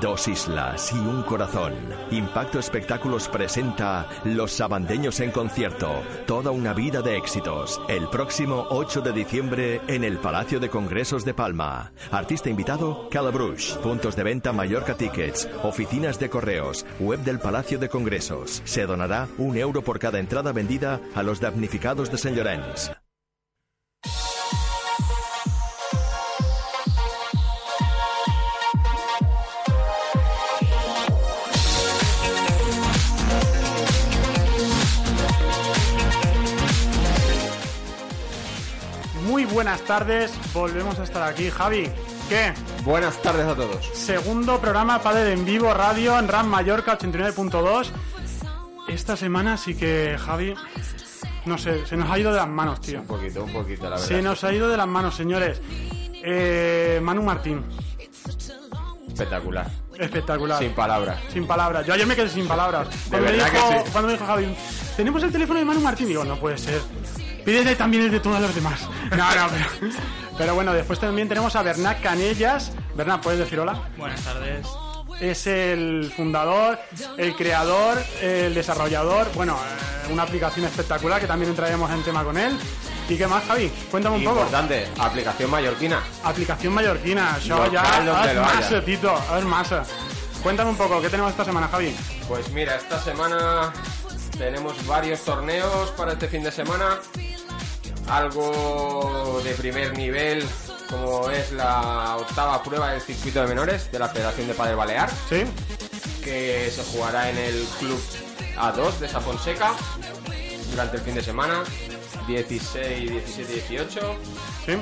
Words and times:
Dos 0.00 0.26
islas 0.26 0.92
y 0.92 0.98
un 0.98 1.22
corazón. 1.22 1.72
Impacto 2.10 2.58
Espectáculos 2.58 3.28
presenta 3.28 4.08
Los 4.24 4.52
Sabandeños 4.52 5.20
en 5.20 5.30
concierto. 5.30 6.02
Toda 6.26 6.50
una 6.50 6.74
vida 6.74 7.00
de 7.00 7.16
éxitos. 7.16 7.80
El 7.88 8.08
próximo 8.08 8.66
8 8.70 9.02
de 9.02 9.12
diciembre 9.12 9.80
en 9.86 10.02
el 10.02 10.18
Palacio 10.18 10.58
de 10.58 10.68
Congresos 10.68 11.24
de 11.24 11.32
Palma. 11.32 11.92
Artista 12.10 12.50
invitado, 12.50 13.08
Calabrush. 13.08 13.76
Puntos 13.76 14.16
de 14.16 14.24
venta 14.24 14.52
Mallorca 14.52 14.94
Tickets. 14.94 15.48
Oficinas 15.62 16.18
de 16.18 16.28
correos. 16.28 16.84
Web 16.98 17.20
del 17.20 17.38
Palacio 17.38 17.78
de 17.78 17.88
Congresos. 17.88 18.62
Se 18.64 18.84
donará 18.84 19.28
un 19.38 19.56
euro 19.56 19.82
por 19.82 20.00
cada 20.00 20.18
entrada 20.18 20.52
vendida 20.52 21.00
a 21.14 21.22
los 21.22 21.40
damnificados 21.40 22.10
de 22.10 22.18
Saint 22.18 22.36
Llorenç. 22.36 22.90
Buenas 39.58 39.82
tardes, 39.82 40.32
volvemos 40.54 41.00
a 41.00 41.02
estar 41.02 41.20
aquí. 41.24 41.50
Javi, 41.50 41.90
¿qué? 42.28 42.54
Buenas 42.84 43.20
tardes 43.20 43.44
a 43.44 43.56
todos. 43.56 43.84
Segundo 43.92 44.60
programa 44.60 45.02
Padre 45.02 45.32
en 45.32 45.44
Vivo 45.44 45.74
Radio 45.74 46.16
en 46.16 46.28
RAM 46.28 46.46
Mallorca 46.46 46.96
89.2. 46.96 47.88
Esta 48.86 49.16
semana 49.16 49.56
sí 49.56 49.74
que, 49.74 50.16
Javi, 50.16 50.54
no 51.44 51.58
sé, 51.58 51.84
se 51.86 51.96
nos 51.96 52.08
ha 52.08 52.20
ido 52.20 52.30
de 52.30 52.36
las 52.36 52.46
manos, 52.46 52.80
tío. 52.80 53.00
Un 53.00 53.08
poquito, 53.08 53.42
un 53.42 53.52
poquito, 53.52 53.82
la 53.82 53.96
verdad. 53.96 54.06
Se 54.06 54.22
nos 54.22 54.44
ha 54.44 54.52
ido 54.52 54.68
de 54.68 54.76
las 54.76 54.86
manos, 54.86 55.16
señores. 55.16 55.60
Eh, 56.22 57.00
Manu 57.02 57.24
Martín, 57.24 57.64
Espectacular. 59.08 59.68
espectacular. 59.98 60.58
Sin 60.60 60.72
palabras. 60.72 61.18
Sin 61.32 61.48
palabras. 61.48 61.84
Yo 61.84 61.94
ayer 61.94 62.06
me 62.06 62.14
quedé 62.14 62.28
sin 62.28 62.46
palabras. 62.46 62.86
Cuando, 63.10 63.26
me 63.26 63.32
dijo, 63.32 63.50
que 63.50 63.58
sí. 63.58 63.90
cuando 63.90 64.06
me 64.06 64.12
dijo 64.12 64.24
Javi, 64.24 64.56
tenemos 64.96 65.20
el 65.24 65.32
teléfono 65.32 65.58
de 65.58 65.64
Manu 65.64 65.80
Martín, 65.80 66.06
digo, 66.06 66.24
no 66.24 66.36
puede 66.38 66.58
ser. 66.58 66.80
Pídele 67.44 67.76
también 67.76 68.04
el 68.04 68.10
de 68.10 68.20
todos 68.20 68.40
los 68.40 68.54
demás. 68.54 68.88
No, 69.10 69.34
no, 69.34 69.48
pero, 69.48 69.92
pero 70.36 70.54
bueno, 70.54 70.72
después 70.72 70.98
también 71.00 71.28
tenemos 71.28 71.56
a 71.56 71.62
Bernat 71.62 72.00
Canellas. 72.00 72.72
Bernat, 72.94 73.22
¿puedes 73.22 73.40
decir 73.40 73.58
hola? 73.58 73.80
Buenas 73.96 74.20
tardes. 74.22 74.66
Es 75.20 75.46
el 75.46 76.12
fundador, 76.14 76.78
el 77.16 77.34
creador, 77.34 77.98
el 78.20 78.54
desarrollador. 78.54 79.28
Bueno, 79.34 79.56
eh, 79.56 80.12
una 80.12 80.22
aplicación 80.22 80.66
espectacular 80.66 81.20
que 81.20 81.26
también 81.26 81.50
entraremos 81.50 81.90
en 81.90 82.02
tema 82.02 82.22
con 82.22 82.36
él. 82.38 82.56
¿Y 83.08 83.16
qué 83.16 83.26
más, 83.26 83.42
Javi? 83.46 83.68
Cuéntame 83.90 84.16
un 84.16 84.24
poco. 84.24 84.36
Importante, 84.40 84.86
aplicación 84.98 85.50
mallorquina. 85.50 86.02
Aplicación 86.24 86.74
mallorquina. 86.74 87.34
Això 87.36 87.56
Local 87.56 87.72
ya 87.72 88.32
es 88.32 88.38
masa, 88.38 88.84
Tito. 88.84 89.14
Es 89.38 89.44
masa. 89.44 89.82
Cuéntame 90.42 90.70
un 90.70 90.76
poco, 90.76 91.00
¿qué 91.00 91.08
tenemos 91.08 91.30
esta 91.32 91.44
semana, 91.44 91.68
Javi? 91.68 91.96
Pues 92.28 92.50
mira, 92.50 92.76
esta 92.76 93.00
semana 93.00 93.72
tenemos 94.38 94.86
varios 94.86 95.20
torneos 95.20 95.90
para 95.90 96.12
este 96.12 96.28
fin 96.28 96.42
de 96.42 96.52
semana. 96.52 97.00
Algo 98.08 99.42
de 99.44 99.52
primer 99.54 99.96
nivel, 99.98 100.46
como 100.88 101.28
es 101.28 101.52
la 101.52 102.16
octava 102.16 102.62
prueba 102.62 102.92
del 102.92 103.02
circuito 103.02 103.42
de 103.42 103.48
menores 103.48 103.92
de 103.92 103.98
la 103.98 104.08
Federación 104.08 104.48
de 104.48 104.54
Padre 104.54 104.74
Balear, 104.76 105.10
¿Sí? 105.28 105.44
que 106.24 106.70
se 106.74 106.82
jugará 106.84 107.28
en 107.28 107.36
el 107.36 107.64
Club 107.78 108.00
A2 108.56 108.98
de 108.98 109.08
Safonseca 109.08 109.74
durante 110.70 110.96
el 110.96 111.02
fin 111.02 111.14
de 111.16 111.22
semana, 111.22 111.64
16, 112.26 113.10
17 113.10 113.52
y 113.52 113.54
18. 113.76 114.16
¿Sí? 114.64 114.72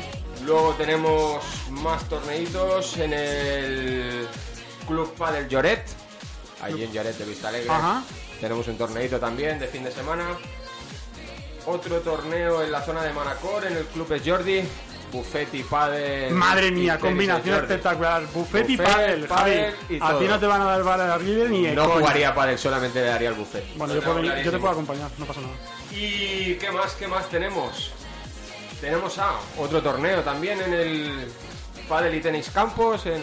Luego 0.45 0.75
tenemos 0.75 1.43
más 1.71 2.09
torneitos 2.09 2.97
en 2.99 3.13
el 3.13 4.29
Club 4.87 5.13
Padel 5.17 5.49
Lloret, 5.49 5.85
allí 6.63 6.85
en 6.85 6.93
Lloret 6.93 7.17
de 7.19 7.25
Vista 7.25 7.49
Alegre. 7.49 7.71
Ajá. 7.71 8.05
Tenemos 8.41 8.67
un 8.69 8.77
torneito 8.79 9.19
también 9.19 9.59
de 9.59 9.67
fin 9.69 9.85
de 9.85 9.91
semana. 9.91 10.25
Otro 11.67 11.99
torneo 12.01 12.63
en 12.63 12.71
la 12.71 12.83
zona 12.83 13.03
de 13.03 13.13
Manacor, 13.13 13.65
en 13.67 13.77
el 13.77 13.85
Club 13.87 14.13
Es 14.13 14.23
Jordi. 14.25 14.63
Buffet 15.13 15.55
y 15.55 15.63
Padel. 15.63 16.35
Madre 16.35 16.67
y 16.67 16.73
mía, 16.73 16.99
combinación 16.99 17.61
espectacular. 17.61 18.25
Buffet 18.35 18.69
y 18.69 18.77
Buffet, 18.77 18.93
pádel, 18.93 19.29
Javi. 19.29 19.29
pádel 19.29 19.75
y 19.89 19.99
A 20.01 20.19
ti 20.19 20.25
no 20.27 20.39
te 20.41 20.47
van 20.47 20.61
a 20.61 20.65
dar 20.65 20.83
bala 20.83 21.17
libre 21.19 21.49
ni 21.49 21.63
de 21.67 21.75
No 21.75 21.85
coña. 21.85 22.01
jugaría 22.01 22.35
Padel, 22.35 22.59
solamente 22.59 23.01
le 23.01 23.07
daría 23.07 23.29
el 23.29 23.35
buffet. 23.37 23.65
Bueno, 23.77 23.95
yo, 23.95 24.03
puedo 24.03 24.21
te 24.21 24.51
puedo 24.59 24.71
acompañar, 24.71 25.09
no 25.17 25.25
pasa 25.25 25.41
nada. 25.41 25.55
¿Y 25.93 26.55
qué 26.57 26.71
más, 26.73 26.93
qué 26.95 27.07
más 27.07 27.29
tenemos? 27.29 27.93
Tenemos 28.81 29.17
a 29.19 29.37
otro 29.59 29.81
torneo 29.81 30.21
también 30.23 30.61
en 30.61 30.75
el 30.75 31.29
Padel 31.89 32.15
y 32.17 32.21
Tenis 32.21 32.51
Campos, 32.51 33.07
en 33.07 33.23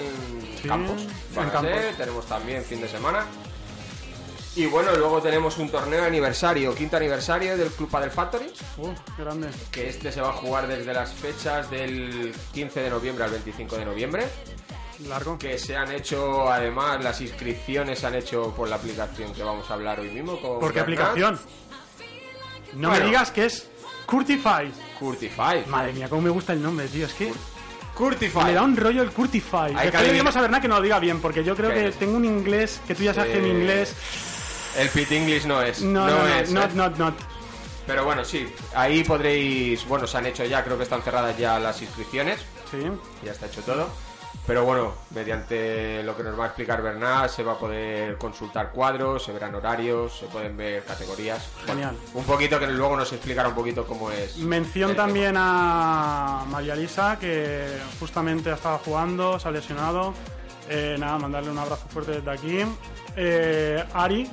Sí, 0.61 0.67
Campos. 0.67 1.01
en 1.35 1.49
Campos. 1.49 1.97
Tenemos 1.97 2.25
también 2.25 2.63
fin 2.63 2.81
de 2.81 2.87
semana. 2.87 3.25
Y 4.55 4.67
bueno, 4.67 4.91
luego 4.95 5.19
tenemos 5.19 5.57
un 5.57 5.69
torneo 5.69 6.01
de 6.01 6.07
aniversario, 6.07 6.75
quinto 6.75 6.97
aniversario 6.97 7.57
del 7.57 7.69
Club 7.69 7.89
Padel 7.89 8.11
Factory, 8.11 8.45
Uh, 8.77 8.89
qué 9.15 9.23
grande. 9.23 9.47
que 9.71 9.89
este 9.89 10.11
se 10.11 10.21
va 10.21 10.29
a 10.29 10.33
jugar 10.33 10.67
desde 10.67 10.93
las 10.93 11.11
fechas 11.11 11.71
del 11.71 12.31
15 12.53 12.81
de 12.81 12.89
noviembre 12.91 13.23
al 13.23 13.31
25 13.31 13.77
de 13.77 13.85
noviembre, 13.85 14.27
Largo. 15.09 15.39
que 15.39 15.57
se 15.57 15.75
han 15.75 15.91
hecho, 15.91 16.51
además, 16.51 17.03
las 17.03 17.19
inscripciones 17.21 17.97
se 17.99 18.05
han 18.05 18.13
hecho 18.13 18.53
por 18.55 18.69
la 18.69 18.75
aplicación 18.75 19.33
que 19.33 19.41
vamos 19.43 19.69
a 19.71 19.73
hablar 19.73 19.99
hoy 19.99 20.09
mismo. 20.11 20.39
Con 20.39 20.59
¿Por 20.59 20.71
qué 20.71 20.81
aplicación? 20.81 21.39
No 22.75 22.89
Bueno. 22.89 23.03
me 23.05 23.09
digas 23.09 23.31
que 23.31 23.45
es 23.45 23.67
Curtify. 24.05 24.71
Curtify. 24.99 25.65
Madre 25.67 25.93
mía, 25.93 26.07
cómo 26.09 26.21
me 26.21 26.29
gusta 26.29 26.53
el 26.53 26.61
nombre, 26.61 26.87
tío. 26.89 27.07
Es 27.07 27.13
que 27.13 27.33
Curtify. 27.95 28.43
me 28.45 28.53
da 28.53 28.61
un 28.61 28.77
rollo 28.77 29.01
el 29.01 29.09
Curtify. 29.09 29.73
que 29.75 29.81
Después 29.81 30.03
le 30.03 30.11
diremos 30.11 30.35
a 30.35 30.41
Bernat 30.41 30.61
que 30.61 30.67
nos 30.67 30.77
lo 30.77 30.83
diga 30.83 30.99
bien, 30.99 31.19
porque 31.21 31.43
yo 31.43 31.55
creo 31.55 31.71
¿Qué 31.71 31.85
que 31.85 31.91
tengo 31.93 32.17
un 32.17 32.25
inglés, 32.25 32.79
que 32.87 32.93
tú 32.93 33.01
ya 33.01 33.15
sabes 33.15 33.33
que 33.33 33.39
mi 33.41 33.49
Eh, 33.49 33.53
inglés... 33.53 33.95
El 34.77 34.89
Pit 34.89 35.11
English 35.11 35.45
no 35.45 35.61
es. 35.61 35.81
No, 35.81 36.07
no, 36.07 36.19
no, 36.19 36.27
es. 36.27 36.51
not, 36.51 36.71
¿eh? 36.71 36.75
not, 36.75 36.97
not. 36.97 37.13
Pero 37.85 38.05
bueno, 38.05 38.23
sí. 38.23 38.47
Ahí 38.75 39.03
podréis. 39.03 39.87
Bueno, 39.87 40.07
se 40.07 40.17
han 40.17 40.25
hecho 40.25 40.45
ya, 40.45 40.63
creo 40.63 40.77
que 40.77 40.83
están 40.83 41.01
cerradas 41.01 41.37
ya 41.37 41.59
las 41.59 41.81
inscripciones. 41.81 42.39
Sí. 42.71 42.79
Ya 43.23 43.31
está 43.31 43.47
hecho 43.47 43.61
todo. 43.61 43.89
Pero 44.45 44.65
bueno, 44.65 44.91
mediante 45.11 46.03
lo 46.03 46.17
que 46.17 46.23
nos 46.23 46.37
va 46.37 46.43
a 46.43 46.47
explicar 46.47 46.81
Bernat, 46.81 47.29
se 47.29 47.43
va 47.43 47.53
a 47.53 47.57
poder 47.57 48.17
consultar 48.17 48.71
cuadros, 48.71 49.23
se 49.23 49.31
verán 49.31 49.55
horarios, 49.55 50.17
se 50.19 50.25
pueden 50.25 50.57
ver 50.57 50.83
categorías. 50.83 51.47
Bueno, 51.65 51.73
Genial. 51.73 51.97
un 52.13 52.23
poquito 52.25 52.59
que 52.59 52.67
luego 52.67 52.97
nos 52.97 53.13
explicará 53.13 53.47
un 53.47 53.55
poquito 53.55 53.85
cómo 53.85 54.11
es. 54.11 54.35
Mención 54.37 54.95
también 54.95 55.33
tema. 55.33 56.41
a 56.41 56.45
María 56.45 56.75
Lisa, 56.75 57.17
que 57.19 57.67
justamente 58.01 58.49
ha 58.51 58.55
estado 58.55 58.79
jugando, 58.79 59.39
se 59.39 59.47
ha 59.47 59.51
lesionado. 59.51 60.13
Eh, 60.69 60.97
nada, 60.99 61.17
mandarle 61.19 61.49
un 61.49 61.59
abrazo 61.59 61.87
fuerte 61.87 62.11
desde 62.11 62.31
aquí. 62.31 62.59
Eh, 63.15 63.81
Ari, 63.93 64.29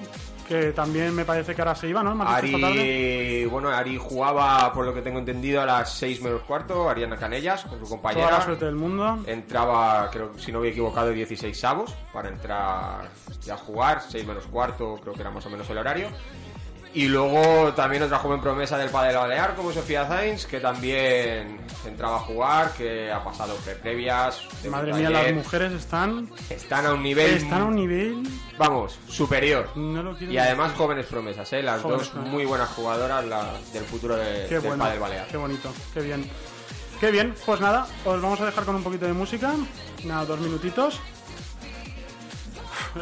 que 0.51 0.73
también 0.73 1.15
me 1.15 1.25
parece 1.25 1.55
que 1.55 1.63
ahora 1.63 1.77
se 1.77 1.87
iba, 1.89 2.03
¿no? 2.03 2.21
Ari, 2.25 3.45
bueno, 3.45 3.69
Ari 3.69 3.97
jugaba, 3.97 4.73
por 4.73 4.85
lo 4.85 4.93
que 4.93 5.01
tengo 5.01 5.21
entendido, 5.21 5.63
a 5.63 5.67
las 5.67 5.93
6 5.95 6.23
menos 6.23 6.43
cuarto, 6.43 6.91
Ariana 6.91 7.17
Canellas, 7.17 7.63
con 7.63 7.79
su 7.79 7.85
Toda 7.85 7.91
compañera. 7.91 8.31
la 8.33 8.41
suerte 8.43 8.65
del 8.65 8.75
mundo. 8.75 9.21
Entraba, 9.27 10.11
creo 10.11 10.37
si 10.37 10.51
no 10.51 10.59
me 10.59 10.67
he 10.67 10.71
equivocado, 10.71 11.11
16 11.13 11.65
avos 11.65 11.95
para 12.13 12.31
entrar 12.31 13.09
ya 13.45 13.55
a 13.55 13.59
jugar, 13.59 14.03
6 14.09 14.27
menos 14.27 14.45
cuarto, 14.49 14.99
creo 15.01 15.15
que 15.15 15.21
era 15.21 15.31
más 15.31 15.47
o 15.47 15.51
menos 15.51 15.71
el 15.71 15.79
horario. 15.79 16.09
Y 16.93 17.07
luego 17.07 17.73
también 17.75 18.03
otra 18.03 18.19
joven 18.19 18.41
promesa 18.41 18.77
del 18.77 18.91
Padel 18.91 19.15
Balear, 19.17 19.55
como 19.55 19.73
Sofía 19.73 20.07
Zainz, 20.07 20.45
que 20.45 20.59
también 20.59 21.61
entraba 21.87 22.17
a 22.17 22.21
jugar, 22.21 22.73
que 22.73 23.13
ha 23.13 23.23
pasado 23.23 23.55
previas. 23.81 24.43
Madre 24.69 24.91
taller. 24.91 25.11
mía, 25.11 25.23
las 25.23 25.33
mujeres 25.33 25.73
están, 25.73 26.29
Están 26.49 26.87
a 26.87 26.95
un 26.95 27.03
nivel, 27.05 27.37
están 27.37 27.63
a 27.63 27.65
un 27.67 27.77
nivel... 27.77 28.23
vamos, 28.59 28.99
superior. 29.09 29.71
No 29.77 30.03
lo 30.03 30.17
quiero 30.17 30.33
Y 30.33 30.39
además 30.39 30.73
jóvenes 30.77 31.07
promesas, 31.07 31.53
¿eh? 31.53 31.63
las 31.63 31.81
Jóvenes 31.81 32.07
dos 32.07 32.09
promesas. 32.11 32.35
muy 32.35 32.45
buenas 32.45 32.69
jugadoras 32.71 33.25
del 33.73 33.85
futuro 33.85 34.17
de, 34.17 34.47
Qué 34.49 34.59
del 34.59 34.63
bueno, 34.77 34.85
Balear. 34.99 35.29
qué 35.29 35.37
bonito, 35.37 35.73
qué 35.95 36.01
bien. 36.01 36.29
Qué 36.99 37.11
bien, 37.13 37.35
pues 37.47 37.61
nada, 37.61 37.87
os 38.05 38.21
vamos 38.21 38.41
a 38.41 38.47
dejar 38.47 38.65
con 38.65 38.75
un 38.75 38.83
poquito 38.83 39.07
de 39.07 39.13
música. 39.15 39.53
Nada, 40.05 40.27
dos 40.27 40.41
minutitos. 40.41 41.01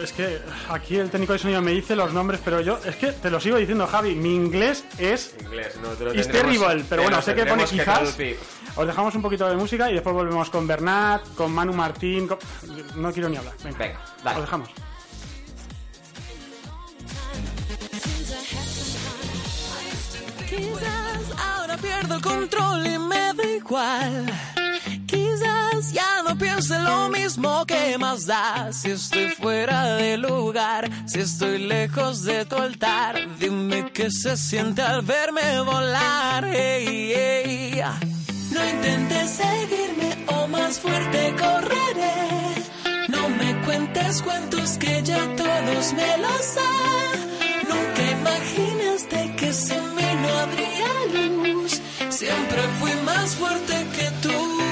Es 0.02 0.12
que 0.12 0.40
aquí 0.68 0.96
el 0.96 1.10
técnico 1.10 1.32
de 1.32 1.38
sonido 1.38 1.62
me 1.62 1.70
dice 1.72 1.96
los 1.96 2.12
nombres, 2.12 2.40
pero 2.44 2.60
yo 2.60 2.78
es 2.84 2.96
que 2.96 3.12
te 3.12 3.30
lo 3.30 3.40
sigo 3.40 3.56
diciendo, 3.56 3.86
Javi. 3.86 4.14
Mi 4.14 4.34
inglés 4.34 4.84
es 4.98 5.34
Inglés, 5.40 5.76
no 5.82 5.88
te 5.90 6.04
lo 6.04 6.14
It's 6.14 6.28
tendremos- 6.28 6.58
terrible, 6.60 6.84
pero 6.88 7.02
bueno, 7.02 7.22
sé 7.22 7.34
que 7.34 7.46
pone 7.46 7.64
que 7.64 7.70
quizás. 7.70 8.16
Os 8.76 8.86
dejamos 8.86 9.14
un 9.14 9.22
poquito 9.22 9.48
de 9.48 9.56
música 9.56 9.90
y 9.90 9.94
después 9.94 10.14
volvemos 10.14 10.50
con 10.50 10.66
Bernat, 10.66 11.22
con 11.34 11.52
Manu 11.52 11.72
Martín. 11.72 12.28
con- 12.28 12.38
No 12.96 13.12
quiero 13.12 13.28
ni 13.28 13.36
hablar. 13.36 13.54
Venga, 13.64 13.78
Venga, 13.78 14.00
dale. 14.22 14.36
Os 14.36 14.42
dejamos. 14.44 14.68
Quizás 20.48 21.38
ahora 21.38 21.76
pierdo 21.76 22.16
el 22.16 22.22
control 22.22 22.86
y 22.86 22.98
me 22.98 23.32
da 23.34 23.44
igual. 23.44 24.26
Ya 25.98 26.22
no 26.22 26.38
piense 26.38 26.78
lo 26.78 27.08
mismo 27.08 27.66
que 27.66 27.98
más 27.98 28.24
da. 28.24 28.72
Si 28.72 28.88
estoy 28.92 29.30
fuera 29.30 29.96
de 29.96 30.16
lugar, 30.16 30.88
si 31.06 31.18
estoy 31.18 31.58
lejos 31.58 32.22
de 32.22 32.44
tu 32.44 32.54
altar, 32.54 33.16
dime 33.40 33.90
qué 33.92 34.08
se 34.08 34.36
siente 34.36 34.80
al 34.80 35.02
verme 35.02 35.60
volar. 35.62 36.44
No 38.54 38.60
intentes 38.74 39.28
seguirme 39.42 40.24
o 40.28 40.46
más 40.46 40.78
fuerte 40.78 41.34
correré. 41.42 42.16
No 43.08 43.28
me 43.30 43.60
cuentes 43.64 44.22
cuentos 44.22 44.78
que 44.78 45.02
ya 45.02 45.22
todos 45.34 45.92
me 45.94 46.10
los 46.24 46.42
sé. 46.54 46.74
Nunca 47.70 48.02
imaginaste 48.18 49.34
que 49.36 49.52
sin 49.52 49.84
mí 49.96 50.10
no 50.22 50.28
habría 50.44 50.92
luz. 51.14 51.72
Siempre 52.08 52.62
fui 52.78 52.94
más 53.04 53.34
fuerte 53.34 53.74
que 53.96 54.10
tú. 54.22 54.67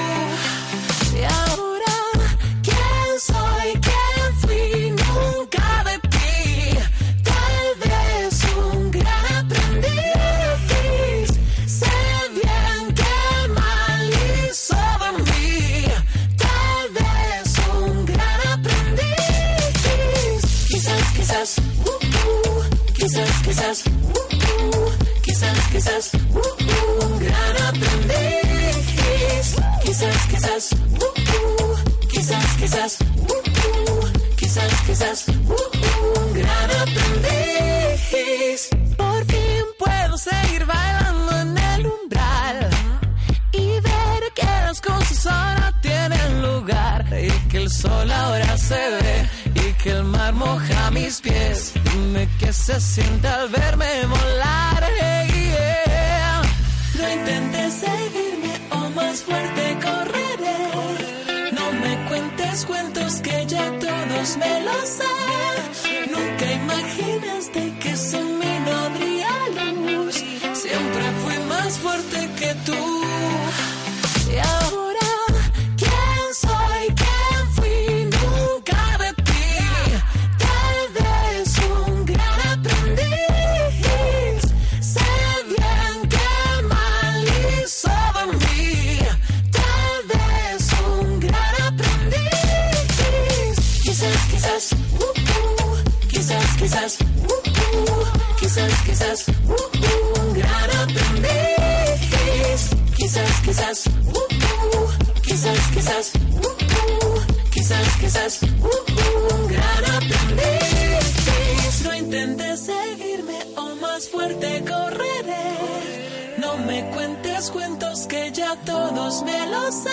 Me 116.67 116.83
cuentes 116.91 117.49
cuentos 117.49 118.05
que 118.07 118.31
ya 118.31 118.55
todos 118.65 119.23
me 119.23 119.47
los 119.47 119.73
sé. 119.73 119.89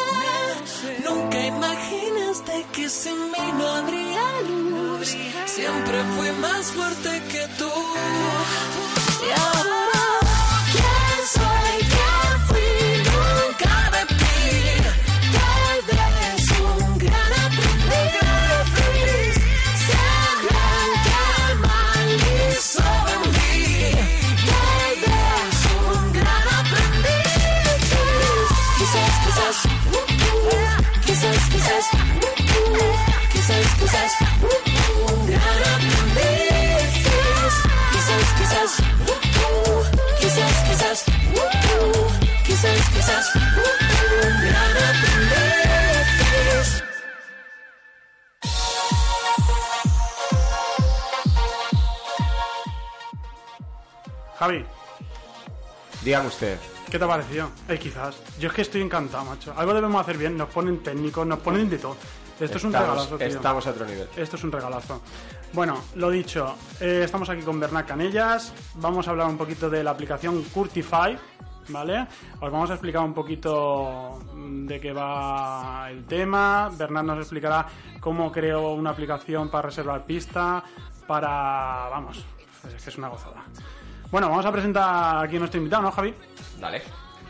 Nunca 1.09 1.47
imaginaste 1.47 2.67
que 2.73 2.89
sin 2.89 3.31
mí 3.31 3.47
no 3.59 3.67
habría 3.67 4.25
luz. 4.49 5.17
Siempre 5.47 6.03
fui 6.17 6.31
más 6.41 6.67
fuerte 6.73 7.23
que 7.31 7.47
tú. 7.59 7.71
Javi, 54.45 54.63
Dígame 56.03 56.27
usted. 56.29 56.59
¿qué 56.91 56.99
te 56.99 57.05
ha 57.07 57.09
parecido? 57.09 57.49
Eh, 57.67 57.79
quizás. 57.79 58.21
Yo 58.39 58.49
es 58.49 58.55
que 58.55 58.61
estoy 58.61 58.83
encantado, 58.83 59.25
macho. 59.25 59.55
Algo 59.57 59.73
debemos 59.73 59.99
hacer 60.03 60.19
bien. 60.19 60.37
Nos 60.37 60.51
ponen 60.51 60.83
técnicos, 60.83 61.27
nos 61.27 61.39
ponen 61.39 61.71
de 61.71 61.79
todo. 61.79 61.97
Esto 62.39 62.59
es 62.59 62.65
un 62.65 62.75
regalazo, 62.75 63.17
tío. 63.17 63.27
estamos 63.27 63.67
a 63.67 63.71
otro 63.71 63.87
nivel. 63.87 64.07
Esto 64.15 64.37
es 64.37 64.45
un 64.45 64.53
regalazo. 64.53 65.01
Bueno, 65.55 65.81
lo 65.95 66.11
dicho, 66.11 66.57
eh, 66.79 67.01
estamos 67.07 67.31
aquí 67.31 67.41
con 67.41 67.59
Bernat 67.59 67.87
Canellas. 67.87 68.53
Vamos 68.75 69.09
a 69.09 69.13
hablar 69.13 69.29
un 69.29 69.39
poquito 69.39 69.71
de 69.71 69.83
la 69.83 69.93
aplicación 69.93 70.43
Curtify, 70.43 71.17
¿vale? 71.71 72.07
Os 72.39 72.53
vamos 72.53 72.69
a 72.69 72.75
explicar 72.75 73.03
un 73.03 73.15
poquito 73.15 74.21
mm, 74.35 74.67
de 74.67 74.79
qué 74.79 74.93
va 74.93 75.89
el 75.91 76.05
tema. 76.05 76.69
Bernat 76.77 77.05
nos 77.05 77.19
explicará 77.21 77.67
cómo 77.99 78.31
creo 78.31 78.73
una 78.73 78.91
aplicación 78.91 79.49
para 79.49 79.69
reservar 79.69 80.05
pista, 80.05 80.63
para... 81.07 81.89
Vamos, 81.89 82.23
es 82.77 82.85
que 82.85 82.91
es 82.91 82.99
una 82.99 83.09
gozada. 83.09 83.43
Bueno, 84.15 84.29
vamos 84.31 84.47
a 84.47 84.53
presentar 84.53 85.25
aquí 85.25 85.35
a 85.35 85.39
nuestro 85.41 85.59
invitado, 85.59 85.83
¿no, 85.83 85.91
Javi? 85.91 86.15
Dale. 86.61 86.81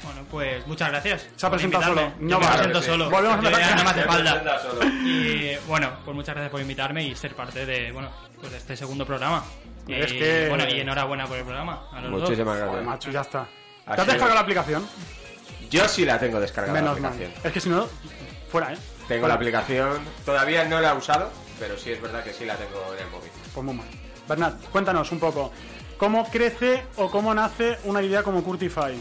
Bueno, 0.02 0.20
pues 0.30 0.66
muchas 0.66 0.90
gracias. 0.90 1.26
Se 1.34 1.46
ha 1.46 1.50
presentado 1.50 1.82
solo. 1.82 2.12
No 2.20 2.38
me 2.38 2.46
presento 2.46 2.82
Sí. 2.82 2.86
solo. 2.90 3.08
Volvemos 3.08 3.38
a 3.38 3.40
Yo 3.40 3.48
empezar. 3.48 3.70
ya 3.70 3.74
no 3.76 3.84
me 3.84 3.88
hace 3.90 4.00
Te 4.02 4.06
falta. 4.06 4.30
presentas 4.42 4.62
solo. 4.62 4.84
Y 5.02 5.56
bueno, 5.66 5.90
pues 6.04 6.14
muchas 6.14 6.34
gracias 6.34 6.50
por 6.50 6.60
invitarme 6.60 7.02
y 7.04 7.14
ser 7.16 7.34
parte 7.34 7.64
de, 7.64 7.90
bueno, 7.90 8.10
pues 8.38 8.52
de 8.52 8.58
este 8.58 8.76
segundo 8.76 9.06
programa. 9.06 9.42
Y, 9.86 9.94
Es 9.94 10.12
que- 10.12 10.48
Bueno, 10.50 10.68
y 10.68 10.78
enhorabuena 10.80 11.26
por 11.26 11.38
el 11.38 11.44
programa. 11.44 11.88
A 11.90 12.02
los 12.02 12.10
dos. 12.10 12.20
Muchísimas 12.20 12.48
Joder, 12.54 12.64
gracias. 12.66 12.84
macho, 12.84 13.10
ya 13.10 13.20
está. 13.22 13.44
¿Te 13.46 13.90
Ha 13.90 13.94
has 13.94 14.06
descargado 14.06 14.34
la 14.34 14.40
aplicación? 14.40 14.86
Yo 15.70 15.88
sí 15.88 16.04
la 16.04 16.18
tengo 16.18 16.38
descargada 16.38 16.78
Menos 16.78 16.96
la 16.96 17.00
mal. 17.00 17.12
aplicación. 17.14 17.46
Es 17.46 17.50
que 17.54 17.60
si 17.60 17.70
no, 17.70 17.88
fuera, 18.52 18.74
¿eh? 18.74 18.76
Tengo 19.08 19.20
Fuera. 19.22 19.28
la 19.28 19.34
aplicación, 19.36 20.00
todavía 20.26 20.66
no 20.66 20.82
la 20.82 20.90
he 20.92 20.96
usado, 20.98 21.30
pero 21.58 21.78
sí 21.78 21.92
es 21.92 22.02
verdad 22.02 22.22
que 22.22 22.34
sí 22.34 22.44
la 22.44 22.56
tengo 22.56 22.92
en 22.94 23.06
el 23.06 23.10
móvil. 23.10 23.30
Pues 23.54 23.64
muy 23.64 23.74
mal. 23.74 23.86
Bernat, 24.28 24.60
cuéntanos 24.70 25.10
un 25.12 25.18
poco. 25.18 25.50
¿Cómo 25.98 26.28
crece 26.28 26.82
o 26.96 27.10
cómo 27.10 27.34
nace 27.34 27.78
una 27.84 28.02
idea 28.02 28.22
como 28.22 28.42
Curtify? 28.42 28.94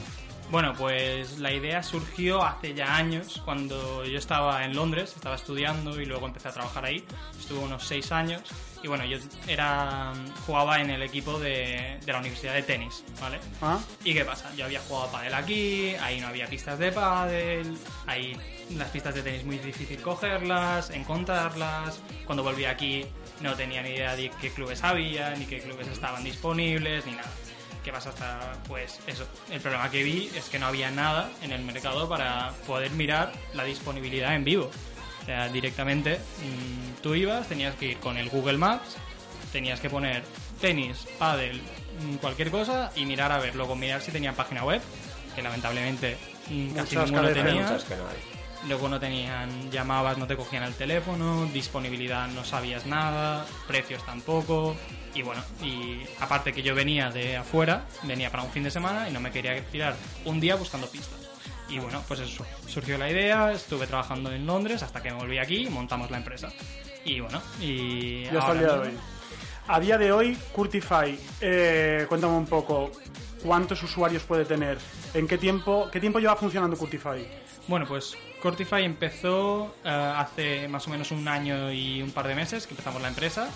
Bueno, 0.51 0.73
pues 0.77 1.39
la 1.39 1.51
idea 1.51 1.81
surgió 1.81 2.43
hace 2.43 2.75
ya 2.75 2.95
años, 2.95 3.41
cuando 3.43 4.05
yo 4.05 4.19
estaba 4.19 4.63
en 4.65 4.75
Londres, 4.75 5.13
estaba 5.15 5.35
estudiando 5.35 5.99
y 5.99 6.05
luego 6.05 6.27
empecé 6.27 6.49
a 6.49 6.51
trabajar 6.51 6.85
ahí. 6.85 7.03
Estuve 7.39 7.59
unos 7.59 7.87
seis 7.87 8.11
años 8.11 8.41
y 8.83 8.87
bueno, 8.87 9.03
yo 9.05 9.17
era 9.47 10.13
jugaba 10.45 10.79
en 10.79 10.91
el 10.91 11.01
equipo 11.01 11.39
de, 11.39 11.97
de 12.05 12.11
la 12.11 12.19
Universidad 12.19 12.53
de 12.53 12.61
Tenis, 12.61 13.03
¿vale? 13.19 13.39
¿Ah? 13.61 13.79
¿Y 14.03 14.13
qué 14.13 14.25
pasa? 14.25 14.53
Yo 14.55 14.65
había 14.65 14.81
jugado 14.81 15.11
pádel 15.11 15.33
aquí, 15.33 15.95
ahí 15.95 16.19
no 16.19 16.27
había 16.27 16.45
pistas 16.45 16.77
de 16.77 16.91
pádel, 16.91 17.75
ahí 18.05 18.37
las 18.77 18.89
pistas 18.89 19.15
de 19.15 19.23
tenis 19.23 19.43
muy 19.45 19.57
difícil 19.57 20.01
cogerlas, 20.01 20.89
encontrarlas. 20.91 21.99
Cuando 22.25 22.43
volví 22.43 22.65
aquí 22.65 23.05
no 23.41 23.55
tenía 23.55 23.81
ni 23.81 23.89
idea 23.89 24.15
de 24.15 24.31
qué 24.41 24.51
clubes 24.51 24.83
había, 24.83 25.31
ni 25.35 25.45
qué 25.45 25.59
clubes 25.59 25.87
estaban 25.87 26.23
disponibles, 26.23 27.05
ni 27.05 27.13
nada. 27.13 27.29
¿Qué 27.83 27.91
pasa 27.91 28.09
hasta 28.09 28.53
pues 28.67 28.99
eso? 29.07 29.27
El 29.51 29.59
problema 29.59 29.91
que 29.91 30.03
vi 30.03 30.29
es 30.35 30.47
que 30.49 30.57
no 30.57 30.67
había 30.67 30.89
nada 30.89 31.29
en 31.41 31.51
el 31.51 31.63
mercado 31.63 32.07
para 32.07 32.51
poder 32.65 32.91
mirar 32.91 33.33
la 33.53 33.65
disponibilidad 33.65 34.33
en 34.35 34.45
vivo. 34.45 34.71
O 35.21 35.25
sea, 35.25 35.49
directamente 35.49 36.17
mm, 36.17 37.01
tú 37.01 37.15
ibas, 37.15 37.47
tenías 37.47 37.75
que 37.75 37.87
ir 37.87 37.97
con 37.97 38.17
el 38.17 38.29
Google 38.29 38.57
Maps, 38.57 38.97
tenías 39.51 39.79
que 39.79 39.89
poner 39.89 40.23
tenis, 40.61 41.05
pádel, 41.19 41.61
mm, 42.01 42.15
cualquier 42.15 42.51
cosa 42.51 42.91
y 42.95 43.05
mirar 43.05 43.31
a 43.31 43.39
ver, 43.39 43.55
luego 43.55 43.75
mirar 43.75 44.01
si 44.01 44.11
tenía 44.11 44.33
página 44.33 44.63
web, 44.63 44.81
que 45.35 45.41
lamentablemente 45.41 46.17
mm, 46.49 46.73
casi 46.73 46.95
Muchas 46.95 47.11
ninguno 47.11 47.33
tenía. 47.33 47.63
Muchas 47.63 47.83
que 47.83 47.95
no 47.95 48.03
hay. 48.07 48.42
Luego 48.67 48.87
no 48.87 48.99
tenían, 48.99 49.69
llamabas, 49.71 50.17
no 50.17 50.25
te 50.25 50.37
cogían 50.37 50.63
el 50.63 50.73
teléfono, 50.73 51.45
disponibilidad 51.47 52.27
no 52.29 52.45
sabías 52.45 52.85
nada, 52.85 53.45
precios 53.67 54.05
tampoco. 54.05 54.75
Y 55.13 55.21
bueno, 55.21 55.43
y 55.61 55.99
aparte 56.19 56.53
que 56.53 56.61
yo 56.63 56.73
venía 56.73 57.09
de 57.11 57.35
afuera, 57.37 57.85
venía 58.03 58.31
para 58.31 58.43
un 58.43 58.51
fin 58.51 58.63
de 58.63 58.71
semana 58.71 59.09
y 59.09 59.11
no 59.13 59.19
me 59.19 59.31
quería 59.31 59.61
tirar 59.65 59.95
un 60.25 60.39
día 60.39 60.55
buscando 60.55 60.87
pistas. 60.87 61.19
Y 61.67 61.79
bueno, 61.79 62.01
pues 62.07 62.21
eso, 62.21 62.45
surgió 62.67 62.97
la 62.97 63.09
idea, 63.09 63.51
estuve 63.51 63.85
trabajando 63.87 64.31
en 64.31 64.45
Londres 64.45 64.81
hasta 64.83 65.01
que 65.03 65.11
me 65.11 65.17
volví 65.17 65.37
aquí 65.39 65.65
y 65.67 65.69
montamos 65.69 66.09
la 66.09 66.17
empresa. 66.17 66.49
Y 67.03 67.19
bueno, 67.19 67.41
y... 67.59 68.23
Y 68.23 68.25
hasta 68.27 68.37
el 68.37 68.41
ahora 68.41 68.59
día 68.59 68.67
de 68.69 68.89
mismo- 68.91 68.99
hoy. 69.01 69.13
A 69.67 69.79
día 69.79 69.97
de 69.97 70.11
hoy, 70.11 70.37
Curtify, 70.51 71.17
eh, 71.41 72.05
cuéntame 72.09 72.33
un 72.33 72.45
poco, 72.45 72.91
¿cuántos 73.43 73.81
usuarios 73.83 74.23
puede 74.23 74.45
tener? 74.45 74.77
¿En 75.13 75.27
qué 75.27 75.37
tiempo, 75.37 75.89
qué 75.91 75.99
tiempo 75.99 76.19
lleva 76.19 76.35
funcionando 76.35 76.75
Curtify? 76.77 77.25
Bueno, 77.67 77.85
pues 77.87 78.13
Cortify 78.43 78.83
empezó 78.83 79.73
eh, 79.85 79.89
hace 79.89 80.67
más 80.67 80.85
o 80.87 80.89
menos 80.89 81.11
un 81.11 81.25
año 81.29 81.71
y 81.71 82.01
un 82.01 82.11
par 82.11 82.27
de 82.27 82.35
meses 82.35 82.67
que 82.67 82.73
empezamos 82.73 83.01
la 83.01 83.07
empresa 83.07 83.49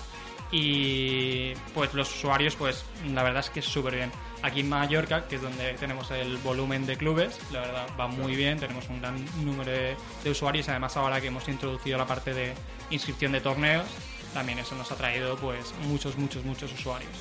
y 0.50 1.54
pues 1.74 1.94
los 1.94 2.10
usuarios 2.16 2.56
pues 2.56 2.86
la 3.14 3.22
verdad 3.22 3.42
es 3.42 3.50
que 3.50 3.60
es 3.60 3.66
súper 3.66 3.96
bien. 3.96 4.12
Aquí 4.44 4.62
en 4.62 4.70
Mallorca, 4.70 5.28
que 5.28 5.36
es 5.36 5.42
donde 5.42 5.74
tenemos 5.74 6.10
el 6.12 6.38
volumen 6.38 6.86
de 6.86 6.96
clubes, 6.96 7.38
la 7.52 7.60
verdad 7.60 7.88
va 8.00 8.08
muy 8.08 8.38
bien, 8.38 8.62
tenemos 8.62 8.88
un 8.88 9.02
gran 9.02 9.26
número 9.44 9.70
de, 9.70 9.98
de 10.24 10.32
usuarios, 10.32 10.70
además 10.70 10.96
ahora 10.96 11.20
que 11.20 11.28
hemos 11.28 11.50
introducido 11.50 11.98
la 11.98 12.08
parte 12.08 12.34
de 12.34 12.54
inscripción 12.90 13.34
de 13.34 13.42
torneos, 13.42 13.88
también 14.34 14.58
eso 14.60 14.74
nos 14.76 14.90
ha 14.94 14.96
traído 14.96 15.36
pues 15.36 15.74
muchos, 15.90 16.18
muchos, 16.18 16.46
muchos 16.46 16.72
usuarios. 16.72 17.12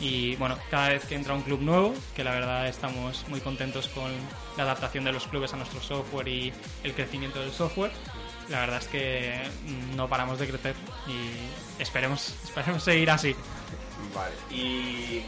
Y 0.00 0.36
bueno, 0.36 0.58
cada 0.70 0.90
vez 0.90 1.04
que 1.04 1.14
entra 1.14 1.34
un 1.34 1.42
club 1.42 1.60
nuevo, 1.60 1.94
que 2.16 2.24
la 2.24 2.32
verdad 2.32 2.68
estamos 2.68 3.24
muy 3.28 3.40
contentos 3.40 3.88
con 3.88 4.10
la 4.56 4.64
adaptación 4.64 5.04
de 5.04 5.12
los 5.12 5.26
clubes 5.26 5.52
a 5.54 5.56
nuestro 5.56 5.80
software 5.80 6.28
y 6.28 6.52
el 6.82 6.94
crecimiento 6.94 7.40
del 7.40 7.52
software, 7.52 7.92
la 8.48 8.60
verdad 8.60 8.78
es 8.78 8.88
que 8.88 9.40
mm, 9.66 9.96
no 9.96 10.08
paramos 10.08 10.38
de 10.38 10.48
crecer 10.48 10.74
y 11.06 11.82
esperemos, 11.82 12.34
esperemos 12.44 12.82
seguir 12.82 13.10
así. 13.10 13.34
Vale. 14.14 14.34
Y. 14.50 15.22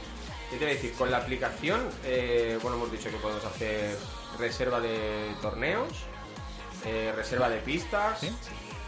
¿Qué 0.50 0.58
te 0.58 0.64
voy 0.64 0.72
a 0.72 0.76
decir? 0.76 0.92
Con 0.92 1.10
la 1.10 1.16
aplicación, 1.16 1.80
eh, 2.04 2.56
bueno, 2.62 2.76
hemos 2.76 2.92
dicho 2.92 3.10
que 3.10 3.16
podemos 3.16 3.44
hacer 3.44 3.98
reserva 4.38 4.78
de 4.78 5.34
torneos, 5.42 5.88
eh, 6.84 7.12
reserva 7.16 7.48
de 7.48 7.58
pistas. 7.58 8.20
¿Sí? 8.20 8.30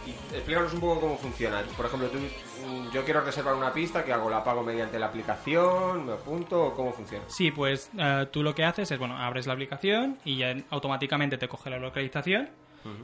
Y 0.09 0.35
explícanos 0.35 0.73
un 0.73 0.81
poco 0.81 1.01
cómo 1.03 1.19
funciona. 1.19 1.63
Por 1.77 1.85
ejemplo, 1.87 2.09
tú, 2.09 2.19
mm, 2.19 2.91
yo 2.93 3.05
quiero 3.05 3.21
reservar 3.21 3.55
una 3.55 3.73
pista, 3.73 4.05
¿qué 4.05 4.13
hago? 4.13 4.31
¿La 4.31 4.43
pago 4.43 4.63
mediante 4.63 4.99
la 4.99 5.07
aplicación? 5.07 6.07
¿Me 6.07 6.13
apunto? 6.15 6.67
¿O 6.67 6.75
¿Cómo 6.75 6.93
funciona? 6.93 7.25
Sí, 7.29 7.51
pues 7.51 7.91
eh, 7.99 8.27
tú 8.33 8.43
lo 8.43 8.55
que 8.55 8.65
haces 8.65 8.91
es, 8.91 8.99
bueno, 8.99 9.19
abres 9.19 9.47
la 9.47 9.53
aplicación 9.53 10.19
y 10.25 10.39
ya 10.39 10.55
automáticamente 10.71 11.37
te 11.37 11.47
coge 11.49 11.69
la 11.71 11.79
localización. 11.79 12.49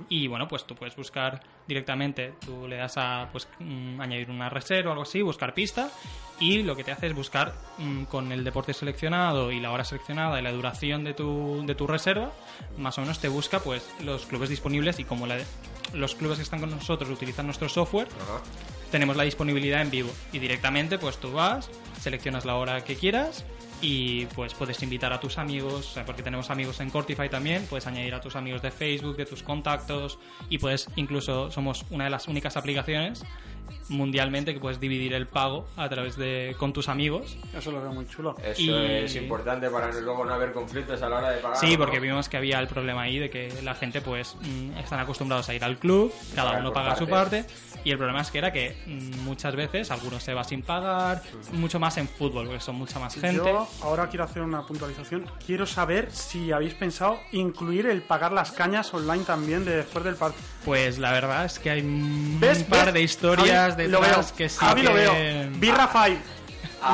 Y 0.09 0.29
bueno, 0.29 0.49
pues 0.49 0.65
tú 0.65 0.75
puedes 0.75 0.97
buscar 0.97 1.43
directamente, 1.69 2.33
tú 2.47 2.67
le 2.67 2.77
das 2.77 2.97
a 2.97 3.29
pues 3.31 3.47
mm, 3.59 4.01
añadir 4.01 4.31
una 4.31 4.49
reserva 4.49 4.89
o 4.91 4.93
algo 4.93 5.03
así, 5.03 5.21
buscar 5.21 5.53
pista 5.53 5.91
y 6.41 6.63
lo 6.63 6.75
que 6.75 6.85
te 6.85 6.93
hace 6.93 7.09
es 7.09 7.15
buscar 7.15 7.53
mm, 7.77 8.05
con 8.05 8.33
el 8.33 8.45
deporte 8.45 8.73
seleccionado 8.73 9.53
y 9.53 9.61
la 9.61 9.73
hora 9.73 9.85
seleccionada 9.85 10.41
y 10.41 10.43
la 10.43 10.53
duración 10.53 11.05
de 11.05 11.13
tu, 11.13 11.65
de 11.67 11.75
tu 11.75 11.87
reserva, 11.87 12.33
más 12.79 12.97
o 12.97 13.03
menos 13.03 13.19
te 13.19 13.29
busca 13.29 13.59
pues 13.61 13.87
los 14.03 14.25
clubes 14.25 14.49
disponibles 14.49 15.01
y 15.01 15.05
como 15.05 15.27
la- 15.27 15.37
los 15.95 16.15
clubes 16.15 16.39
que 16.39 16.43
están 16.43 16.61
con 16.61 16.71
nosotros 16.71 17.11
utilizan 17.11 17.47
nuestro 17.47 17.69
software, 17.69 18.09
Ajá. 18.23 18.43
tenemos 18.91 19.17
la 19.17 19.25
disponibilidad 19.25 19.81
en 19.81 19.91
vivo 19.91 20.11
y 20.33 20.39
directamente 20.39 20.99
pues 20.99 21.19
tú 21.19 21.33
vas, 21.33 21.71
seleccionas 22.01 22.45
la 22.45 22.57
hora 22.57 22.85
que 22.85 22.97
quieras 22.97 23.45
y 23.81 24.27
pues 24.27 24.55
puedes 24.55 24.83
invitar 24.83 25.13
a 25.13 25.21
tus 25.21 25.37
amigos, 25.37 25.95
porque 26.07 26.23
tenemos 26.23 26.51
amigos 26.51 26.81
en 26.81 26.91
Cortify 26.91 27.29
también, 27.29 27.67
puedes 27.67 27.87
añadir 27.87 28.15
a 28.15 28.21
tus 28.21 28.35
amigos 28.37 28.63
de 28.63 28.71
Facebook, 28.71 29.17
de 29.17 29.27
tus 29.27 29.43
contactos 29.43 30.19
y 30.49 30.59
puedes 30.59 30.89
incluso 30.97 31.51
somos 31.51 31.85
una 31.91 32.05
de 32.05 32.11
las 32.11 32.29
únicas 32.29 32.57
aplicaciones 32.57 33.23
mundialmente 33.89 34.55
que 34.55 34.61
puedes 34.61 34.81
dividir 34.81 35.13
el 35.15 35.27
pago 35.27 35.69
a 35.77 35.89
través 35.89 36.17
de 36.17 36.57
con 36.59 36.73
tus 36.73 36.89
amigos. 36.89 37.37
Eso 37.57 37.71
lo 37.71 37.81
veo 37.83 37.93
muy 37.93 38.07
chulo. 38.09 38.35
Eso 38.43 38.61
Y- 38.63 38.71
es 39.05 39.15
importante 39.17 39.69
para 39.71 39.91
no- 39.93 40.01
luego 40.01 40.25
no 40.25 40.35
haber 40.35 40.53
conflictos 40.53 41.01
a 41.03 41.09
la 41.09 41.19
hora 41.19 41.31
de 41.31 41.39
pagar. 41.39 41.59
Sí, 41.59 41.73
¿no? 41.73 41.79
porque 41.79 42.01
vimos 42.01 42.29
que 42.29 42.37
había 42.37 42.59
el 42.61 42.67
problema 42.69 43.03
ahí 43.03 43.19
de 43.19 43.31
que 43.31 43.53
la 43.63 43.75
gente 43.75 44.01
pues 44.01 44.37
mm, 44.41 44.79
están 44.79 45.01
acostumbrados 45.01 45.49
a 45.49 45.55
ir 45.55 45.63
al 45.65 45.79
club, 45.79 46.13
cada 46.35 46.49
pagar 46.51 46.61
uno 46.63 46.73
paga 46.73 46.97
su 46.97 47.07
parte 47.09 47.45
y 47.85 47.91
el 47.91 47.99
problema 47.99 48.23
es 48.23 48.31
que 48.31 48.39
era 48.39 48.53
que 48.53 48.77
mm, 48.87 49.21
muchas 49.25 49.55
veces 49.55 49.91
algunos 49.91 50.23
se 50.23 50.33
va 50.35 50.45
sin 50.45 50.63
pagar, 50.63 51.23
mucho 51.53 51.79
más 51.79 51.97
en 51.99 52.09
fútbol 52.09 52.47
porque 52.47 52.61
son 52.61 52.77
mucha 52.77 52.99
más 52.99 53.15
gente. 53.15 53.37
Yo 53.37 53.69
ahora 53.83 54.09
quiero 54.09 54.25
hacer 54.25 54.43
una 54.43 54.67
puntualización. 54.67 55.27
Quiero 55.45 55.67
saber 55.67 56.11
si 56.11 56.53
habéis 56.53 56.75
pensado 56.75 57.19
incluir 57.33 57.87
el 57.87 58.03
pagar 58.03 58.33
las 58.33 58.53
cañas 58.53 58.93
online 58.95 59.25
también 59.25 59.65
de 59.65 59.77
después 59.77 60.05
del 60.05 60.17
partido. 60.17 60.43
Pues 60.65 60.99
la 60.99 61.13
verdad 61.13 61.45
es 61.45 61.59
que 61.59 61.71
hay 61.71 61.81
un 61.83 62.39
¿Ves? 62.41 62.63
par 62.65 62.87
¿Ves? 62.87 62.95
de 62.95 63.03
historias 63.03 63.64
Javi, 63.73 63.89
lo 63.89 64.01
veo. 64.01 64.25
que 64.37 64.49
sí 64.49 64.57
Javi 64.59 64.81
que... 64.83 64.87
lo 64.89 64.95
veo. 64.95 65.13
Birra 65.57 65.89
Five. 65.89 66.19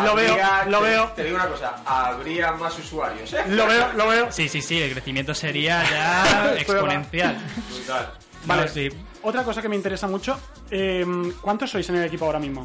Lo 0.04 0.14
veo, 0.14 0.36
lo 0.68 0.78
te- 0.78 0.84
veo, 0.84 1.08
Te 1.16 1.24
digo 1.24 1.34
una 1.36 1.48
cosa, 1.48 1.74
habría 1.84 2.52
más 2.52 2.78
usuarios, 2.78 3.32
¿eh? 3.32 3.42
lo 3.48 3.66
veo, 3.66 3.92
lo 3.94 4.06
veo. 4.06 4.30
Sí, 4.30 4.48
sí, 4.48 4.62
sí, 4.62 4.80
el 4.80 4.92
crecimiento 4.92 5.34
sería 5.34 5.82
ya 5.90 6.54
exponencial. 6.58 7.36
Brutal. 7.74 8.10
Vale, 8.44 8.62
No, 8.62 8.68
sí. 8.68 8.88
otra 9.22 9.42
cosa 9.42 9.60
que 9.60 9.68
me 9.68 9.74
interesa 9.74 10.06
mucho, 10.06 10.38
eh, 10.70 11.04
¿cuántos 11.40 11.70
sois 11.72 11.88
en 11.88 11.96
el 11.96 12.04
equipo 12.04 12.24
ahora 12.26 12.38
mismo? 12.38 12.64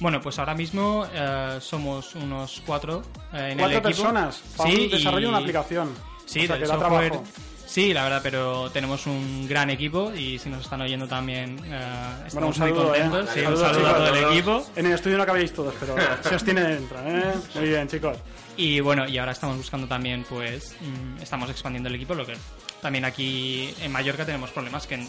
Bueno, 0.00 0.22
pues 0.22 0.38
ahora 0.38 0.54
mismo 0.54 1.06
eh, 1.12 1.58
somos 1.60 2.14
unos 2.14 2.62
cuatro 2.64 3.02
eh, 3.34 3.50
en 3.52 3.58
Cuatro 3.58 3.78
el 3.80 3.84
equipo. 3.86 4.02
personas 4.02 4.42
para 4.56 4.70
Sí, 4.70 4.84
un 4.86 4.90
desarrollo 4.90 5.20
de 5.20 5.26
y- 5.26 5.28
una 5.28 5.38
aplicación. 5.38 5.94
Sí, 6.24 6.44
o 6.44 6.46
sea, 6.46 6.56
del 6.56 6.62
que 6.64 6.68
da 6.68 6.78
software. 6.80 7.10
trabajo. 7.10 7.30
Sí, 7.74 7.92
la 7.92 8.04
verdad, 8.04 8.20
pero 8.22 8.70
tenemos 8.70 9.04
un 9.08 9.48
gran 9.48 9.68
equipo 9.68 10.12
y 10.14 10.38
si 10.38 10.48
nos 10.48 10.60
están 10.62 10.80
oyendo 10.80 11.08
también 11.08 11.58
eh, 11.64 12.22
estamos 12.24 12.56
un 12.56 12.62
muy 12.62 12.70
¿eh? 12.70 12.74
contentos. 12.76 13.30
Sí, 13.34 13.40
un 13.40 13.56
saludo 13.56 13.88
a 13.88 13.94
todo 13.94 14.14
el 14.14 14.32
equipo. 14.32 14.64
En 14.76 14.86
el 14.86 14.92
estudio 14.92 15.18
no 15.18 15.26
cabéis 15.26 15.52
todos, 15.52 15.74
pero 15.80 15.96
se 16.22 16.36
os 16.36 16.44
tiene 16.44 16.60
dentro, 16.62 17.00
¿eh? 17.04 17.34
Muy 17.56 17.68
bien, 17.70 17.88
chicos. 17.88 18.16
Y 18.56 18.78
bueno, 18.78 19.08
y 19.08 19.18
ahora 19.18 19.32
estamos 19.32 19.56
buscando 19.56 19.88
también, 19.88 20.24
pues, 20.28 20.76
mm, 20.80 21.20
estamos 21.20 21.50
expandiendo 21.50 21.88
el 21.88 21.96
equipo, 21.96 22.14
lo 22.14 22.24
que 22.24 22.34
también 22.80 23.04
aquí 23.04 23.74
en 23.82 23.90
Mallorca 23.90 24.24
tenemos 24.24 24.52
problemas 24.52 24.86
que 24.86 25.04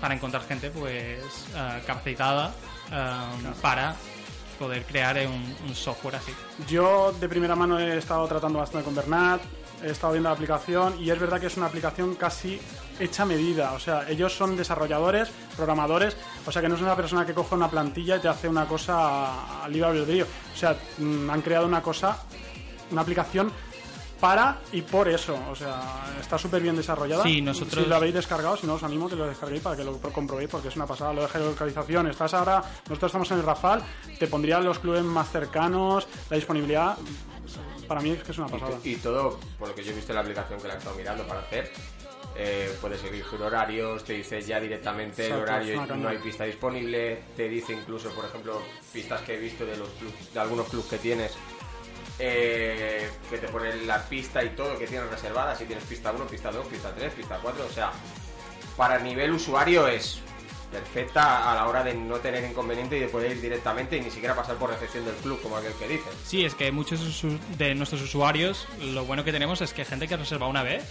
para 0.00 0.14
encontrar 0.14 0.42
gente, 0.48 0.70
pues, 0.70 1.20
eh, 1.54 1.82
capacitada 1.86 2.54
eh, 2.92 3.50
para 3.60 3.94
poder 4.58 4.84
crear 4.84 5.18
un, 5.26 5.54
un 5.68 5.74
software 5.74 6.16
así. 6.16 6.32
Yo 6.66 7.12
de 7.20 7.28
primera 7.28 7.54
mano 7.54 7.78
he 7.78 7.98
estado 7.98 8.26
tratando 8.26 8.58
bastante 8.58 8.86
con 8.86 8.94
Bernat, 8.94 9.42
he 9.82 9.90
estado 9.90 10.12
viendo 10.14 10.28
la 10.28 10.34
aplicación 10.34 10.94
y 11.02 11.10
es 11.10 11.18
verdad 11.18 11.40
que 11.40 11.46
es 11.46 11.56
una 11.56 11.66
aplicación 11.66 12.14
casi 12.14 12.60
hecha 12.98 13.24
a 13.24 13.26
medida. 13.26 13.72
O 13.72 13.78
sea, 13.78 14.08
ellos 14.08 14.34
son 14.34 14.56
desarrolladores, 14.56 15.28
programadores, 15.56 16.16
o 16.46 16.52
sea 16.52 16.62
que 16.62 16.68
no 16.68 16.74
es 16.76 16.80
una 16.80 16.96
persona 16.96 17.26
que 17.26 17.34
coge 17.34 17.54
una 17.54 17.68
plantilla 17.70 18.16
y 18.16 18.20
te 18.20 18.28
hace 18.28 18.48
una 18.48 18.66
cosa 18.66 18.94
a- 18.98 19.64
a 19.64 19.68
libre 19.68 19.88
albedrío. 19.90 20.26
O 20.54 20.56
sea, 20.56 20.76
mm, 20.98 21.30
han 21.30 21.42
creado 21.42 21.66
una 21.66 21.82
cosa, 21.82 22.18
una 22.90 23.02
aplicación 23.02 23.52
para 24.20 24.60
y 24.72 24.80
por 24.80 25.08
eso. 25.08 25.38
O 25.50 25.54
sea, 25.54 26.06
está 26.18 26.38
súper 26.38 26.62
bien 26.62 26.74
desarrollada. 26.74 27.22
Sí, 27.22 27.42
nosotros- 27.42 27.84
Si 27.84 27.88
lo 27.90 27.96
habéis 27.96 28.14
descargado, 28.14 28.56
si 28.56 28.66
no 28.66 28.74
os 28.74 28.82
animo 28.82 29.10
que 29.10 29.14
lo 29.16 29.26
descarguéis 29.26 29.60
para 29.62 29.76
que 29.76 29.84
lo 29.84 29.98
comprobéis 30.00 30.48
porque 30.48 30.68
es 30.68 30.76
una 30.76 30.86
pasada. 30.86 31.12
Lo 31.12 31.20
de 31.22 31.28
geolocalización, 31.28 32.06
estás 32.06 32.32
ahora, 32.32 32.62
nosotros 32.88 33.10
estamos 33.10 33.30
en 33.32 33.38
el 33.40 33.44
Rafal, 33.44 33.82
te 34.18 34.26
pondría 34.26 34.58
los 34.60 34.78
clubes 34.78 35.04
más 35.04 35.30
cercanos, 35.30 36.08
la 36.30 36.36
disponibilidad. 36.36 36.96
Para 37.86 38.00
mí 38.00 38.10
es 38.10 38.22
que 38.22 38.32
es 38.32 38.38
una 38.38 38.48
pasada. 38.48 38.78
Y, 38.84 38.92
y 38.92 38.96
todo, 38.96 39.38
por 39.58 39.68
lo 39.68 39.74
que 39.74 39.82
yo 39.84 39.92
he 39.92 39.94
visto 39.94 40.12
en 40.12 40.16
la 40.16 40.22
aplicación 40.22 40.60
que 40.60 40.68
la 40.68 40.74
he 40.74 40.78
estado 40.78 40.96
mirando 40.96 41.26
para 41.26 41.40
hacer, 41.40 41.70
eh, 42.36 42.76
puedes 42.80 43.02
elegir 43.02 43.40
horarios, 43.40 44.04
te 44.04 44.12
dice 44.12 44.42
ya 44.42 44.60
directamente 44.60 45.26
el 45.26 45.32
Exacto, 45.32 45.52
horario, 45.52 45.86
caña. 45.86 45.96
no 45.96 46.08
hay 46.08 46.18
pista 46.18 46.44
disponible, 46.44 47.22
te 47.34 47.48
dice 47.48 47.72
incluso, 47.72 48.10
por 48.10 48.26
ejemplo, 48.26 48.60
pistas 48.92 49.22
que 49.22 49.34
he 49.34 49.38
visto 49.38 49.64
de 49.64 49.76
los 49.76 49.88
clubs, 49.90 50.34
de 50.34 50.40
algunos 50.40 50.68
clubs 50.68 50.86
que 50.86 50.98
tienes, 50.98 51.32
eh, 52.18 53.08
que 53.30 53.38
te 53.38 53.48
pone 53.48 53.74
la 53.84 54.02
pista 54.08 54.42
y 54.44 54.50
todo 54.50 54.78
que 54.78 54.86
tienes 54.86 55.08
reservada, 55.10 55.54
si 55.54 55.64
tienes 55.64 55.84
pista 55.84 56.12
1, 56.12 56.26
pista 56.26 56.50
2, 56.50 56.66
pista 56.66 56.92
3, 56.94 57.12
pista 57.14 57.38
4, 57.42 57.64
o 57.64 57.72
sea, 57.72 57.92
para 58.76 58.98
nivel 58.98 59.32
usuario 59.32 59.88
es 59.88 60.20
perfecta 60.70 61.50
a 61.50 61.54
la 61.54 61.66
hora 61.66 61.84
de 61.84 61.94
no 61.94 62.16
tener 62.16 62.48
inconveniente 62.48 62.96
y 62.96 63.00
de 63.00 63.08
poder 63.08 63.32
ir 63.32 63.40
directamente 63.40 63.96
y 63.96 64.00
ni 64.00 64.10
siquiera 64.10 64.34
pasar 64.34 64.56
por 64.56 64.70
recepción 64.70 65.04
del 65.04 65.14
club, 65.16 65.40
como 65.42 65.56
aquel 65.56 65.72
que 65.74 65.88
dice. 65.88 66.04
Sí, 66.24 66.44
es 66.44 66.54
que 66.54 66.70
muchos 66.72 67.24
de 67.56 67.74
nuestros 67.74 68.02
usuarios, 68.02 68.66
lo 68.80 69.04
bueno 69.04 69.24
que 69.24 69.32
tenemos 69.32 69.60
es 69.60 69.72
que 69.72 69.84
gente 69.84 70.08
que 70.08 70.16
reserva 70.16 70.46
una 70.46 70.62
vez 70.62 70.84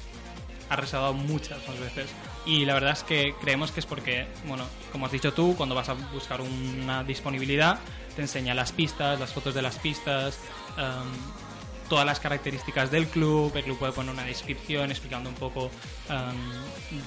ha 0.69 0.75
reservado 0.75 1.13
muchas 1.13 1.59
más 1.67 1.79
veces. 1.79 2.09
Y 2.45 2.65
la 2.65 2.73
verdad 2.73 2.91
es 2.91 3.03
que 3.03 3.35
creemos 3.41 3.71
que 3.71 3.79
es 3.79 3.85
porque, 3.85 4.27
bueno, 4.45 4.65
como 4.91 5.05
has 5.05 5.11
dicho 5.11 5.33
tú, 5.33 5.55
cuando 5.55 5.75
vas 5.75 5.89
a 5.89 5.93
buscar 5.93 6.41
una 6.41 7.03
disponibilidad, 7.03 7.79
te 8.15 8.21
enseña 8.21 8.53
las 8.53 8.71
pistas, 8.71 9.19
las 9.19 9.33
fotos 9.33 9.53
de 9.53 9.61
las 9.61 9.77
pistas, 9.77 10.39
em, 10.77 11.89
todas 11.89 12.05
las 12.05 12.19
características 12.19 12.89
del 12.91 13.07
club. 13.07 13.51
El 13.55 13.63
club 13.63 13.77
puede 13.77 13.91
poner 13.91 14.13
una 14.13 14.23
descripción 14.23 14.89
explicando 14.91 15.29
un 15.29 15.35
poco 15.35 15.69
em, 16.09 16.99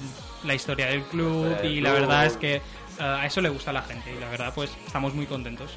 la 0.43 0.53
historia 0.53 0.87
del 0.87 1.03
club. 1.03 1.55
y 1.63 1.81
la 1.81 1.89
club. 1.91 2.01
verdad 2.01 2.25
es 2.25 2.37
que 2.37 2.55
eh, 2.55 2.61
a 2.99 3.25
eso 3.25 3.41
le 3.41 3.49
gusta 3.49 3.71
a 3.71 3.73
la 3.73 3.81
gente. 3.83 4.13
Y 4.13 4.19
la 4.19 4.29
verdad, 4.29 4.51
pues 4.53 4.71
estamos 4.85 5.13
muy 5.13 5.25
contentos. 5.25 5.71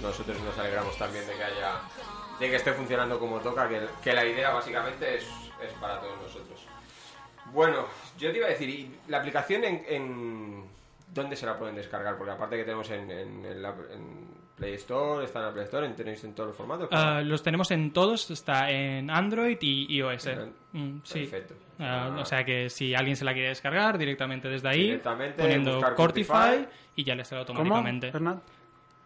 Nosotros 0.00 0.38
nos 0.40 0.56
alegramos 0.58 0.96
también 0.96 1.26
de 1.26 1.34
que 1.34 1.44
haya 1.44 1.72
de 2.38 2.48
que 2.48 2.56
esté 2.56 2.72
funcionando 2.72 3.18
como 3.18 3.38
toca, 3.40 3.68
que, 3.68 3.86
que 4.02 4.14
la 4.14 4.24
idea 4.24 4.48
básicamente 4.50 5.16
es, 5.16 5.24
es 5.24 5.72
para 5.78 6.00
todos 6.00 6.16
nosotros. 6.22 6.58
Bueno, 7.52 7.86
yo 8.18 8.30
te 8.32 8.38
iba 8.38 8.46
a 8.46 8.50
decir, 8.50 8.68
¿y 8.70 8.96
la 9.08 9.18
aplicación 9.18 9.62
en, 9.64 9.84
en- 9.88 10.64
dónde 11.08 11.36
se 11.36 11.44
la 11.44 11.58
pueden 11.58 11.74
descargar? 11.76 12.16
Porque 12.16 12.32
aparte 12.32 12.56
que 12.56 12.62
tenemos 12.64 12.88
en, 12.90 13.10
en, 13.10 13.44
en 13.44 13.60
la- 13.62 13.74
en 13.92 14.26
Play 14.60 14.74
Store, 14.74 15.24
está 15.24 15.40
en 15.40 15.44
la 15.46 15.52
Play 15.52 15.64
Store, 15.64 15.86
en- 15.86 15.96
tenéis 15.96 16.22
en 16.22 16.34
todos 16.34 16.48
los 16.50 16.56
formatos. 16.56 16.88
Ah, 16.92 17.20
los 17.24 17.42
tenemos 17.42 17.70
en 17.72 17.92
todos, 17.92 18.30
está 18.30 18.70
en 18.70 19.10
Android 19.10 19.56
y 19.60 19.96
iOS. 19.96 20.28
Mm, 20.72 20.98
sí. 21.02 21.20
Perfecto. 21.20 21.54
Ah, 21.80 22.12
Ah. 22.14 22.20
o 22.20 22.24
sea 22.26 22.44
que 22.44 22.68
si 22.70 22.94
alguien 22.94 23.16
se 23.16 23.24
la 23.24 23.32
quiere 23.32 23.48
descargar 23.48 23.96
directamente 23.98 24.48
desde 24.48 24.68
ahí, 24.68 24.82
Directamente, 24.84 25.42
poniendo 25.42 25.80
Cortify, 25.96 25.96
Cortify. 25.96 26.68
y 26.94 27.04
ya 27.04 27.14
le 27.14 27.24
sale 27.24 27.44
¿Cómo, 27.46 27.58
automáticamente. 27.60 28.12
Fernand? 28.12 28.40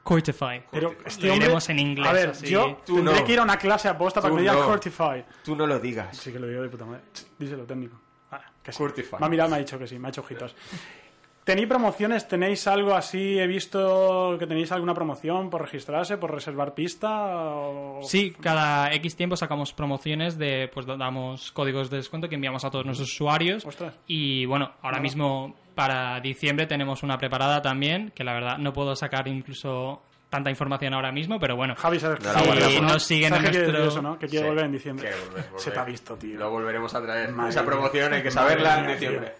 Cortify. 0.02 0.62
Pero 0.70 0.88
Cortify. 0.88 1.08
este 1.08 1.26
Lo 1.28 1.32
hombre- 1.32 1.44
diremos 1.46 1.68
en 1.70 1.78
inglés, 1.78 2.08
A 2.08 2.12
ver, 2.12 2.28
así. 2.30 2.46
yo 2.48 2.80
Tú 2.84 2.96
tendré 2.96 3.20
no. 3.20 3.24
que 3.24 3.32
ir 3.32 3.38
a 3.38 3.42
una 3.42 3.56
clase 3.56 3.88
aposta 3.88 4.20
para 4.20 4.30
Tú 4.32 4.36
que 4.36 4.42
me 4.42 4.50
diga 4.50 4.60
no. 4.60 4.66
Cortify. 4.68 5.24
Tú 5.44 5.56
no 5.56 5.66
lo 5.66 5.78
digas. 5.78 6.16
Sí 6.16 6.30
que 6.32 6.38
lo 6.38 6.46
digo 6.46 6.62
de 6.62 6.68
puta 6.68 6.84
madre. 6.84 7.02
Díselo, 7.38 7.64
técnico. 7.64 7.96
Ah, 8.32 8.40
que 8.62 8.72
sí. 8.72 8.78
Cortify. 8.78 9.16
Me 9.20 9.26
ha 9.26 9.28
mirado, 9.30 9.50
me 9.50 9.56
ha 9.56 9.58
dicho 9.60 9.78
que 9.78 9.86
sí, 9.86 9.98
me 9.98 10.08
ha 10.08 10.10
hecho 10.10 10.20
ojitos. 10.20 10.54
¿Tenéis 11.44 11.68
promociones? 11.68 12.26
¿Tenéis 12.26 12.66
algo 12.66 12.94
así? 12.94 13.38
He 13.38 13.46
visto 13.46 14.36
que 14.38 14.46
tenéis 14.46 14.72
alguna 14.72 14.94
promoción 14.94 15.50
por 15.50 15.60
registrarse, 15.60 16.16
por 16.16 16.32
reservar 16.32 16.74
pista. 16.74 17.10
o- 17.54 18.00
Sí, 18.02 18.32
cada 18.40 18.90
X 18.94 19.14
tiempo 19.14 19.36
sacamos 19.36 19.74
promociones 19.74 20.38
de, 20.38 20.70
pues 20.72 20.86
damos 20.86 21.52
códigos 21.52 21.90
de 21.90 21.98
descuento 21.98 22.30
que 22.30 22.36
enviamos 22.36 22.64
a 22.64 22.70
todos 22.70 22.86
nuestros 22.86 23.10
usuarios. 23.12 23.64
Ostras. 23.66 23.94
Y 24.06 24.46
bueno, 24.46 24.72
ahora 24.80 24.96
Bueno. 24.98 25.02
mismo 25.02 25.54
para 25.74 26.18
diciembre 26.20 26.66
tenemos 26.66 27.02
una 27.02 27.18
preparada 27.18 27.60
también, 27.60 28.10
que 28.14 28.24
la 28.24 28.32
verdad 28.32 28.56
no 28.56 28.72
puedo 28.72 28.96
sacar 28.96 29.28
incluso 29.28 30.00
tanta 30.34 30.50
información 30.50 30.92
ahora 30.94 31.12
mismo, 31.12 31.38
pero 31.38 31.54
bueno. 31.56 31.74
Javi, 31.76 32.00
¿sabes 32.00 32.18
No, 32.22 32.80
¿no? 32.82 32.88
nos 32.88 33.02
siguen 33.04 33.30
¿Sabes 33.30 33.44
en 33.46 33.50
quiere 33.52 33.66
nuestro... 33.66 33.84
decir 33.84 33.98
eso, 33.98 34.02
no? 34.02 34.18
Que 34.18 34.26
quiere 34.28 34.44
Sí, 34.44 34.48
volver 34.50 34.64
en 34.64 34.72
diciembre. 34.72 35.08
que 35.10 35.14
volver, 35.16 35.44
volver. 35.44 35.60
Se 35.60 35.70
te 35.70 35.78
ha 35.78 35.84
visto, 35.84 36.16
tío. 36.16 36.38
Lo 36.38 36.50
volveremos 36.50 36.94
a 36.94 37.00
traer. 37.02 37.30
Madre 37.32 37.50
Esa 37.50 37.60
mía. 37.62 37.70
promoción 37.70 38.12
hay 38.12 38.22
que 38.22 38.30
saberla 38.30 38.78
en 38.80 38.86
diciembre. 38.88 39.32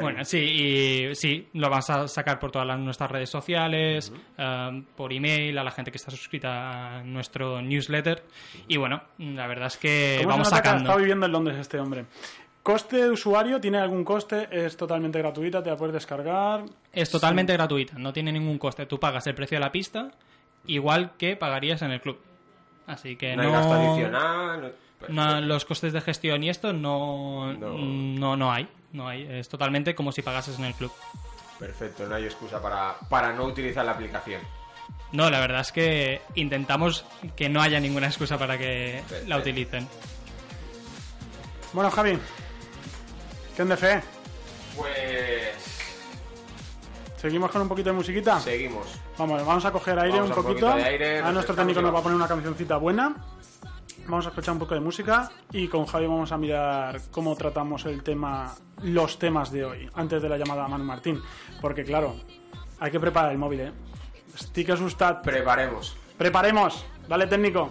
Bueno, 0.00 0.24
sí, 0.24 0.38
y 0.38 1.14
sí, 1.14 1.48
lo 1.54 1.70
vamos 1.70 1.88
a 1.88 2.06
sacar 2.06 2.38
por 2.38 2.50
todas 2.50 2.68
las- 2.68 2.78
nuestras 2.78 3.10
redes 3.10 3.30
sociales, 3.30 4.12
um, 4.38 4.84
por 4.94 5.12
email, 5.12 5.56
a 5.58 5.64
la 5.64 5.70
gente 5.70 5.90
que 5.90 5.96
está 5.96 6.10
suscrita 6.10 6.98
a 6.98 7.02
nuestro 7.02 7.62
newsletter. 7.62 8.22
Y 8.68 8.76
bueno, 8.76 9.02
la 9.18 9.46
verdad 9.46 9.68
es 9.68 9.78
que 9.78 10.16
¿Cómo 10.18 10.28
vamos 10.30 10.48
se 10.48 10.54
nota 10.56 10.70
que 10.70 10.76
estado 10.76 10.98
viviendo 10.98 11.26
en 11.26 11.32
Londres 11.32 11.56
este 11.58 11.78
hombre? 11.80 12.04
¿Coste 12.62 12.96
de 12.96 13.10
usuario? 13.10 13.60
¿Tiene 13.60 13.78
algún 13.78 14.04
coste? 14.04 14.48
¿Es 14.50 14.74
totalmente 14.76 15.18
gratuita? 15.18 15.62
¿Te 15.62 15.68
la 15.70 15.76
puedes 15.76 15.92
descargar? 15.92 16.64
Es 16.92 17.10
totalmente 17.10 17.52
gratuita, 17.52 17.98
no 17.98 18.10
tiene 18.12 18.32
ningún 18.32 18.56
coste. 18.58 18.86
Tú 18.86 18.98
pagas 18.98 19.26
el 19.26 19.34
precio 19.34 19.56
de 19.58 19.64
la 19.64 19.70
pista, 19.70 20.10
igual 20.66 21.12
que 21.18 21.36
pagarías 21.36 21.82
en 21.82 21.90
el 21.92 22.00
club. 22.00 22.18
Así 22.86 23.16
que 23.16 23.34
No 23.36 23.42
no, 23.42 23.48
hay 23.48 23.54
gasto 23.54 23.72
adicional. 23.74 24.74
no- 25.08 25.34
no- 25.34 25.40
los 25.40 25.64
costes 25.64 25.92
de 25.92 26.00
gestión 26.00 26.42
y 26.44 26.50
esto 26.50 26.72
no, 26.72 27.52
No. 27.54 27.78
no, 27.78 28.36
no 28.36 28.52
hay. 28.52 28.68
No 28.92 29.08
hay. 29.08 29.22
Es 29.28 29.48
totalmente 29.48 29.94
como 29.94 30.12
si 30.12 30.22
pagases 30.22 30.58
en 30.58 30.66
el 30.66 30.74
club. 30.74 30.92
Perfecto, 31.58 32.06
no 32.06 32.14
hay 32.14 32.24
excusa 32.24 32.60
para, 32.60 32.94
para 33.08 33.32
no 33.32 33.44
utilizar 33.44 33.84
la 33.84 33.92
aplicación. 33.92 34.40
No, 35.12 35.30
la 35.30 35.40
verdad 35.40 35.60
es 35.60 35.72
que 35.72 36.20
intentamos 36.34 37.04
que 37.36 37.48
no 37.48 37.62
haya 37.62 37.80
ninguna 37.80 38.06
excusa 38.08 38.36
para 38.38 38.58
que 38.58 39.02
Perfecto. 39.08 39.28
la 39.28 39.38
utilicen. 39.38 39.88
Bueno, 41.72 41.90
Javi. 41.90 42.18
¿Qué 43.56 43.62
onda, 43.62 43.76
fe? 43.76 44.00
¿Seguimos 47.24 47.50
con 47.50 47.62
un 47.62 47.68
poquito 47.68 47.88
de 47.88 47.94
musiquita? 47.96 48.38
seguimos. 48.38 49.00
Vamos, 49.16 49.46
vamos 49.46 49.64
a 49.64 49.72
coger 49.72 49.98
aire 49.98 50.20
Vamos 50.20 50.36
un 50.36 50.44
poquito. 50.44 50.66
poquito 50.68 50.86
aire, 50.86 51.20
a 51.20 51.32
nuestro 51.32 51.54
técnico 51.54 51.80
nos 51.80 51.94
va 51.94 52.00
a 52.00 52.02
poner 52.02 52.16
una 52.16 52.28
cancioncita 52.28 52.76
buena. 52.76 53.16
Vamos 54.06 54.26
a 54.26 54.28
escuchar 54.28 54.52
un 54.52 54.58
poco 54.58 54.74
de 54.74 54.80
música 54.80 55.30
y 55.50 55.66
con 55.68 55.86
Javi 55.86 56.06
vamos 56.06 56.32
a 56.32 56.36
mirar 56.36 57.00
cómo 57.10 57.34
tratamos 57.34 57.86
el 57.86 58.02
tema, 58.02 58.54
los 58.82 59.18
temas 59.18 59.50
de 59.50 59.64
hoy, 59.64 59.90
antes 59.94 60.20
de 60.20 60.28
la 60.28 60.36
llamada 60.36 60.66
a 60.66 60.68
Manu 60.68 60.84
Martín. 60.84 61.22
Porque 61.62 61.82
claro, 61.82 62.14
hay 62.78 62.90
que 62.90 63.00
preparar 63.00 63.32
el 63.32 63.38
móvil, 63.38 63.60
¿eh? 63.60 63.72
Estic 64.34 64.68
asustat. 64.68 65.24
Preparemos. 65.24 65.96
Preparemos. 66.18 66.84
Dale, 67.08 67.26
técnico. 67.26 67.70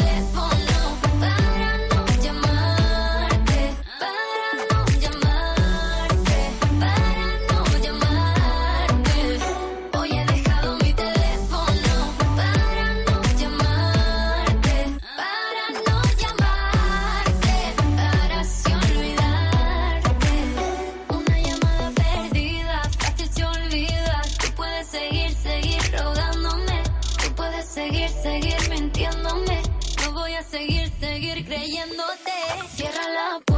creyéndote. 31.51 32.31
Cierra 32.75 33.09
la 33.09 33.50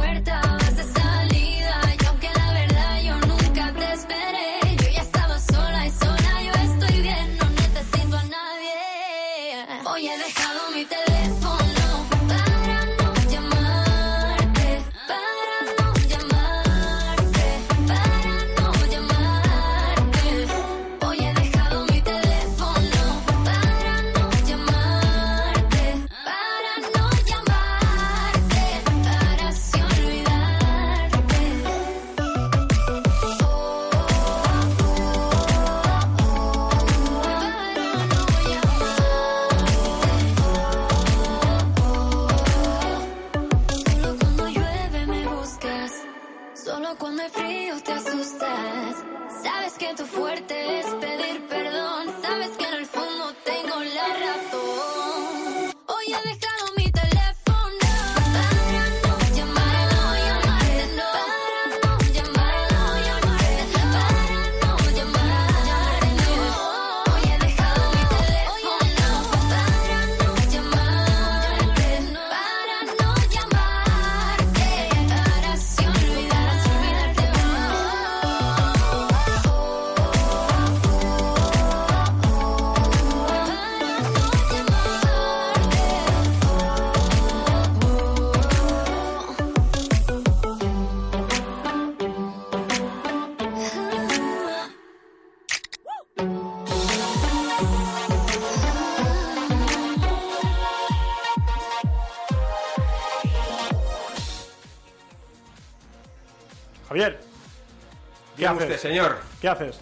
haces? 108.62 108.76
usted, 108.76 108.88
señor? 108.90 109.18
¿Qué 109.40 109.48
haces? 109.48 109.80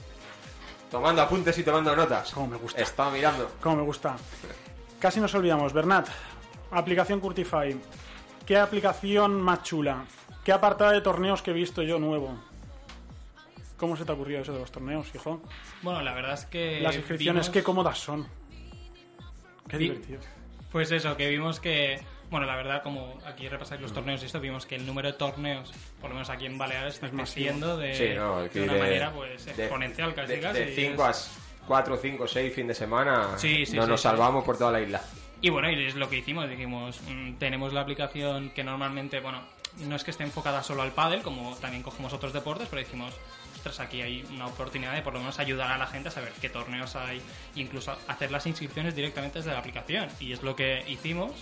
Tomando 0.91 1.23
apuntes 1.23 1.57
y 1.59 1.63
tomando 1.65 1.95
notas. 1.97 2.31
Cómo 2.33 2.47
me 2.49 2.57
gusta. 2.57 2.81
Está 2.81 3.11
mirando. 3.11 3.51
Como 3.61 3.77
me 3.77 3.83
gusta. 3.83 4.17
Casi 5.01 5.21
nos 5.21 5.35
olvidamos. 5.35 5.73
Bernat, 5.73 6.09
aplicación 6.71 7.21
Curtify. 7.21 7.79
¿Qué 8.47 8.59
aplicación 8.59 9.41
más 9.41 9.63
chula? 9.63 10.05
¿Qué 10.45 10.53
apartado 10.53 10.91
de 10.91 11.01
torneos 11.01 11.41
que 11.43 11.51
he 11.53 11.55
visto 11.55 11.83
yo 11.83 11.99
nuevo? 11.99 12.37
¿Cómo 13.77 13.97
se 13.97 14.05
te 14.05 14.13
ha 14.13 14.15
ocurrido 14.15 14.41
eso 14.43 14.53
de 14.53 14.59
los 14.61 14.71
torneos, 14.71 15.13
hijo? 15.15 15.41
Bueno, 15.83 16.03
la 16.03 16.13
verdad 16.15 16.35
es 16.35 16.47
que. 16.47 16.81
Las 16.81 16.95
inscripciones, 16.97 17.47
vimos- 17.47 17.53
qué 17.53 17.63
cómodas 17.63 17.99
son. 17.99 18.27
Qué 19.69 19.77
Vi- 19.77 19.85
divertido. 19.89 20.21
Pues 20.71 20.91
eso, 20.93 21.17
que 21.17 21.29
vimos 21.29 21.59
que. 21.61 22.01
Bueno, 22.33 22.47
la 22.47 22.57
verdad, 22.57 22.83
como 22.83 23.19
aquí 23.27 23.47
repasáis 23.47 23.79
los 23.83 23.93
torneos 23.93 24.23
y 24.23 24.25
esto, 24.27 24.41
vimos 24.41 24.65
que 24.65 24.75
el 24.77 24.87
número 24.87 25.13
de 25.13 25.19
torneos, 25.19 25.71
por 26.01 26.09
lo 26.09 26.15
menos 26.15 26.31
aquí 26.31 26.47
en 26.47 26.57
Baleares, 26.57 26.95
está 26.95 27.11
creciendo 27.11 27.77
de, 27.77 27.95
Sí, 27.95 28.09
no, 28.17 28.43
de 28.49 28.63
una 28.63 28.73
de- 28.73 28.79
manera 28.81 29.13
pues 29.13 29.45
de- 29.45 29.51
exponencial 29.53 30.15
casi 30.15 30.33
de, 30.33 30.41
casi. 30.41 30.59
De 30.61 30.75
5 30.75 31.09
Es- 31.11 31.31
a 31.63 31.67
4, 31.67 31.97
5, 31.99 32.27
6 32.27 32.55
fin 32.55 32.67
de 32.67 32.75
semana. 32.75 33.37
Sí, 33.37 33.67
sí, 33.67 33.77
no 33.77 33.83
sí, 33.85 33.89
nos 33.91 34.01
sí. 34.01 34.05
salvamos 34.09 34.45
por 34.45 34.57
toda 34.57 34.73
la 34.73 34.81
isla. 34.81 35.03
Y 35.43 35.51
bueno, 35.51 35.71
y 35.71 35.85
es 35.85 35.95
lo 35.95 36.09
que 36.09 36.17
hicimos, 36.17 36.49
dijimos, 36.49 37.03
mm, 37.07 37.35
tenemos 37.35 37.75
la 37.75 37.83
aplicación 37.83 38.49
que 38.49 38.65
normalmente, 38.65 39.21
bueno, 39.21 39.43
no 39.81 39.95
es 39.97 40.03
que 40.03 40.11
esté 40.13 40.23
enfocada 40.25 40.63
solo 40.63 40.81
al 40.81 40.93
pádel, 40.93 41.21
como 41.21 41.55
también 41.57 41.83
cogemos 41.83 42.15
otros 42.15 42.33
deportes, 42.33 42.67
pero 42.71 42.81
dijimos, 42.81 43.13
ostras, 43.57 43.79
aquí 43.81 44.01
hay 44.01 44.25
una 44.31 44.47
oportunidad 44.47 44.95
de 44.95 45.03
por 45.03 45.13
lo 45.13 45.19
menos 45.19 45.39
ayudar 45.39 45.71
a 45.71 45.77
la 45.77 45.87
gente 45.87 46.09
a 46.09 46.13
saber 46.13 46.33
qué 46.41 46.49
torneos 46.49 46.97
hay, 46.97 47.21
incluso 47.57 47.95
hacer 48.09 48.31
las 48.31 48.47
inscripciones 48.47 48.95
directamente 48.97 49.41
desde 49.41 49.53
la 49.53 49.59
aplicación. 49.59 50.09
Y 50.19 50.33
es 50.33 50.43
lo 50.43 50.57
que 50.57 50.83
hicimos, 50.89 51.33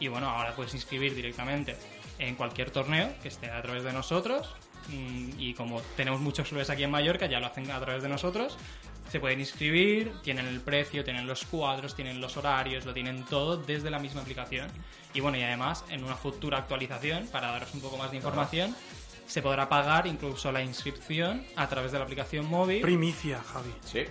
y 0.00 0.08
bueno, 0.08 0.28
ahora 0.28 0.54
puedes 0.56 0.74
inscribir 0.74 1.14
directamente 1.14 1.76
en 2.18 2.34
cualquier 2.34 2.70
torneo 2.70 3.12
que 3.22 3.28
esté 3.28 3.50
a 3.50 3.62
través 3.62 3.84
de 3.84 3.92
nosotros, 3.92 4.54
mm, 4.88 5.38
y 5.38 5.54
como 5.54 5.80
tenemos 5.96 6.20
muchos 6.20 6.48
clubes 6.48 6.70
aquí 6.70 6.82
en 6.82 6.90
Mallorca, 6.90 7.26
ya 7.26 7.38
lo 7.38 7.46
hacen 7.46 7.70
a 7.70 7.80
través 7.80 8.02
de 8.02 8.08
nosotros, 8.08 8.56
se 9.10 9.18
pueden 9.18 9.40
inscribir, 9.40 10.12
tienen 10.22 10.46
el 10.46 10.60
precio, 10.60 11.02
tienen 11.02 11.26
los 11.26 11.44
cuadros, 11.44 11.96
tienen 11.96 12.20
los 12.20 12.36
horarios, 12.36 12.86
lo 12.86 12.94
tienen 12.94 13.24
todo 13.24 13.56
desde 13.56 13.90
la 13.90 13.98
misma 13.98 14.20
aplicación. 14.20 14.68
Y 15.12 15.20
bueno, 15.20 15.36
y 15.36 15.42
además, 15.42 15.84
en 15.90 16.04
una 16.04 16.14
futura 16.14 16.58
actualización, 16.58 17.26
para 17.26 17.50
daros 17.50 17.74
un 17.74 17.80
poco 17.80 17.96
más 17.96 18.12
de 18.12 18.18
información, 18.18 18.74
se 19.26 19.42
podrá 19.42 19.68
pagar 19.68 20.06
incluso 20.06 20.52
la 20.52 20.62
inscripción 20.62 21.44
a 21.56 21.68
través 21.68 21.90
de 21.90 21.98
la 21.98 22.04
aplicación 22.04 22.46
móvil. 22.46 22.82
Primicia, 22.82 23.42
Javi. 23.52 23.70
Sí. 23.84 24.04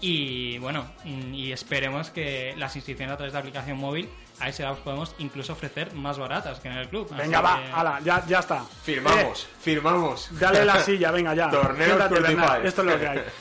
Y 0.00 0.58
bueno, 0.58 0.88
mm, 1.04 1.34
y 1.34 1.50
esperemos 1.50 2.10
que 2.10 2.54
las 2.56 2.76
inscripciones 2.76 3.14
a 3.14 3.16
través 3.16 3.32
de 3.32 3.36
la 3.36 3.40
aplicación 3.40 3.78
móvil, 3.78 4.08
a 4.40 4.48
ese 4.48 4.62
las 4.62 4.78
podemos 4.78 5.14
incluso 5.18 5.52
ofrecer 5.52 5.92
más 5.94 6.18
baratas 6.18 6.60
que 6.60 6.68
en 6.68 6.74
el 6.78 6.88
club. 6.88 7.08
Venga, 7.16 7.40
va, 7.40 7.58
que- 7.62 7.72
ala, 7.72 8.00
ya, 8.04 8.24
ya 8.26 8.38
está. 8.40 8.62
Firmamos, 8.82 9.44
Eh, 9.44 9.48
firmamos. 9.60 10.28
dale 10.38 10.64
la 10.64 10.80
silla, 10.82 11.10
venga 11.10 11.34
ya. 11.34 11.48
Bernat, 11.48 12.64
Esto 12.64 12.82
es 12.82 12.86
lo 12.88 12.98
que 12.98 13.08
hay. 13.08 13.22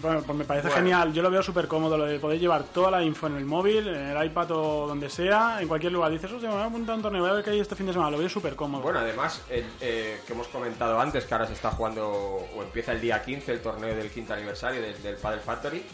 Bueno, 0.00 0.22
pues 0.22 0.38
me 0.38 0.44
parece 0.44 0.68
Bueno. 0.68 0.80
genial. 0.80 1.12
Yo 1.12 1.22
lo 1.22 1.28
veo 1.28 1.42
súper 1.42 1.66
cómodo, 1.66 1.98
lo 1.98 2.04
de 2.06 2.20
poder 2.20 2.38
llevar 2.38 2.62
toda 2.62 2.88
la 2.88 3.02
info 3.02 3.26
en 3.26 3.36
el 3.36 3.44
móvil, 3.44 3.88
en 3.88 4.16
el 4.16 4.26
iPad 4.26 4.48
o 4.52 4.86
donde 4.86 5.10
sea, 5.10 5.60
en 5.60 5.66
cualquier 5.66 5.90
lugar. 5.90 6.12
Dices, 6.12 6.30
hostia, 6.30 6.48
me 6.50 6.54
voy 6.54 6.62
a 6.62 6.66
apuntar 6.68 6.92
a 6.92 6.96
un 6.98 7.02
torneo, 7.02 7.20
voy 7.22 7.30
a 7.30 7.34
ver 7.34 7.42
qué 7.42 7.50
hay 7.50 7.58
este 7.58 7.74
fin 7.74 7.86
de 7.86 7.92
semana. 7.94 8.12
Lo 8.12 8.18
veo 8.18 8.28
súper 8.28 8.54
cómodo. 8.54 8.80
Bueno, 8.84 9.00
además, 9.00 9.42
el, 9.50 9.64
eh, 9.80 10.20
que 10.24 10.34
hemos 10.34 10.46
comentado 10.46 11.00
antes, 11.00 11.24
que 11.24 11.34
ahora 11.34 11.48
se 11.48 11.54
está 11.54 11.72
jugando, 11.72 12.08
o 12.08 12.62
empieza 12.62 12.92
el 12.92 13.00
día 13.00 13.20
15, 13.24 13.50
el 13.50 13.60
torneo 13.60 13.92
del 13.96 14.08
quinto 14.12 14.34
aniversario 14.34 14.80
del, 14.80 15.02
del 15.02 15.16
Padel 15.16 15.40
Factory. 15.40 15.84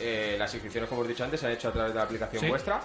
Eh, 0.00 0.34
las 0.36 0.52
inscripciones, 0.54 0.88
como 0.88 1.02
hemos 1.02 1.08
dicho 1.10 1.22
antes, 1.22 1.38
se 1.38 1.46
han 1.46 1.52
hecho 1.52 1.68
a 1.68 1.72
través 1.72 1.92
de 1.92 1.96
la 1.98 2.04
aplicación 2.06 2.40
Sí. 2.42 2.48
vuestra. 2.48 2.80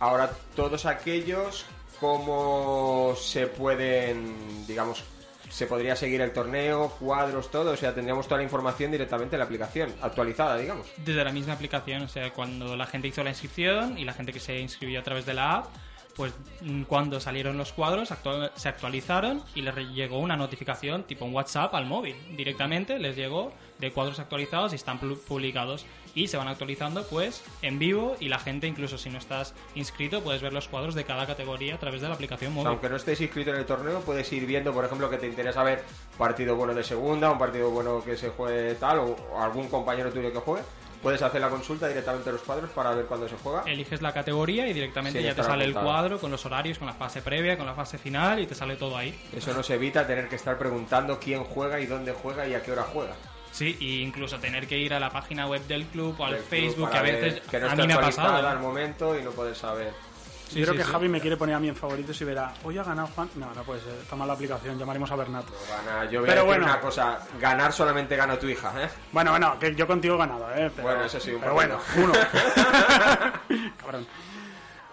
Ahora, 0.00 0.30
todos 0.54 0.86
aquellos, 0.86 1.66
¿cómo 2.00 3.14
se 3.16 3.46
pueden, 3.48 4.66
digamos, 4.66 5.02
se 5.50 5.66
podría 5.66 5.96
seguir 5.96 6.20
el 6.20 6.32
torneo, 6.32 6.90
cuadros, 7.00 7.50
todo? 7.50 7.72
O 7.72 7.76
sea, 7.76 7.94
tendríamos 7.94 8.26
toda 8.26 8.38
la 8.38 8.44
información 8.44 8.92
directamente 8.92 9.36
en 9.36 9.38
la 9.40 9.46
aplicación, 9.46 9.92
actualizada, 10.00 10.56
digamos. 10.56 10.86
desde 10.98 11.24
la 11.24 11.32
misma 11.32 11.54
aplicación, 11.54 12.02
o 12.02 12.08
sea, 12.08 12.32
cuando 12.32 12.76
la 12.76 12.86
gente 12.86 13.08
hizo 13.08 13.24
la 13.24 13.30
inscripción 13.30 13.98
y 13.98 14.04
la 14.04 14.12
gente 14.12 14.32
que 14.32 14.40
se 14.40 14.58
inscribió 14.60 15.00
a 15.00 15.02
través 15.02 15.26
de 15.26 15.34
la 15.34 15.56
app, 15.56 15.66
pues 16.14 16.32
mm, 16.62 16.82
cuando 16.82 17.20
salieron 17.20 17.56
los 17.56 17.72
cuadros 17.72 18.12
se 18.54 18.68
actualizaron 18.68 19.42
y 19.54 19.62
les 19.62 19.74
llegó 19.94 20.18
una 20.18 20.36
notificación 20.36 21.04
tipo 21.04 21.24
un 21.24 21.34
WhatsApp 21.34 21.74
al 21.74 21.86
móvil. 21.86 22.16
Directamente 22.36 22.98
les 22.98 23.16
llegó 23.16 23.52
de 23.78 23.92
cuadros 23.92 24.18
actualizados 24.18 24.72
y 24.72 24.76
están 24.76 25.00
pu- 25.00 25.18
publicados 25.18 25.86
y 26.14 26.28
se 26.28 26.36
van 26.36 26.48
actualizando 26.48 27.04
pues 27.04 27.44
en 27.62 27.78
vivo 27.78 28.16
y 28.18 28.28
la 28.28 28.38
gente 28.38 28.66
incluso 28.66 28.98
si 28.98 29.08
no 29.10 29.18
estás 29.18 29.54
inscrito 29.74 30.22
puedes 30.22 30.42
ver 30.42 30.52
los 30.52 30.66
cuadros 30.68 30.94
de 30.94 31.04
cada 31.04 31.26
categoría 31.26 31.76
a 31.76 31.78
través 31.78 32.00
de 32.00 32.08
la 32.08 32.14
aplicación 32.14 32.50
O 32.52 32.54
móvil. 32.56 32.64
sea, 32.64 32.70
aunque 32.72 32.88
no 32.88 32.96
estés 32.96 33.20
inscrito 33.20 33.50
en 33.50 33.56
el 33.56 33.66
torneo, 33.66 34.00
puedes 34.00 34.32
ir 34.32 34.44
viendo, 34.46 34.72
por 34.72 34.84
ejemplo, 34.84 35.08
que 35.10 35.18
te 35.18 35.26
interesa 35.28 35.62
ver 35.62 35.84
partido 36.16 36.56
bueno 36.56 36.74
de 36.74 36.82
segunda, 36.82 37.30
un 37.30 37.38
partido 37.38 37.70
bueno 37.70 38.02
que 38.04 38.16
se 38.16 38.30
juegue 38.30 38.74
tal, 38.74 38.98
o, 38.98 39.16
algún 39.40 39.68
compañero 39.68 40.10
tuyo 40.12 40.32
que 40.32 40.38
juegue. 40.38 40.64
Puedes 41.02 41.22
hacer 41.22 41.40
la 41.40 41.48
consulta 41.48 41.86
directamente 41.86 42.28
a 42.28 42.32
los 42.32 42.42
cuadros 42.42 42.70
para 42.70 42.90
ver 42.90 43.04
cuándo 43.06 43.28
se 43.28 43.36
juega. 43.36 43.62
Eliges 43.66 44.02
la 44.02 44.12
categoría 44.12 44.66
y 44.66 44.72
directamente 44.72 45.20
Sí, 45.20 45.24
ya 45.24 45.32
te 45.32 45.44
sale 45.44 45.62
el 45.62 45.70
apuntado. 45.70 45.86
cuadro 45.86 46.18
con 46.18 46.32
los 46.32 46.44
horarios, 46.44 46.78
con 46.78 46.88
la 46.88 46.94
fase 46.94 47.22
previa, 47.22 47.56
con 47.56 47.66
la 47.66 47.74
fase 47.74 47.98
final 47.98 48.40
y 48.40 48.46
te 48.48 48.56
sale 48.56 48.74
todo 48.74 48.96
ahí. 48.96 49.16
Eso 49.32 49.54
nos 49.54 49.70
evita 49.70 50.04
tener 50.08 50.28
que 50.28 50.34
estar 50.34 50.58
preguntando 50.58 51.20
quién 51.20 51.44
juega 51.44 51.78
y 51.78 51.86
dónde 51.86 52.12
juega 52.12 52.48
y 52.48 52.54
a 52.54 52.62
qué 52.64 52.72
hora 52.72 52.82
juega. 52.82 53.14
Sí, 53.58 53.76
y 53.80 54.02
incluso 54.02 54.38
tener 54.38 54.68
que 54.68 54.78
ir 54.78 54.94
a 54.94 55.00
la 55.00 55.10
página 55.10 55.48
web 55.48 55.66
del 55.66 55.84
club 55.86 56.14
o 56.18 56.24
al 56.26 56.34
Del 56.34 56.42
Facebook, 56.44 56.90
que 56.92 56.96
a 56.96 57.02
veces 57.02 57.40
que 57.50 57.58
no 57.58 57.68
a 57.70 57.74
mí 57.74 57.86
me 57.88 57.92
ha 57.94 58.00
pasado. 58.00 58.46
al 58.48 58.60
momento 58.60 59.18
y 59.18 59.22
no 59.22 59.32
poder 59.32 59.56
saber. 59.56 59.92
Sí, 60.48 60.60
Yo 60.60 60.62
creo 60.62 60.74
sí, 60.74 60.78
que 60.78 60.84
sí. 60.84 60.90
Javi 60.92 61.08
me 61.08 61.20
quiere 61.20 61.36
poner 61.36 61.56
a 61.56 61.58
mí 61.58 61.68
en 61.68 61.74
favoritos 61.74 62.18
y 62.20 62.24
verá, 62.24 62.54
hoy 62.62 62.78
ha 62.78 62.84
ganado 62.84 63.08
Juan. 63.08 63.28
No, 63.34 63.52
no 63.52 63.62
puede 63.64 63.80
ser, 63.80 63.94
está 64.00 64.14
mal 64.14 64.28
la 64.28 64.34
aplicación, 64.34 64.78
llamaremos 64.78 65.10
a 65.10 65.16
Bernat. 65.16 65.44
Gana- 65.68 66.04
yo 66.10 66.20
voy 66.20 66.28
Pero 66.28 66.40
a 66.40 66.44
decir 66.44 66.46
bueno. 66.60 66.64
una 66.72 66.80
cosa, 66.80 67.18
ganar 67.40 67.72
solamente 67.72 68.14
gana 68.16 68.38
tu 68.38 68.46
hija, 68.48 68.72
¿eh? 68.82 68.88
Bueno, 69.12 69.32
bueno, 69.32 69.58
que 69.58 69.74
yo 69.74 69.86
contigo 69.88 70.14
he 70.14 70.18
ganado, 70.18 70.48
¿eh? 70.54 70.70
Pero, 70.74 70.82
Bueno, 70.88 71.04
eso 71.04 71.18
sí, 71.18 71.32
un 71.32 71.40
Pero 71.40 71.52
bueno, 71.54 71.78
uno. 71.96 72.12
Cabrón. 73.78 74.06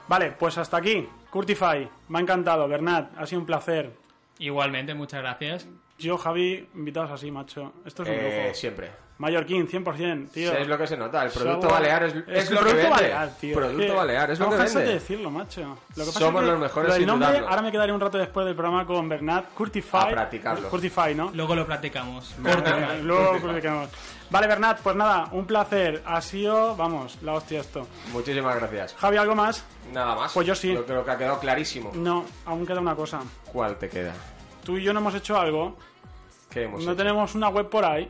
Vale, 0.08 0.32
pues 0.32 0.58
hasta 0.58 0.78
aquí. 0.78 1.08
Curtify, 1.30 1.88
me 2.10 2.18
ha 2.18 2.22
encantado. 2.22 2.68
Bernat, 2.68 3.18
ha 3.18 3.26
sido 3.26 3.40
un 3.42 3.46
placer. 3.46 3.92
Igualmente, 4.40 4.94
muchas 4.94 5.22
gracias. 5.22 5.68
Yo, 5.98 6.18
Javi, 6.18 6.68
invitados 6.76 7.12
así, 7.12 7.32
macho. 7.32 7.72
Esto 7.86 8.04
es 8.04 8.10
un 8.10 8.16
Eh, 8.16 8.42
lujo. 8.44 8.56
siempre. 8.56 8.92
Mallorquín, 9.18 9.66
100%, 9.66 10.28
tío. 10.30 10.52
Sí, 10.52 10.58
es 10.60 10.68
lo 10.68 10.78
que 10.78 10.86
se 10.88 10.98
nota, 10.98 11.24
el 11.24 11.32
producto 11.32 11.70
balear 11.70 12.04
es, 12.04 12.16
es 12.28 12.50
el 12.50 12.56
lo 12.56 12.60
que 12.60 12.66
producto 12.66 12.74
vende. 12.76 12.90
balear, 12.90 13.30
tío. 13.40 13.56
Producto 13.56 13.82
Es 13.82 13.90
que 13.90 13.96
balear, 13.96 14.32
es 14.32 14.40
lo 14.40 14.50
que 14.50 14.56
vende. 14.58 14.80
de 14.82 14.94
decirlo, 14.94 15.32
macho. 15.32 15.62
Lo 15.62 16.04
que 16.04 16.12
pasa 16.12 16.20
Somos 16.20 16.42
es 16.42 16.46
que 16.48 16.52
los 16.52 16.60
mejores 16.60 16.88
lo 16.90 16.94
del 16.96 17.02
sin 17.02 17.08
nombre, 17.08 17.28
dudarlo. 17.30 17.48
ahora 17.48 17.62
me 17.62 17.72
quedaré 17.72 17.94
un 17.94 18.02
rato 18.02 18.18
después 18.18 18.46
del 18.46 18.56
programa 18.58 18.86
con 18.86 19.08
Bernat. 19.08 19.54
Curtify. 19.54 19.98
A 20.00 20.08
practicarlo. 20.10 20.70
Curtify, 20.70 21.16
¿no? 21.16 21.32
Luego 21.34 21.56
lo 21.56 21.66
practicamos. 21.66 22.36
Corte, 22.44 22.72
luego 23.04 23.40
practicamos. 23.40 23.90
Vale, 24.32 24.48
Bernat, 24.48 24.82
pues 24.82 24.96
nada, 24.98 25.30
un 25.32 25.46
placer. 25.48 26.04
Ha 26.06 26.20
sido, 26.22 26.76
vamos, 26.76 27.18
la 27.22 27.36
hostia 27.36 27.62
esto. 27.62 27.88
Muchísimas 28.12 28.58
gracias. 28.58 28.96
Javi, 28.96 29.16
¿algo 29.16 29.34
más? 29.36 29.64
Nada 29.94 30.14
más. 30.16 30.34
Pues 30.34 30.46
yo 30.46 30.56
sí. 30.56 30.74
Yo 30.74 30.86
creo 30.86 31.06
que 31.06 31.12
ha 31.12 31.18
quedado 31.18 31.40
clarísimo. 31.40 31.92
No, 31.96 32.26
aún 32.46 32.66
queda 32.66 32.82
una 32.82 32.96
cosa. 32.98 33.22
¿Cuál 33.46 33.78
te 33.78 33.88
queda? 33.88 34.14
Tú 34.66 34.78
y 34.78 34.84
yo 34.84 34.92
no 34.92 35.00
hemos 35.00 35.16
hecho 35.16 35.38
algo. 35.40 35.78
¿Qué 36.50 36.64
hemos 36.64 36.84
No 36.84 36.92
hecho? 36.92 36.98
tenemos 36.98 37.34
una 37.36 37.48
web 37.48 37.70
por 37.70 37.86
ahí. 37.86 38.10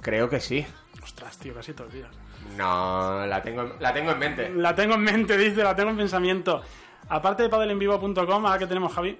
Creo 0.00 0.28
que 0.28 0.38
sí. 0.40 0.64
Ostras, 1.02 1.36
tío, 1.38 1.54
casi 1.54 1.72
te 1.72 1.82
olvidas. 1.82 2.10
No, 2.56 3.26
la 3.26 3.42
tengo, 3.42 3.72
la 3.80 3.92
tengo 3.92 4.12
en 4.12 4.18
mente. 4.18 4.50
La 4.50 4.74
tengo 4.74 4.94
en 4.94 5.00
mente, 5.02 5.36
dice, 5.38 5.64
la 5.64 5.74
tengo 5.74 5.90
en 5.90 5.96
pensamiento. 5.96 6.62
Aparte 7.08 7.42
de 7.42 7.48
padelenvivo.com, 7.48 8.46
ahora 8.46 8.58
que 8.58 8.66
tenemos, 8.66 8.92
Javi, 8.92 9.18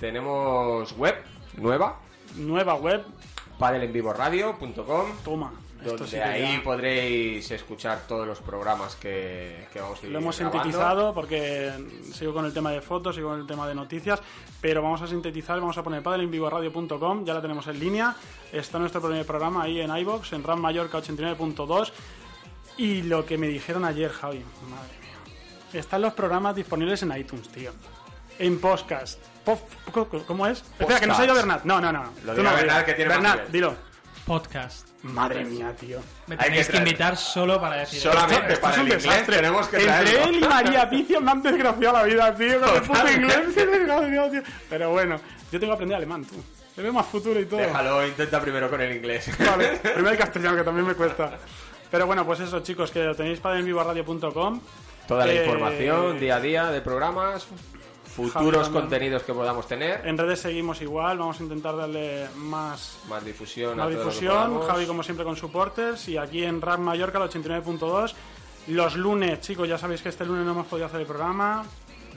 Tenemos 0.00 0.92
web 0.96 1.14
nueva, 1.56 1.98
nueva 2.36 2.74
web, 2.74 3.04
padelenvivoradio.com, 3.58 5.06
toma. 5.24 5.52
Donde 5.90 6.06
sí 6.06 6.16
ahí 6.16 6.56
ya 6.56 6.62
podréis 6.62 7.50
escuchar 7.50 8.06
todos 8.06 8.26
los 8.26 8.40
programas 8.40 8.96
que, 8.96 9.66
que 9.72 9.80
vamos 9.80 10.02
a 10.02 10.06
ir 10.06 10.12
Lo 10.12 10.18
hemos 10.18 10.38
grabando. 10.38 10.62
sintetizado 10.62 11.14
porque 11.14 11.72
sigo 12.12 12.32
con 12.32 12.44
el 12.44 12.52
tema 12.52 12.70
de 12.70 12.80
fotos, 12.80 13.14
sigo 13.16 13.30
con 13.30 13.40
el 13.40 13.46
tema 13.46 13.66
de 13.68 13.74
noticias, 13.74 14.20
pero 14.60 14.82
vamos 14.82 15.02
a 15.02 15.06
sintetizar, 15.06 15.58
vamos 15.60 15.76
a 15.78 15.82
poner 15.82 16.02
padelenvivoradio.com, 16.02 17.24
ya 17.24 17.34
la 17.34 17.42
tenemos 17.42 17.66
en 17.66 17.80
línea, 17.80 18.14
está 18.52 18.78
nuestro 18.78 19.00
primer 19.00 19.26
programa 19.26 19.64
ahí 19.64 19.80
en 19.80 19.96
iBox, 19.96 20.32
en 20.32 20.42
RAM 20.44 20.60
Mallorca 20.60 20.98
89.2 20.98 21.92
y 22.78 23.02
lo 23.02 23.26
que 23.26 23.36
me 23.38 23.48
dijeron 23.48 23.84
ayer, 23.84 24.10
Javi, 24.10 24.42
madre 24.70 24.94
mía, 25.00 25.80
están 25.80 26.02
los 26.02 26.12
programas 26.14 26.56
disponibles 26.56 27.02
en 27.02 27.16
iTunes, 27.16 27.48
tío, 27.48 27.72
en 28.38 28.60
podcast. 28.60 29.20
¿Cómo 30.26 30.46
es? 30.46 30.64
Espera, 30.78 31.00
que 31.00 31.06
no 31.06 31.14
se 31.14 31.22
ha 31.22 31.24
ido 31.24 31.34
Bernat. 31.34 31.64
No, 31.64 31.80
no, 31.80 31.92
no. 31.92 32.04
Lo 32.24 32.34
Tú 32.34 32.42
no, 32.42 32.52
Bernat, 32.54 32.86
que 32.86 32.94
tiene 32.94 33.08
Bernat, 33.10 33.48
dilo. 33.48 33.74
Podcast. 34.26 34.88
Madre 35.02 35.44
mía, 35.44 35.74
tío. 35.78 35.98
Me 36.28 36.36
Hay 36.38 36.44
tenéis 36.48 36.68
que 36.68 36.76
invitar 36.76 37.16
solo 37.16 37.60
para 37.60 37.78
decir 37.78 38.00
Solamente 38.00 38.52
Esto 38.52 38.60
para 38.62 38.74
el 38.76 38.82
inglés 38.82 39.02
desastre. 39.02 39.36
tenemos 39.36 39.68
que 39.68 39.76
Entre 39.78 39.92
traerlo. 39.92 40.24
él 40.24 40.34
y 40.36 40.40
María 40.48 40.88
Picio 40.90 41.20
me 41.20 41.30
han 41.32 41.42
desgraciado 41.42 41.96
la 41.98 42.02
vida, 42.04 42.34
tío, 42.36 42.60
con 42.60 42.74
el 42.76 42.82
puto 42.82 43.10
inglés. 43.10 43.36
me 43.56 43.62
han 43.62 43.70
desgraciado, 43.72 44.30
tío. 44.30 44.42
Pero 44.70 44.90
bueno, 44.90 45.16
yo 45.50 45.58
tengo 45.60 45.72
que 45.72 45.74
aprender 45.74 45.96
alemán, 45.96 46.24
tú. 46.24 46.36
Le 46.76 46.82
veo 46.84 46.92
más 46.92 47.06
futuro 47.06 47.38
y 47.40 47.46
todo. 47.46 47.58
Déjalo, 47.60 48.06
intenta 48.06 48.40
primero 48.40 48.70
con 48.70 48.80
el 48.80 48.96
inglés. 48.96 49.28
Vale, 49.44 49.68
primero 49.82 50.10
el 50.10 50.18
castellano, 50.18 50.56
que 50.56 50.64
también 50.64 50.86
me 50.86 50.94
cuesta. 50.94 51.32
Pero 51.90 52.06
bueno, 52.06 52.24
pues 52.24 52.40
eso, 52.40 52.60
chicos, 52.60 52.90
que 52.90 53.02
lo 53.02 53.14
tenéis 53.16 53.40
para 53.40 53.58
envivoradio.com. 53.58 54.60
Toda 55.08 55.26
la 55.26 55.32
Eh, 55.32 55.44
información, 55.44 56.18
día 56.20 56.36
a 56.36 56.40
día, 56.40 56.66
de 56.70 56.80
programas. 56.80 57.46
Futuros 58.12 58.68
Javi 58.68 58.74
contenidos 58.74 59.22
que 59.22 59.32
podamos 59.32 59.66
tener, 59.66 60.06
En 60.06 60.18
redes 60.18 60.40
seguimos 60.40 60.80
igual, 60.82 61.18
vamos 61.18 61.40
a 61.40 61.42
intentar 61.42 61.76
darle 61.76 62.28
más, 62.36 62.98
más 63.08 63.24
difusión, 63.24 63.72
a 63.80 63.84
más 63.84 63.88
que 63.88 63.98
difusión. 63.98 64.60
Javi, 64.66 64.86
como 64.86 65.02
siempre, 65.02 65.24
con 65.24 65.36
supporters. 65.36 66.08
Y 66.08 66.18
aquí 66.18 66.44
en 66.44 66.60
Rap 66.60 66.78
Mallorca, 66.78 67.18
el 67.18 67.28
89.2. 67.28 68.12
Los 68.68 68.96
lunes, 68.96 69.40
chicos, 69.40 69.68
ya 69.68 69.78
sabéis 69.78 70.02
que 70.02 70.10
este 70.10 70.24
lunes 70.24 70.44
no 70.44 70.52
hemos 70.52 70.66
podido 70.66 70.86
hacer 70.86 71.00
el 71.00 71.06
programa. 71.06 71.64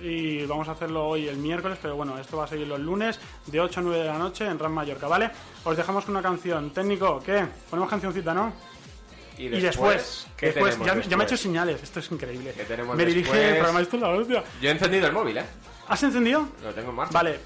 Y 0.02 0.46
vamos 0.46 0.68
a 0.68 0.74
hacerlo 0.74 1.08
hoy 1.08 1.30
el 1.30 1.38
miércoles, 1.38 1.80
pero 1.82 1.96
bueno, 1.96 2.20
esto 2.20 2.36
va 2.36 2.44
a 2.44 2.48
seguir 2.48 2.68
los 2.68 2.80
lunes 2.80 3.18
de 3.46 3.62
8 3.62 3.80
a 3.80 3.84
9 3.84 4.00
de 4.00 4.06
la 4.06 4.18
noche 4.18 4.46
en 4.46 4.60
Rap 4.60 4.70
Mallorca, 4.70 5.08
¿vale? 5.08 5.32
Os 5.64 5.78
dejamos 5.78 6.04
con 6.04 6.16
una 6.16 6.22
canción. 6.22 6.72
Técnico, 6.72 7.22
¿qué? 7.26 7.46
Ponemos 7.70 7.90
cancioncita, 7.90 8.34
¿no? 8.34 8.52
Y 9.38 9.46
Y 9.46 9.62
después, 9.62 10.28
¿qué 10.38 10.48
después, 10.48 10.78
ya, 10.80 11.00
ya 11.02 11.18
me 11.18 11.24
ha 11.24 11.28
hecho 11.28 11.38
señales, 11.38 11.82
esto 11.82 12.00
es 12.00 12.12
increíble. 12.12 12.54
¿Qué 12.56 12.64
tenemos 12.64 12.96
me 12.96 13.06
dirige 13.06 13.50
el 13.50 13.56
programa, 13.56 13.82
esto 13.82 13.96
es 13.98 14.02
la 14.02 14.10
hostia. 14.10 14.44
Yo 14.62 14.70
he 14.70 14.72
encendido 14.72 15.08
el 15.08 15.14
móvil, 15.14 15.38
¿eh? 15.38 15.46
¿Has 15.88 16.04
encendido? 16.04 16.48
Lo 16.64 16.74
tengo 16.74 16.90
en 16.90 16.96
marcha. 16.96 17.14
Vale, 17.14 17.40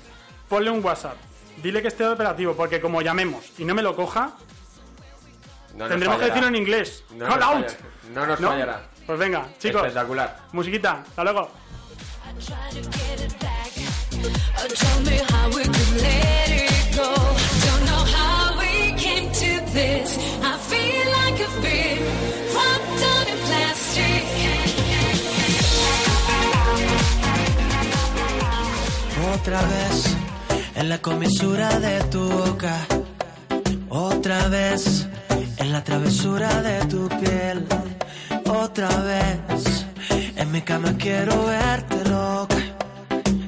ponle 0.47 0.69
un 0.71 0.83
WhatsApp. 0.83 1.15
Dile 1.61 1.81
que 1.81 1.89
esté 1.89 2.07
operativo, 2.07 2.55
porque 2.55 2.79
como 2.79 3.01
llamemos 3.01 3.45
y 3.57 3.65
no 3.65 3.75
me 3.75 3.81
lo 3.81 3.95
coja, 3.95 4.33
No 5.75 5.87
tendremos 5.87 6.17
que 6.19 6.25
decirlo 6.25 6.47
en 6.47 6.55
inglés. 6.55 7.03
No 7.11 7.27
Call 7.27 7.39
nos 7.39 7.47
out. 7.49 7.65
fallará. 7.65 7.77
No 8.13 8.25
nos 8.27 8.39
¿No? 8.39 8.47
fallará. 8.49 8.81
Pues 9.05 9.19
venga, 9.19 9.47
chicos, 9.59 9.81
Espectacular. 9.81 10.39
musiquita, 10.53 11.03
hasta 11.07 11.23
luego. 11.23 11.49
It 21.81 22.28
Otra 29.33 29.61
vez 29.61 30.17
en 30.75 30.89
la 30.89 30.97
comisura 30.99 31.79
de 31.79 31.99
tu 32.11 32.21
boca. 32.29 32.75
Otra 33.89 34.47
vez 34.47 35.07
en 35.57 35.71
la 35.71 35.83
travesura 35.83 36.61
de 36.61 36.85
tu 36.85 37.07
piel. 37.19 37.65
Otra 38.45 38.89
vez 39.11 39.85
en 40.35 40.51
mi 40.51 40.61
cama 40.61 40.95
quiero 40.97 41.45
verte 41.45 42.09
loca 42.09 42.57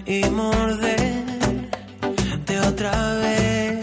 y 0.06 0.24
morderte 0.30 1.22
otra 2.60 3.16
vez, 3.16 3.82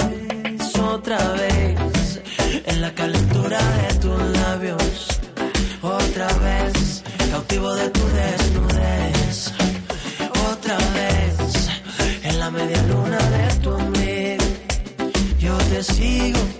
otra 0.79 1.19
vez 1.33 2.21
en 2.67 2.81
la 2.81 2.95
calentura 2.95 3.59
de 3.59 3.88
sigo 15.83 16.58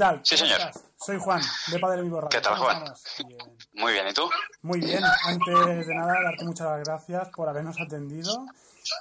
tal? 0.00 0.20
Sí, 0.24 0.36
¿Cómo 0.36 0.46
señor. 0.48 0.60
estás? 0.68 0.82
Soy 0.98 1.18
Juan, 1.18 1.40
de 1.68 1.78
Padre 1.78 2.02
Vivo 2.02 2.20
Radio. 2.20 2.28
¿Qué 2.30 2.40
tal, 2.40 2.54
¿Cómo 2.54 2.64
Juan? 2.64 2.84
Bien. 3.26 3.38
Muy 3.74 3.92
bien, 3.92 4.08
¿y 4.08 4.12
tú? 4.12 4.28
Muy 4.62 4.80
bien, 4.80 5.02
antes 5.24 5.86
de 5.86 5.94
nada, 5.94 6.14
darte 6.24 6.44
muchas 6.44 6.78
gracias 6.84 7.28
por 7.30 7.48
habernos 7.48 7.76
atendido, 7.80 8.44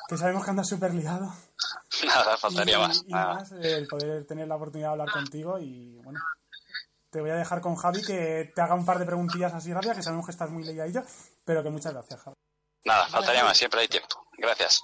que 0.07 0.17
sabemos 0.17 0.43
que 0.45 0.49
andas 0.51 0.67
súper 0.69 0.93
liado. 0.93 1.33
Nada, 2.05 2.35
Y, 2.35 2.37
faltaría 2.37 2.79
más. 2.79 3.03
y 3.05 3.11
Nada. 3.11 3.33
más, 3.33 3.51
el 3.51 3.87
poder 3.87 4.25
tener 4.25 4.47
la 4.47 4.55
oportunidad 4.55 4.89
de 4.89 4.91
hablar 4.91 5.11
contigo 5.11 5.59
y 5.59 5.97
bueno, 6.03 6.19
te 7.09 7.19
voy 7.19 7.31
a 7.31 7.35
dejar 7.35 7.59
con 7.61 7.75
Javi 7.75 8.01
que 8.03 8.51
te 8.55 8.61
haga 8.61 8.75
un 8.75 8.85
par 8.85 8.99
de 8.99 9.05
preguntillas 9.05 9.53
así 9.53 9.73
rápidas, 9.73 9.97
que 9.97 10.03
sabemos 10.03 10.25
que 10.25 10.31
estás 10.31 10.49
muy 10.51 10.63
liadillo, 10.63 11.03
pero 11.43 11.63
que 11.63 11.69
muchas 11.69 11.91
gracias, 11.93 12.21
Javi. 12.21 12.35
Nada, 12.85 13.07
faltaría 13.07 13.43
más, 13.43 13.57
siempre 13.57 13.81
hay 13.81 13.87
tiempo. 13.89 14.27
Gracias. 14.37 14.81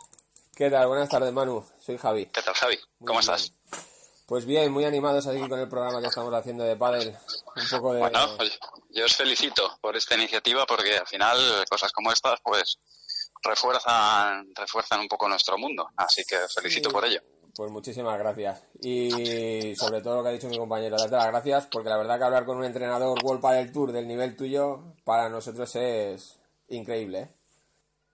¿Qué 0.53 0.69
tal? 0.69 0.87
Buenas 0.87 1.09
tardes, 1.09 1.31
Manu. 1.33 1.65
Soy 1.79 1.97
Javi. 1.97 2.25
¿Qué 2.27 2.41
tal, 2.41 2.53
Javi? 2.53 2.75
Muy 2.99 3.07
¿Cómo 3.07 3.19
bien. 3.19 3.31
estás? 3.33 3.53
Pues 4.25 4.45
bien, 4.45 4.71
muy 4.71 4.85
animados 4.85 5.27
aquí 5.27 5.47
con 5.47 5.59
el 5.59 5.69
programa 5.69 6.01
que 6.01 6.07
estamos 6.07 6.33
haciendo 6.33 6.63
de 6.63 6.75
pádel. 6.75 7.15
Un 7.55 7.69
poco 7.69 7.93
de... 7.93 7.99
Bueno, 7.99 8.35
oye, 8.39 8.51
yo 8.89 9.05
os 9.05 9.15
felicito 9.15 9.77
por 9.81 9.95
esta 9.95 10.15
iniciativa 10.15 10.65
porque 10.65 10.97
al 10.97 11.05
final 11.07 11.37
cosas 11.69 11.91
como 11.91 12.11
estas 12.11 12.39
pues 12.41 12.79
refuerzan 13.43 14.47
refuerzan 14.55 15.01
un 15.01 15.07
poco 15.07 15.29
nuestro 15.29 15.57
mundo. 15.57 15.87
Así 15.97 16.23
que 16.25 16.37
os 16.37 16.53
felicito 16.53 16.89
Sí. 16.89 16.93
por 16.93 17.05
ello. 17.05 17.21
Pues 17.55 17.71
muchísimas 17.71 18.17
gracias. 18.17 18.63
Y 18.81 19.75
sobre 19.75 20.01
todo 20.01 20.15
lo 20.17 20.23
que 20.23 20.29
ha 20.29 20.33
dicho 20.33 20.47
mi 20.49 20.57
compañero, 20.57 20.97
darte 20.97 21.15
las 21.15 21.27
gracias 21.27 21.67
porque 21.71 21.89
la 21.89 21.97
verdad 21.97 22.17
que 22.17 22.23
hablar 22.25 22.45
con 22.45 22.57
un 22.57 22.65
entrenador 22.65 23.17
World 23.23 23.41
Padel 23.41 23.71
Tour 23.71 23.91
del 23.91 24.07
nivel 24.07 24.35
tuyo 24.35 24.95
para 25.05 25.29
nosotros 25.29 25.73
es 25.75 26.37
increíble. 26.69 27.19
¿eh? 27.19 27.35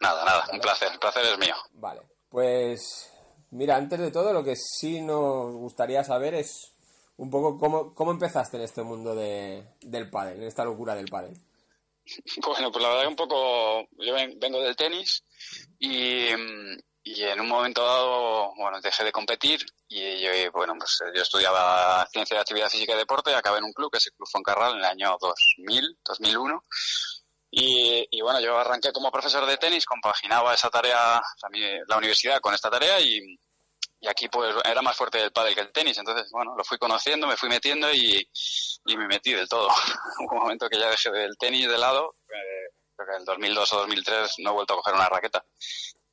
Nada, 0.01 0.25
nada, 0.25 0.47
un 0.51 0.59
placer. 0.59 0.91
El 0.91 0.99
placer 0.99 1.25
es 1.25 1.37
mío. 1.39 1.55
Vale, 1.73 2.01
pues 2.29 3.10
mira, 3.51 3.75
antes 3.75 3.99
de 3.99 4.11
todo 4.11 4.33
lo 4.33 4.43
que 4.43 4.55
sí 4.55 5.01
nos 5.01 5.53
gustaría 5.53 6.03
saber 6.03 6.35
es 6.35 6.71
un 7.17 7.29
poco 7.29 7.57
cómo, 7.59 7.93
cómo 7.93 8.11
empezaste 8.11 8.57
en 8.57 8.63
este 8.63 8.81
mundo 8.83 9.13
de, 9.15 9.63
del 9.81 10.09
pádel, 10.09 10.41
en 10.41 10.47
esta 10.47 10.63
locura 10.65 10.95
del 10.95 11.07
pádel. 11.07 11.37
Bueno, 12.45 12.71
pues 12.71 12.81
la 12.81 12.89
verdad 12.89 13.03
que 13.03 13.07
un 13.09 13.15
poco, 13.15 13.81
yo 13.99 14.13
ven- 14.13 14.37
vengo 14.39 14.59
del 14.61 14.75
tenis 14.75 15.23
y, 15.79 16.25
y 17.03 17.23
en 17.23 17.39
un 17.39 17.47
momento 17.47 17.83
dado, 17.85 18.53
bueno, 18.57 18.81
dejé 18.81 19.03
de 19.03 19.11
competir 19.11 19.63
y 19.87 20.19
yo, 20.19 20.29
bueno, 20.51 20.73
pues 20.77 20.99
yo 21.15 21.21
estudiaba 21.21 22.05
Ciencia 22.11 22.35
de 22.35 22.41
Actividad 22.41 22.69
Física 22.69 22.93
y 22.93 22.97
Deporte, 22.97 23.33
acabé 23.35 23.59
en 23.59 23.65
un 23.65 23.73
club, 23.73 23.91
que 23.91 23.99
es 23.99 24.07
el 24.07 24.13
Club 24.13 24.27
Foncarral, 24.31 24.73
en 24.73 24.79
el 24.79 24.85
año 24.85 25.15
2000, 25.21 25.97
2001. 26.03 26.63
Y, 27.53 28.07
y 28.09 28.21
bueno, 28.21 28.39
yo 28.39 28.57
arranqué 28.57 28.91
como 28.93 29.11
profesor 29.11 29.45
de 29.45 29.57
tenis, 29.57 29.85
compaginaba 29.85 30.53
esa 30.53 30.69
tarea, 30.69 31.21
mi- 31.51 31.79
la 31.87 31.97
universidad 31.97 32.39
con 32.39 32.53
esta 32.53 32.69
tarea 32.71 32.99
y, 33.01 33.19
y 33.99 34.07
aquí 34.07 34.29
pues 34.29 34.55
era 34.63 34.81
más 34.81 34.95
fuerte 34.95 35.21
el 35.21 35.31
pádel 35.33 35.53
que 35.53 35.61
el 35.61 35.71
tenis, 35.73 35.97
entonces 35.97 36.31
bueno, 36.31 36.55
lo 36.55 36.63
fui 36.63 36.77
conociendo, 36.77 37.27
me 37.27 37.35
fui 37.35 37.49
metiendo 37.49 37.91
y, 37.93 38.25
y 38.85 38.97
me 38.97 39.05
metí 39.07 39.33
del 39.33 39.49
todo. 39.49 39.67
Hubo 40.19 40.31
un 40.35 40.39
momento 40.43 40.69
que 40.69 40.79
ya 40.79 40.89
dejé 40.89 41.09
el 41.25 41.37
tenis 41.37 41.67
de 41.69 41.77
lado, 41.77 42.15
eh, 42.29 42.73
creo 42.95 43.07
que 43.09 43.13
en 43.15 43.19
el 43.19 43.25
2002 43.25 43.73
o 43.73 43.77
2003 43.79 44.35
no 44.39 44.51
he 44.51 44.53
vuelto 44.53 44.73
a 44.73 44.77
coger 44.77 44.93
una 44.95 45.09
raqueta 45.09 45.43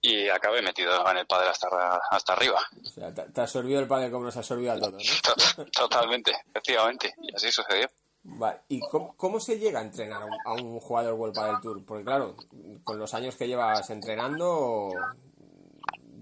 y 0.01 0.29
acabé 0.29 0.61
metido 0.63 1.09
en 1.09 1.19
el 1.19 1.27
pádel 1.27 1.49
hasta, 1.49 1.69
hasta 2.11 2.33
arriba. 2.33 2.61
O 2.85 2.89
sea, 2.89 3.15
te, 3.15 3.23
te 3.31 3.41
absorbió 3.41 3.79
el 3.79 3.87
pádel 3.89 4.11
como 4.11 4.25
nos 4.27 4.37
absorbió 4.37 4.73
a 4.73 4.79
todos, 4.79 4.93
¿no? 4.95 4.99
To- 5.57 5.65
Totalmente, 5.71 6.33
efectivamente, 6.51 7.15
y 7.23 7.35
así 7.35 7.51
sucedió. 7.53 7.89
Vale, 8.31 8.61
¿y 8.69 8.81
cómo, 8.81 9.17
cómo 9.17 9.41
se 9.41 9.59
llega 9.59 9.81
a 9.81 9.83
entrenar 9.83 10.23
a 10.45 10.53
un, 10.53 10.79
jugador 10.81 11.15
World 11.15 11.35
Padel 11.35 11.61
Tour? 11.61 11.85
Porque 11.85 12.05
claro, 12.05 12.37
con 12.85 12.99
los 12.99 13.15
años 13.15 13.37
que 13.37 13.49
llevas 13.49 13.89
entrenando, 13.91 14.93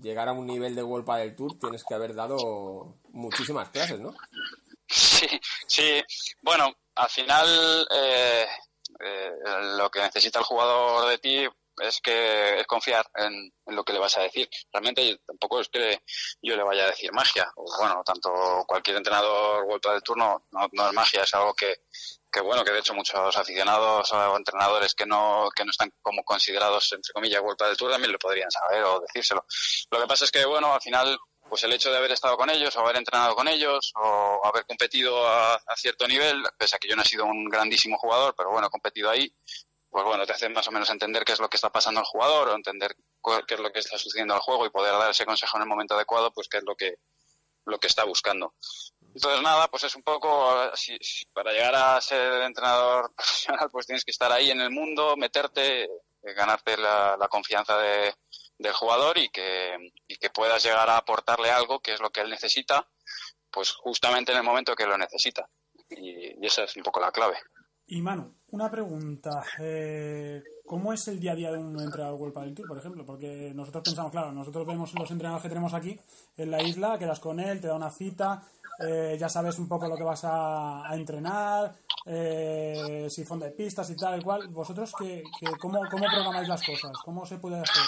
llegar 0.01 0.29
a 0.29 0.33
un 0.33 0.47
nivel 0.47 0.75
de 0.75 0.83
World 0.83 1.05
Padel 1.05 1.35
Tour 1.35 1.59
tienes 1.59 1.85
que 1.85 1.95
haber 1.95 2.15
dado 2.15 2.95
muchísimas 3.11 3.71
clases, 3.71 4.01
¿no? 4.01 4.15
Sí, 4.87 5.27
sí. 5.67 6.03
Bueno, 6.43 6.73
al 6.95 7.09
final 7.09 7.89
eh, 7.91 8.47
eh, 9.01 9.31
lo 9.77 9.91
que 9.91 10.01
necesita 10.01 10.39
el 10.39 10.45
jugador 10.45 11.11
de 11.11 11.19
ti 11.19 11.47
es 11.79 12.01
que 12.01 12.61
es 12.61 12.67
confiar 12.67 13.07
en, 13.15 13.53
en 13.67 13.77
lo 13.77 13.85
que 13.85 13.93
le 13.93 13.99
vas 13.99 14.17
a 14.17 14.23
decir. 14.23 14.49
Realmente 14.73 15.21
tampoco 15.27 15.61
es 15.61 15.69
que 15.69 16.03
yo 16.43 16.57
le 16.57 16.63
vaya 16.63 16.85
a 16.85 16.91
decir 16.91 17.13
magia. 17.13 17.51
O, 17.57 17.65
bueno, 17.79 18.03
tanto 18.05 18.65
cualquier 18.67 18.97
entrenador 18.97 19.65
vuelto 19.67 19.93
del 19.93 20.03
turno 20.03 20.47
no, 20.51 20.69
no 20.73 20.87
es 20.89 20.93
magia, 20.93 21.23
es 21.23 21.35
algo 21.35 21.55
que, 21.55 21.83
que 22.31 22.41
bueno, 22.41 22.65
que 22.65 22.73
de 22.73 22.81
hecho 22.81 22.95
muchos 22.95 23.37
aficionados 23.37 24.13
o 24.13 24.37
entrenadores 24.37 24.95
que 24.95 25.07
no, 25.07 25.49
que 25.55 25.65
no 25.65 25.71
están 25.71 25.93
como 26.03 26.23
considerados, 26.25 26.93
entre 26.93 27.13
comillas, 27.13 27.43
vuelta 27.43 27.67
del 27.67 27.77
tour 27.77 27.91
también 27.91 28.13
lo 28.13 28.19
podrían 28.19 28.51
saber 28.51 28.83
o 28.85 29.01
decírselo. 29.01 29.45
Lo 29.91 30.01
que 30.01 30.07
pasa 30.07 30.25
es 30.25 30.31
que, 30.31 30.45
bueno, 30.45 30.73
al 30.73 30.81
final 30.81 31.19
pues 31.49 31.63
el 31.65 31.73
hecho 31.73 31.91
de 31.91 31.99
haber 31.99 32.13
estado 32.13 32.37
con 32.37 32.51
ellos 32.51 32.75
o 32.75 32.81
haber 32.81 32.97
entrenado 32.97 33.35
con 33.35 33.47
ellos 33.49 33.93
o 33.95 34.41
haber 34.45 34.67
competido 34.67 35.27
a, 35.27 35.55
a, 35.55 35.77
cierto 35.77 36.07
nivel, 36.09 36.43
pese 36.59 36.77
a 36.77 36.79
que 36.79 36.89
yo 36.89 36.97
no 36.97 37.03
he 37.03 37.07
sido 37.07 37.25
un 37.25 37.45
grandísimo 37.45 37.97
jugador, 37.99 38.35
pero 38.37 38.51
bueno, 38.51 38.67
he 38.67 38.71
competido 38.71 39.11
ahí, 39.11 39.33
pues 39.91 40.05
bueno, 40.05 40.27
te 40.27 40.33
hace 40.33 40.49
más 40.49 40.67
o 40.69 40.73
menos 40.73 40.91
entender 40.91 41.25
qué 41.25 41.33
es 41.33 41.41
lo 41.41 41.49
que 41.49 41.57
está 41.57 41.71
pasando 41.71 42.01
al 42.01 42.07
jugador 42.07 42.49
o 42.49 42.55
entender 42.55 42.95
qué 43.47 43.55
es 43.55 43.61
lo 43.61 43.73
que 43.73 43.81
está 43.81 43.99
sucediendo 43.99 44.35
al 44.35 44.41
juego 44.41 44.67
y 44.67 44.71
poder 44.71 44.93
dar 44.93 45.11
ese 45.11 45.27
consejo 45.27 45.57
en 45.57 45.63
el 45.63 45.69
momento 45.69 45.95
adecuado, 45.95 46.33
pues 46.33 46.49
qué 46.49 46.59
es 46.59 46.65
lo 46.65 46.75
que, 46.75 46.97
lo 47.65 47.79
que 47.79 47.87
está 47.87 48.05
buscando. 48.05 48.55
Entonces 49.15 49.43
nada, 49.43 49.69
pues 49.69 49.85
es 49.85 49.97
un 49.97 50.03
poco, 50.03 50.71
si 50.75 50.99
para 51.33 51.53
llegar 51.53 51.75
a 51.75 52.01
ser 52.01 52.43
entrenador 52.43 53.13
profesional, 53.17 53.69
pues 53.71 53.87
tienes 53.87 54.05
que 54.05 54.11
estar 54.11 54.31
ahí 54.31 54.51
en 54.51 54.61
el 54.61 54.71
mundo, 54.71 55.17
meterte, 55.17 55.85
eh, 55.85 55.89
ganarte 56.35 56.77
la, 56.77 57.17
la 57.19 57.29
confianza 57.29 57.79
de, 57.79 58.15
del 58.59 58.73
jugador 58.73 59.19
y 59.19 59.29
que, 59.29 59.93
y 60.07 60.17
que 60.17 60.31
puedas 60.31 60.63
llegar 60.63 60.89
a 60.91 60.99
aportarle 60.99 61.51
algo 61.51 61.81
que 61.81 61.95
es 61.95 62.01
lo 62.01 62.11
que 62.11 62.21
él 62.21 62.31
necesita, 62.31 62.89
pues 63.51 63.73
justamente 63.73 64.33
en 64.33 64.39
el 64.39 64.45
momento 64.45 64.75
que 64.75 64.87
lo 64.87 64.99
necesita. 64.99 65.49
Y, 65.89 66.43
y 66.43 66.47
esa 66.47 66.65
es 66.65 66.77
un 66.77 66.83
poco 66.83 67.01
la 67.01 67.13
clave. 67.13 67.39
Y 67.87 68.03
Manu, 68.03 68.37
una 68.57 68.71
pregunta. 68.71 69.45
Eh, 69.59 70.43
¿Cómo 70.65 70.93
es 70.93 71.07
el 71.09 71.21
día 71.21 71.33
a 71.33 71.35
día 71.35 71.53
de 71.53 71.59
un 71.59 71.79
entrenador 71.79 72.19
World 72.19 72.35
Padel 72.35 72.55
Tour, 72.55 72.69
por 72.69 72.79
ejemplo? 72.79 73.05
Porque 73.05 73.53
nosotros 73.55 73.85
pensamos, 73.85 74.11
claro, 74.11 74.33
nosotros 74.33 74.67
vemos 74.67 74.93
los 74.95 75.11
entrenadores 75.11 75.43
que 75.43 75.49
tenemos 75.51 75.75
aquí 75.75 75.99
en 76.39 76.51
la 76.51 76.63
isla, 76.63 76.99
quedas 76.99 77.21
con 77.21 77.39
él, 77.39 77.61
te 77.61 77.69
da 77.69 77.77
una 77.77 77.91
cita, 77.91 78.43
eh, 78.79 79.17
ya 79.19 79.29
sabes 79.29 79.59
un 79.59 79.69
poco 79.69 79.89
lo 79.89 79.97
que 79.97 80.05
vas 80.05 80.23
a, 80.25 80.85
entrenar, 80.93 81.75
eh, 82.05 83.07
si 83.11 83.25
fondo 83.25 83.45
de 83.45 83.53
pistas 83.53 83.91
y 83.91 83.97
tal 83.97 84.21
y 84.21 84.23
cual. 84.23 84.49
¿Vosotros 84.49 84.93
qué, 84.99 85.23
qué, 85.39 85.47
cómo, 85.61 85.81
cómo 85.91 86.07
programáis 86.07 86.49
las 86.49 86.65
cosas? 86.65 86.93
¿Cómo 87.05 87.25
se 87.27 87.39
puede 87.39 87.57
hacer? 87.57 87.85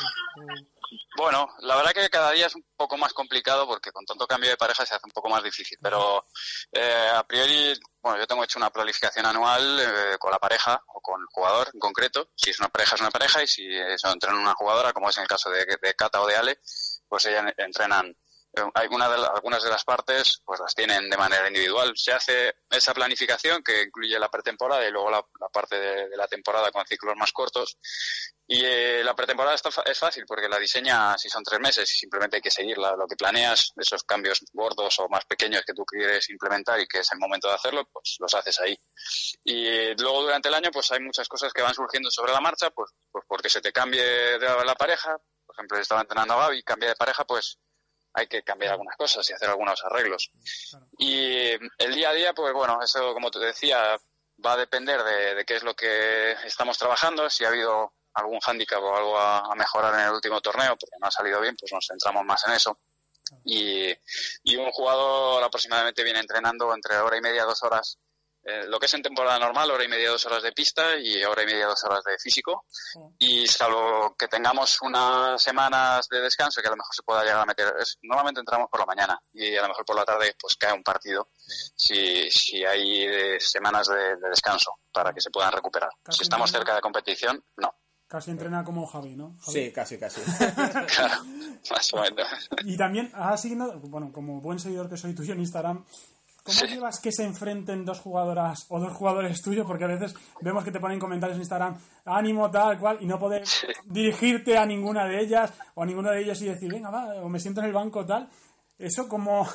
Bueno, 1.17 1.49
la 1.61 1.77
verdad 1.77 1.93
que 1.93 2.09
cada 2.09 2.31
día 2.31 2.47
es 2.47 2.55
un 2.55 2.65
poco 2.77 2.97
más 2.97 3.13
complicado 3.13 3.67
porque 3.67 3.91
con 3.91 4.05
tanto 4.07 4.27
cambio 4.27 4.51
de 4.51 4.57
pareja 4.57 4.87
se 4.87 4.95
hace 4.95 5.05
un 5.05 5.13
poco 5.13 5.29
más 5.29 5.43
difícil. 5.43 5.77
Pero 5.83 6.25
eh, 6.73 7.11
a 7.13 7.27
priori, 7.27 7.75
bueno, 8.01 8.19
yo 8.19 8.27
tengo 8.27 8.45
hecho 8.45 8.59
una 8.59 8.71
planificación 8.71 9.27
anual 9.27 9.81
eh, 9.81 10.19
con 10.19 10.31
la 10.31 10.39
pareja 10.39 10.83
o 10.95 11.01
con 11.01 11.21
el 11.21 11.27
jugador 11.31 11.69
en 11.75 11.81
concreto. 11.81 12.31
Si 12.37 12.51
es 12.51 12.61
una 12.61 12.69
pareja, 12.69 12.95
es 12.95 13.01
una 13.01 13.11
pareja 13.11 13.43
y 13.43 13.47
si 13.47 13.67
eso 13.69 14.11
entrenan 14.11 14.41
una 14.41 14.55
jugadora, 14.55 14.93
como 14.93 15.11
es 15.11 15.17
en 15.17 15.23
el 15.23 15.29
caso 15.29 15.51
de, 15.51 15.67
de 15.67 15.95
Cata 15.95 16.23
o 16.23 16.27
de 16.27 16.37
Ale, 16.37 16.61
pues 17.09 17.27
ellas 17.27 17.53
entrenan 17.57 18.17
algunas 18.75 19.11
de, 19.11 19.19
la, 19.19 19.27
algunas 19.29 19.63
de 19.63 19.71
las 19.71 19.85
partes 19.85 20.41
pues 20.45 20.61
las 20.61 20.75
tienen 20.75 21.09
de 21.09 21.17
manera 21.17 21.47
individual. 21.49 21.93
Se 21.95 22.13
hace 22.13 22.55
esa 22.71 22.95
planificación 22.95 23.63
que 23.63 23.83
incluye 23.83 24.19
la 24.19 24.31
pretemporada 24.31 24.87
y 24.87 24.91
luego 24.91 25.11
la, 25.11 25.25
la 25.41 25.49
parte 25.49 25.79
de, 25.79 26.17
la 26.17 26.27
temporada 26.27 26.71
con 26.71 26.87
ciclos 26.87 27.15
más 27.17 27.33
cortos. 27.33 27.79
Y 28.51 28.65
eh, 28.65 29.05
la 29.05 29.15
pretemporada 29.15 29.55
está, 29.55 29.69
es 29.85 29.99
fácil 29.99 30.25
porque 30.27 30.49
la 30.49 30.59
diseña 30.59 31.19
si 31.19 31.29
son 31.29 31.45
tres 31.45 31.61
meses 31.61 31.93
y 31.93 31.99
simplemente 31.99 32.37
hay 32.37 32.43
que 32.43 32.51
seguirla. 32.51 32.97
Lo 32.97 33.07
que 33.07 33.17
planeas, 33.17 33.73
esos 33.77 34.03
cambios 34.05 34.43
gordos 34.53 34.99
o 35.01 35.09
más 35.09 35.25
pequeños 35.27 35.63
que 35.67 35.75
tú 35.75 35.85
quieres 35.85 36.29
implementar 36.31 36.81
y 36.81 36.87
que 36.87 37.01
es 37.01 37.13
el 37.13 37.19
momento 37.19 37.49
de 37.49 37.55
hacerlo, 37.55 37.87
pues 37.93 38.17
los 38.19 38.35
haces 38.35 38.59
ahí. 38.61 38.79
Y 39.45 39.95
luego 40.01 40.23
durante 40.23 40.49
el 40.49 40.55
año 40.55 40.71
pues 40.73 40.91
hay 40.93 41.01
muchas 41.01 41.29
cosas 41.29 41.53
que 41.53 41.63
van 41.63 41.75
surgiendo 41.75 42.11
sobre 42.11 42.33
la 42.33 42.41
marcha, 42.41 42.71
pues, 42.71 42.91
pues 43.13 43.25
porque 43.29 43.51
se 43.51 43.61
te 43.61 43.73
cambie 43.73 44.03
de 44.03 44.65
la 44.65 44.75
pareja. 44.75 45.19
Por 45.45 45.55
ejemplo, 45.55 45.79
estaba 45.79 46.03
entrenando 46.03 46.35
a 46.35 46.47
Gaby, 46.47 46.63
cambia 46.63 46.91
de 46.91 46.97
pareja, 46.97 47.25
pues 47.25 47.59
hay 48.13 48.27
que 48.27 48.43
cambiar 48.43 48.73
algunas 48.73 48.97
cosas 48.97 49.29
y 49.29 49.33
hacer 49.33 49.49
algunos 49.49 49.83
arreglos. 49.85 50.31
Y 50.99 51.51
el 51.51 51.95
día 51.95 52.11
a 52.11 52.15
día, 52.15 52.33
pues 52.33 52.53
bueno, 52.53 52.81
eso 52.83 53.13
como 53.15 53.31
te 53.31 53.39
decía, 53.39 53.97
va 54.45 54.53
a 54.53 54.57
depender 54.57 55.03
de, 55.03 55.35
de 55.37 55.45
qué 55.45 55.57
es 55.57 55.63
lo 55.63 55.75
que 55.75 56.33
estamos 56.45 56.79
trabajando, 56.79 57.29
si 57.31 57.45
ha 57.45 57.49
habido 57.49 57.93
algún 58.15 58.41
hándicap 58.41 58.83
o 58.83 58.97
algo 58.97 59.19
a, 59.19 59.39
a, 59.41 59.55
mejorar 59.55 59.95
en 59.95 60.07
el 60.07 60.13
último 60.13 60.41
torneo, 60.41 60.77
porque 60.77 60.97
no 61.01 61.07
ha 61.07 61.11
salido 61.11 61.41
bien, 61.41 61.57
pues 61.57 61.73
nos 61.73 61.87
centramos 61.87 62.25
más 62.25 62.45
en 62.47 62.55
eso. 62.55 62.79
Y, 63.45 63.93
y 64.43 64.57
un 64.57 64.71
jugador 64.73 65.43
aproximadamente 65.45 66.03
viene 66.03 66.21
entrenando 66.21 66.75
entre 66.75 66.99
hora 66.99 67.17
y 67.17 67.21
media, 67.21 67.45
dos 67.45 67.63
horas 67.63 67.99
eh, 68.49 68.65
lo 68.67 68.81
que 68.81 68.87
es 68.87 68.95
en 68.95 69.03
temporada 69.03 69.39
normal, 69.39 69.71
hora 69.71 69.85
y 69.85 69.89
media, 69.89 70.09
dos 70.09 70.25
horas 70.25 70.43
de 70.43 70.53
pista 70.53 70.97
y 70.97 71.23
hora 71.23 71.43
y 71.43 71.47
media, 71.47 71.67
dos 71.67 71.85
horas 71.85 72.03
de 72.03 72.19
físico. 72.19 72.65
Sí. 72.71 72.99
Y 73.19 73.47
salvo 73.47 74.17
que 74.19 74.27
tengamos 74.27 74.81
unas 74.81 75.43
semanas 75.43 76.09
de 76.09 76.23
descanso, 76.23 76.63
que 76.63 76.69
a 76.69 76.71
lo 76.71 76.79
mejor 76.79 76.95
se 76.95 77.03
pueda 77.03 77.25
llegar 77.25 77.41
a 77.41 77.45
meter, 77.45 77.75
es, 77.79 77.99
normalmente 78.03 78.41
entramos 78.41 78.71
por 78.71 78.81
la 78.81 78.87
mañana 78.87 79.21
y 79.35 79.55
a 79.55 79.63
lo 79.63 79.69
mejor 79.69 79.85
por 79.85 79.97
la 79.97 80.05
tarde 80.07 80.35
pues 80.41 80.57
cae 80.57 80.73
un 80.73 80.83
partido 80.83 81.29
si, 81.37 82.31
si 82.31 82.65
hay 82.65 83.07
de 83.07 83.39
semanas 83.39 83.89
de, 83.89 84.17
de, 84.17 84.31
descanso 84.31 84.79
para 84.91 85.13
que 85.13 85.21
se 85.21 85.31
puedan 85.31 85.53
recuperar. 85.53 85.91
Casi 86.03 86.19
si 86.19 86.23
estamos 86.23 86.51
cerca 86.51 86.75
de 86.75 86.81
competición, 86.81 87.45
no. 87.59 87.75
Casi 88.07 88.31
entrena 88.31 88.65
como 88.65 88.87
Javi, 88.87 89.15
¿no? 89.15 89.37
Javi. 89.43 89.67
Sí, 89.67 89.73
casi, 89.73 89.99
casi. 89.99 90.23
claro, 90.97 91.23
más 91.71 91.93
o 91.93 92.01
menos. 92.01 92.49
Y 92.65 92.79
también 92.79 93.11
has 93.13 93.35
asignado, 93.35 93.79
bueno, 93.81 94.11
como 94.11 94.41
buen 94.41 94.59
seguidor 94.59 94.89
que 94.89 94.97
soy 94.97 95.15
tuyo 95.15 95.35
en 95.35 95.41
Instagram, 95.41 95.85
¿Cómo 96.49 96.73
llevas 96.73 96.99
que 97.01 97.13
se 97.13 97.25
enfrenten 97.25 97.85
dos 97.85 98.01
jugadoras 98.01 98.65
o 98.71 98.81
dos 98.81 98.93
jugadores 98.95 99.43
tuyos? 99.43 99.67
Porque 99.67 99.85
a 99.85 99.89
veces 99.89 100.15
vemos 100.41 100.65
que 100.65 100.73
te 100.73 100.81
ponen 100.81 100.99
comentarios 100.99 101.37
en 101.37 101.43
Instagram, 101.43 101.79
ánimo, 102.07 102.51
tal, 102.51 102.79
cual, 102.79 102.97
y 103.01 103.07
no 103.07 103.19
poder 103.19 103.43
dirigirte 103.85 104.57
a 104.57 104.65
ninguna 104.65 105.05
de 105.07 105.21
ellas 105.21 105.53
o 105.75 105.83
a 105.83 105.87
ninguno 105.87 106.11
de 106.11 106.23
ellos 106.23 106.41
y 106.41 106.47
decir, 106.47 106.73
venga, 106.73 106.91
va, 106.91 107.15
o 107.23 107.29
me 107.29 107.39
siento 107.39 107.61
en 107.61 107.67
el 107.67 107.73
banco, 107.73 108.07
tal. 108.07 108.29
Eso 108.79 109.09
como, 109.09 109.47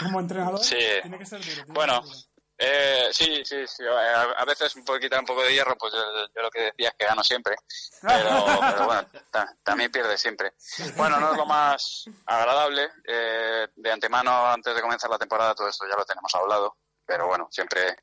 como 0.00 0.20
entrenador 0.20 0.58
Sí. 0.60 0.76
tiene 1.02 1.18
que 1.18 1.26
ser 1.26 1.40
duro. 1.44 1.66
que 1.66 1.72
Bueno, 1.72 1.94
ser 2.02 2.02
duro. 2.04 2.25
Eh, 2.58 3.08
sí, 3.12 3.42
sí, 3.44 3.66
sí. 3.66 3.84
A, 3.86 4.44
veces 4.44 4.74
poco 4.84 4.98
quitar 4.98 5.20
un 5.20 5.26
poco 5.26 5.42
de 5.42 5.52
hierro, 5.52 5.76
pues 5.76 5.92
yo, 5.92 6.42
lo 6.42 6.50
que 6.50 6.60
decía 6.62 6.88
es 6.88 6.94
que 6.98 7.06
gano 7.06 7.22
siempre. 7.22 7.56
Pero, 8.00 8.46
pero 8.60 8.86
bueno, 8.86 9.08
ta- 9.30 9.54
también 9.62 9.90
pierde 9.90 10.16
siempre. 10.16 10.54
Bueno, 10.96 11.20
no 11.20 11.32
es 11.32 11.36
lo 11.36 11.46
más 11.46 12.04
agradable. 12.24 12.90
eh, 13.04 13.68
de 13.74 13.92
antemano, 13.92 14.46
antes 14.48 14.74
de 14.74 14.80
comenzar 14.80 15.10
la 15.10 15.18
temporada, 15.18 15.54
todo 15.54 15.68
esto 15.68 15.86
ya 15.88 15.96
lo 15.96 16.04
tenemos 16.04 16.34
hablado. 16.34 16.76
Pero 17.06 17.28
bueno, 17.28 17.46
siempre, 17.50 17.96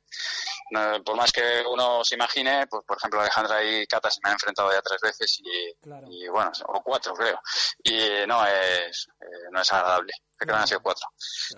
no, 0.70 1.02
por 1.04 1.16
más 1.16 1.30
que 1.30 1.62
uno 1.68 2.02
se 2.02 2.14
imagine, 2.14 2.66
pues 2.66 2.82
por 2.86 2.96
ejemplo 2.96 3.20
Alejandra 3.20 3.62
y 3.62 3.86
Cata 3.86 4.10
se 4.10 4.20
me 4.22 4.30
han 4.30 4.34
enfrentado 4.34 4.72
ya 4.72 4.80
tres 4.80 5.00
veces 5.02 5.40
y, 5.44 5.74
Claro. 5.82 6.06
y 6.08 6.26
bueno, 6.28 6.50
o 6.68 6.82
cuatro 6.82 7.12
creo. 7.14 7.38
Y 7.82 8.26
no 8.26 8.46
es, 8.46 9.06
eh, 9.20 9.48
no 9.52 9.60
es 9.60 9.72
agradable. 9.72 10.12
Creo 10.36 10.54
que 10.56 10.60
han 10.60 10.66
sido 10.66 10.80
cuatro. 10.82 11.06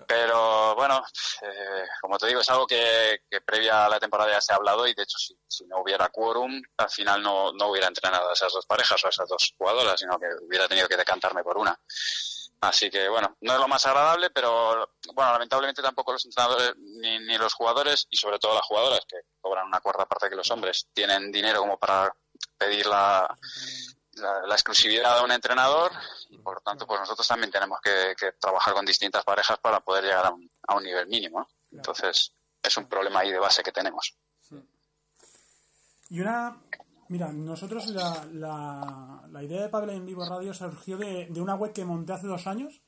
Pero 0.07 0.75
bueno, 0.75 1.03
eh, 1.41 1.85
como 2.01 2.17
te 2.17 2.27
digo, 2.27 2.41
es 2.41 2.49
algo 2.49 2.67
que, 2.67 3.21
que 3.29 3.41
previa 3.41 3.85
a 3.85 3.89
la 3.89 3.99
temporada 3.99 4.31
ya 4.31 4.41
se 4.41 4.53
ha 4.53 4.57
hablado 4.57 4.85
y 4.85 4.93
de 4.93 5.03
hecho 5.03 5.17
si, 5.17 5.35
si 5.47 5.65
no 5.65 5.81
hubiera 5.81 6.09
quórum, 6.09 6.61
al 6.77 6.89
final 6.89 7.21
no, 7.23 7.51
no 7.53 7.67
hubiera 7.69 7.87
entrenado 7.87 8.29
a 8.29 8.33
esas 8.33 8.53
dos 8.53 8.65
parejas 8.65 9.03
o 9.03 9.07
a 9.07 9.09
esas 9.09 9.27
dos 9.27 9.53
jugadoras, 9.57 9.99
sino 9.99 10.19
que 10.19 10.27
hubiera 10.45 10.67
tenido 10.67 10.87
que 10.87 10.97
decantarme 10.97 11.43
por 11.43 11.57
una. 11.57 11.77
Así 12.59 12.89
que 12.89 13.07
bueno, 13.07 13.37
no 13.41 13.53
es 13.53 13.59
lo 13.59 13.67
más 13.67 13.85
agradable, 13.85 14.31
pero 14.31 14.89
bueno, 15.13 15.31
lamentablemente 15.31 15.81
tampoco 15.81 16.13
los 16.13 16.25
entrenadores 16.25 16.73
ni, 16.77 17.19
ni 17.19 17.37
los 17.37 17.53
jugadores 17.53 18.07
y 18.09 18.17
sobre 18.17 18.39
todo 18.39 18.55
las 18.55 18.65
jugadoras 18.65 19.01
que 19.07 19.17
cobran 19.39 19.67
una 19.67 19.79
cuarta 19.79 20.05
parte 20.05 20.29
que 20.29 20.35
los 20.35 20.49
hombres 20.49 20.87
tienen 20.91 21.31
dinero 21.31 21.59
como 21.59 21.77
para 21.77 22.11
pedir 22.57 22.87
la, 22.87 23.37
la, 24.13 24.41
la 24.41 24.55
exclusividad 24.55 25.19
de 25.19 25.25
un 25.25 25.31
entrenador 25.31 25.91
y 26.29 26.39
por 26.39 26.55
lo 26.55 26.61
tanto 26.61 26.87
pues 26.87 26.99
nosotros 26.99 27.27
también 27.27 27.51
tenemos 27.51 27.79
que, 27.79 28.15
que 28.17 28.31
trabajar 28.33 28.73
con 28.73 28.85
distintas 28.85 29.23
parejas 29.23 29.59
para 29.59 29.79
poder 29.79 30.05
llegar 30.05 30.25
a 30.25 30.31
un, 30.31 30.49
a 30.67 30.75
un 30.75 30.83
nivel 30.83 31.05
mínimo. 31.07 31.41
¿no? 31.41 31.47
Entonces 31.77 32.33
es 32.63 32.77
un 32.77 32.89
problema 32.89 33.19
ahí 33.19 33.31
de 33.31 33.39
base 33.39 33.61
que 33.61 33.71
tenemos. 33.71 34.15
Y 36.09 36.21
una. 36.21 36.57
Mira, 37.09 37.31
nosotros 37.31 37.87
la, 37.87 38.25
la, 38.33 39.23
la 39.29 39.43
idea 39.43 39.63
de 39.63 39.69
Padel 39.69 39.91
en 39.91 40.05
Vivo 40.05 40.27
Radio 40.27 40.53
surgió 40.53 40.97
de, 40.97 41.27
de 41.29 41.41
una 41.41 41.55
web 41.55 41.71
que 41.73 41.85
monté 41.85 42.13
hace 42.13 42.27
dos 42.27 42.47
años 42.47 42.81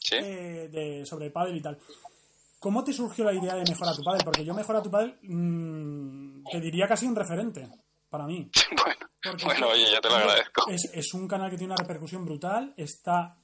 ¿Sí? 0.00 0.16
eh, 0.16 0.68
de, 0.70 1.06
sobre 1.06 1.30
Padel 1.30 1.56
y 1.56 1.62
tal. 1.62 1.78
¿Cómo 2.58 2.84
te 2.84 2.92
surgió 2.92 3.24
la 3.24 3.34
idea 3.34 3.54
de 3.54 3.64
mejorar 3.68 3.96
tu 3.96 4.04
Padel? 4.04 4.22
Porque 4.24 4.44
yo 4.44 4.54
Mejora 4.54 4.82
tu 4.82 4.90
Padel 4.90 5.18
mm, 5.22 6.44
te 6.50 6.60
diría 6.60 6.86
casi 6.86 7.06
un 7.06 7.16
referente 7.16 7.68
para 8.08 8.26
mí. 8.26 8.50
bueno, 9.44 9.68
oye, 9.68 9.90
ya 9.90 10.00
te 10.00 10.08
lo 10.08 10.14
agradezco. 10.14 10.70
Es, 10.70 10.84
es 10.94 11.12
un 11.14 11.26
canal 11.26 11.50
que 11.50 11.56
tiene 11.56 11.74
una 11.74 11.82
repercusión 11.82 12.24
brutal. 12.24 12.72
Está. 12.76 13.36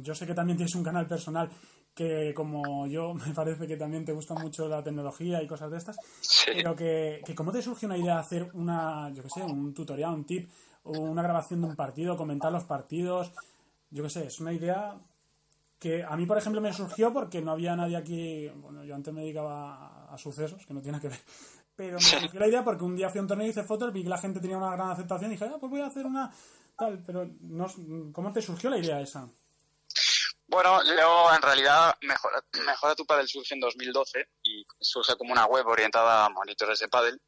Yo 0.00 0.14
sé 0.14 0.26
que 0.26 0.34
también 0.34 0.56
tienes 0.56 0.74
un 0.76 0.84
canal 0.84 1.06
personal 1.06 1.50
que, 1.94 2.34
como 2.34 2.86
yo, 2.86 3.14
me 3.26 3.32
parece 3.34 3.66
que 3.66 3.76
también 3.76 4.04
te 4.04 4.12
gusta 4.12 4.34
mucho 4.34 4.68
la 4.68 4.82
tecnología 4.82 5.42
y 5.42 5.46
cosas 5.46 5.70
de 5.70 5.78
estas. 5.78 5.96
Sí. 6.20 6.50
Pero 6.54 6.74
que, 6.74 7.22
que 7.24 7.34
¿cómo 7.34 7.52
te 7.52 7.62
surgió 7.62 7.86
una 7.86 7.98
idea 7.98 8.14
de 8.14 8.20
hacer 8.20 8.50
una, 8.54 9.10
yo 9.10 9.22
qué 9.22 9.30
sé, 9.30 9.42
un 9.42 9.72
tutorial, 9.72 10.14
un 10.14 10.24
tip, 10.24 10.50
una 10.84 11.22
grabación 11.22 11.60
de 11.60 11.68
un 11.68 11.76
partido, 11.76 12.16
comentar 12.16 12.52
los 12.52 12.64
partidos? 12.64 13.32
Yo 13.90 14.02
qué 14.02 14.10
sé, 14.10 14.26
es 14.26 14.40
una 14.40 14.52
idea 14.52 14.98
que 15.78 16.02
a 16.02 16.16
mí, 16.16 16.26
por 16.26 16.38
ejemplo, 16.38 16.60
me 16.60 16.72
surgió 16.72 17.12
porque 17.12 17.42
no 17.42 17.52
había 17.52 17.76
nadie 17.76 17.96
aquí. 17.96 18.48
Bueno, 18.56 18.84
yo 18.84 18.94
antes 18.94 19.12
me 19.12 19.20
dedicaba 19.20 20.06
a, 20.08 20.14
a 20.14 20.18
sucesos, 20.18 20.64
que 20.66 20.74
no 20.74 20.80
tiene 20.80 21.00
que 21.00 21.08
ver. 21.08 21.20
Pero 21.76 21.96
me 21.96 22.00
surgió 22.00 22.40
la 22.40 22.48
idea 22.48 22.64
porque 22.64 22.84
un 22.84 22.96
día 22.96 23.10
fui 23.10 23.18
a 23.18 23.22
un 23.22 23.28
torneo 23.28 23.46
y 23.46 23.50
hice 23.50 23.64
fotos, 23.64 23.92
vi 23.92 24.04
que 24.04 24.08
la 24.08 24.18
gente 24.18 24.40
tenía 24.40 24.56
una 24.56 24.70
gran 24.70 24.90
aceptación 24.90 25.30
y 25.30 25.34
dije, 25.34 25.44
ah, 25.46 25.56
pues 25.58 25.70
voy 25.70 25.80
a 25.80 25.86
hacer 25.86 26.06
una 26.06 26.30
tal. 26.76 27.02
Pero, 27.04 27.28
no, 27.40 27.66
¿cómo 28.12 28.32
te 28.32 28.42
surgió 28.42 28.70
la 28.70 28.78
idea 28.78 29.00
esa? 29.00 29.28
Bueno, 30.46 30.82
yo 30.84 31.34
en 31.34 31.42
realidad 31.42 31.94
Mejora, 32.02 32.42
Mejora 32.66 32.94
tu 32.94 33.06
Padel 33.06 33.28
surge 33.28 33.54
en 33.54 33.60
2012 33.60 34.28
y 34.42 34.64
surge 34.80 35.16
como 35.16 35.32
una 35.32 35.46
web 35.46 35.66
orientada 35.66 36.26
a 36.26 36.28
monitores 36.28 36.78
de 36.78 36.88
pádel 36.88 37.20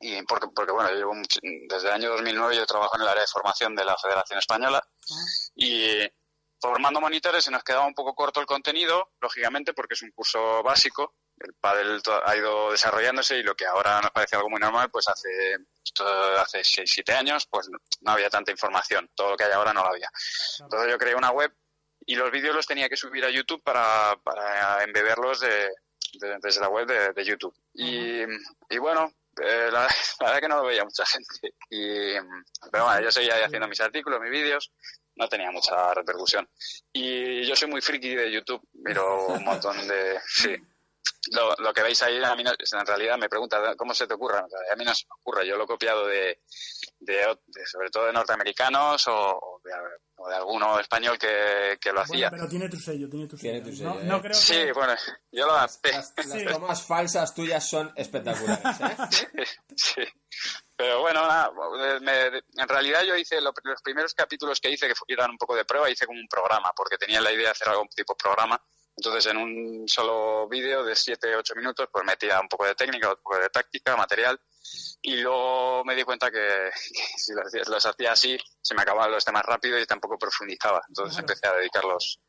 y 0.00 0.20
porque, 0.22 0.48
porque 0.54 0.72
bueno, 0.72 0.90
yo 0.90 0.96
llevo 0.96 1.14
mucho- 1.14 1.38
desde 1.68 1.88
el 1.88 1.94
año 1.94 2.10
2009 2.10 2.56
yo 2.56 2.66
trabajo 2.66 2.96
en 2.96 3.02
el 3.02 3.08
área 3.08 3.22
de 3.22 3.28
formación 3.28 3.74
de 3.76 3.84
la 3.84 3.96
Federación 3.96 4.38
Española 4.38 4.82
y 5.54 6.00
formando 6.60 7.00
monitores 7.00 7.44
se 7.44 7.50
nos 7.50 7.62
quedaba 7.64 7.86
un 7.86 7.94
poco 7.94 8.14
corto 8.14 8.40
el 8.40 8.46
contenido, 8.46 9.12
lógicamente 9.20 9.72
porque 9.72 9.94
es 9.94 10.02
un 10.02 10.10
curso 10.12 10.62
básico. 10.62 11.14
El 11.38 11.54
pádel 11.54 12.00
ha 12.24 12.36
ido 12.36 12.70
desarrollándose 12.70 13.36
y 13.38 13.42
lo 13.42 13.54
que 13.56 13.66
ahora 13.66 14.00
nos 14.00 14.10
parece 14.12 14.36
algo 14.36 14.48
muy 14.50 14.60
normal, 14.60 14.90
pues 14.90 15.08
hace 15.08 15.56
hace 16.38 16.62
6-7 16.62 17.12
años, 17.14 17.46
pues 17.50 17.68
no 18.00 18.12
había 18.12 18.30
tanta 18.30 18.50
información. 18.52 19.10
Todo 19.14 19.30
lo 19.30 19.36
que 19.36 19.44
hay 19.44 19.52
ahora 19.52 19.72
no 19.72 19.82
lo 19.82 19.88
había. 19.88 20.08
Entonces 20.60 20.90
yo 20.90 20.98
creé 20.98 21.14
una 21.16 21.30
web 21.30 21.52
y 22.06 22.14
los 22.16 22.30
vídeos 22.30 22.54
los 22.54 22.66
tenía 22.66 22.88
que 22.88 22.96
subir 22.96 23.24
a 23.24 23.30
YouTube 23.30 23.62
para, 23.62 24.16
para 24.22 24.82
embeberlos 24.84 25.40
de, 25.40 25.68
de- 26.14 26.38
desde 26.40 26.60
la 26.60 26.68
web 26.68 26.86
de, 26.86 27.12
de 27.12 27.24
YouTube. 27.24 27.54
Y, 27.74 28.22
y 28.70 28.78
bueno, 28.78 29.12
eh, 29.42 29.68
la, 29.72 29.82
la 30.20 30.26
verdad 30.26 30.40
que 30.40 30.48
no 30.48 30.56
lo 30.56 30.64
veía 30.64 30.84
mucha 30.84 31.04
gente. 31.06 31.54
Y, 31.70 32.14
pero 32.70 32.84
bueno, 32.84 33.00
yo 33.02 33.10
seguía 33.12 33.44
haciendo 33.44 33.68
mis 33.68 33.80
artículos, 33.80 34.20
mis 34.20 34.30
vídeos, 34.30 34.72
no 35.16 35.28
tenía 35.28 35.50
mucha 35.50 35.92
repercusión. 35.94 36.48
Y 36.92 37.44
yo 37.46 37.54
soy 37.56 37.68
muy 37.68 37.80
friki 37.80 38.14
de 38.14 38.30
YouTube, 38.32 38.66
miro 38.72 39.26
un 39.28 39.44
montón 39.44 39.86
de... 39.88 40.18
Sí. 40.28 40.56
Lo, 41.30 41.54
lo 41.58 41.72
que 41.72 41.82
veis 41.82 42.02
ahí, 42.02 42.20
a 42.22 42.34
mí 42.34 42.42
no- 42.42 42.50
en 42.52 42.86
realidad 42.86 43.16
me 43.16 43.28
pregunta 43.28 43.74
cómo 43.76 43.94
se 43.94 44.06
te 44.08 44.14
ocurre. 44.14 44.38
A 44.38 44.76
mí 44.76 44.84
no 44.84 44.92
se 44.94 45.06
me 45.06 45.14
ocurre, 45.20 45.46
yo 45.46 45.56
lo 45.56 45.64
he 45.64 45.66
copiado 45.68 46.06
de, 46.06 46.40
de, 47.04 47.36
de- 47.46 47.66
sobre 47.66 47.90
todo 47.90 48.06
de 48.06 48.12
norteamericanos 48.12 49.06
o, 49.08 49.14
o 49.38 49.60
de, 49.64 49.70
o 50.16 50.28
de 50.28 50.36
alguno 50.36 50.78
español 50.78 51.18
que, 51.18 51.78
que 51.80 51.90
lo 51.90 51.96
Bueno, 51.96 52.12
hacía. 52.14 52.30
pero 52.30 52.48
tiene 52.48 52.68
tu 52.68 52.76
sello, 52.78 53.08
tiene 53.08 53.26
tu 53.26 53.36
sello. 53.36 53.52
Tiene 53.52 53.76
tu 53.76 53.82
no, 53.84 53.94
sello, 53.94 54.04
no 54.04 54.16
¿eh? 54.16 54.20
creo 54.22 54.34
Sí, 54.34 54.52
que... 54.54 54.72
bueno, 54.72 54.94
yo 55.32 55.46
lo 55.46 55.52
adapté. 55.52 55.92
Las, 55.92 56.12
las 56.26 56.44
tomas 56.52 56.86
falsas 56.86 57.34
tuyas 57.34 57.68
son 57.68 57.92
espectaculares, 57.96 59.20
¿eh? 59.34 59.44
Sí. 59.76 60.02
Pero 60.76 61.00
bueno, 61.00 61.20
nada, 61.26 61.50
me- 62.00 62.26
en 62.62 62.68
realidad 62.68 63.02
yo 63.04 63.16
hice 63.16 63.40
lo- 63.40 63.52
los 63.64 63.82
primeros 63.82 64.14
capítulos 64.14 64.60
que 64.60 64.70
hice, 64.70 64.88
que 64.88 64.94
eran 65.08 65.30
un 65.30 65.38
poco 65.38 65.54
de 65.56 65.64
prueba, 65.64 65.90
hice 65.90 66.06
como 66.06 66.18
un 66.20 66.28
programa, 66.28 66.72
porque 66.76 66.96
tenía 66.98 67.20
la 67.20 67.32
idea 67.32 67.44
de 67.46 67.50
hacer 67.50 67.68
algún 67.68 67.88
tipo 67.88 68.14
de 68.14 68.18
programa. 68.22 68.60
Entonces, 68.96 69.26
en 69.32 69.38
un 69.38 69.88
solo 69.88 70.46
vídeo 70.48 70.84
de 70.84 70.92
7-8 70.92 71.56
minutos, 71.56 71.88
pues 71.90 72.04
metía 72.04 72.38
un 72.40 72.48
poco 72.48 72.66
de 72.66 72.74
técnica, 72.74 73.08
un 73.08 73.16
poco 73.22 73.38
de 73.38 73.48
táctica, 73.48 73.96
material. 73.96 74.38
Y 75.02 75.16
luego 75.16 75.84
me 75.84 75.94
di 75.96 76.04
cuenta 76.04 76.30
que, 76.30 76.38
que 76.38 77.18
si 77.18 77.32
los, 77.34 77.46
hacía- 77.46 77.62
los 77.66 77.84
hacía 77.86 78.12
así, 78.12 78.38
se 78.60 78.74
me 78.74 78.82
acababan 78.82 79.10
los 79.10 79.24
temas 79.24 79.44
rápido 79.44 79.78
y 79.78 79.86
tampoco 79.86 80.16
profundizaba. 80.18 80.80
Entonces 80.88 81.18
empecé 81.18 81.46
a 81.48 81.54
dedicarlos 81.54 82.20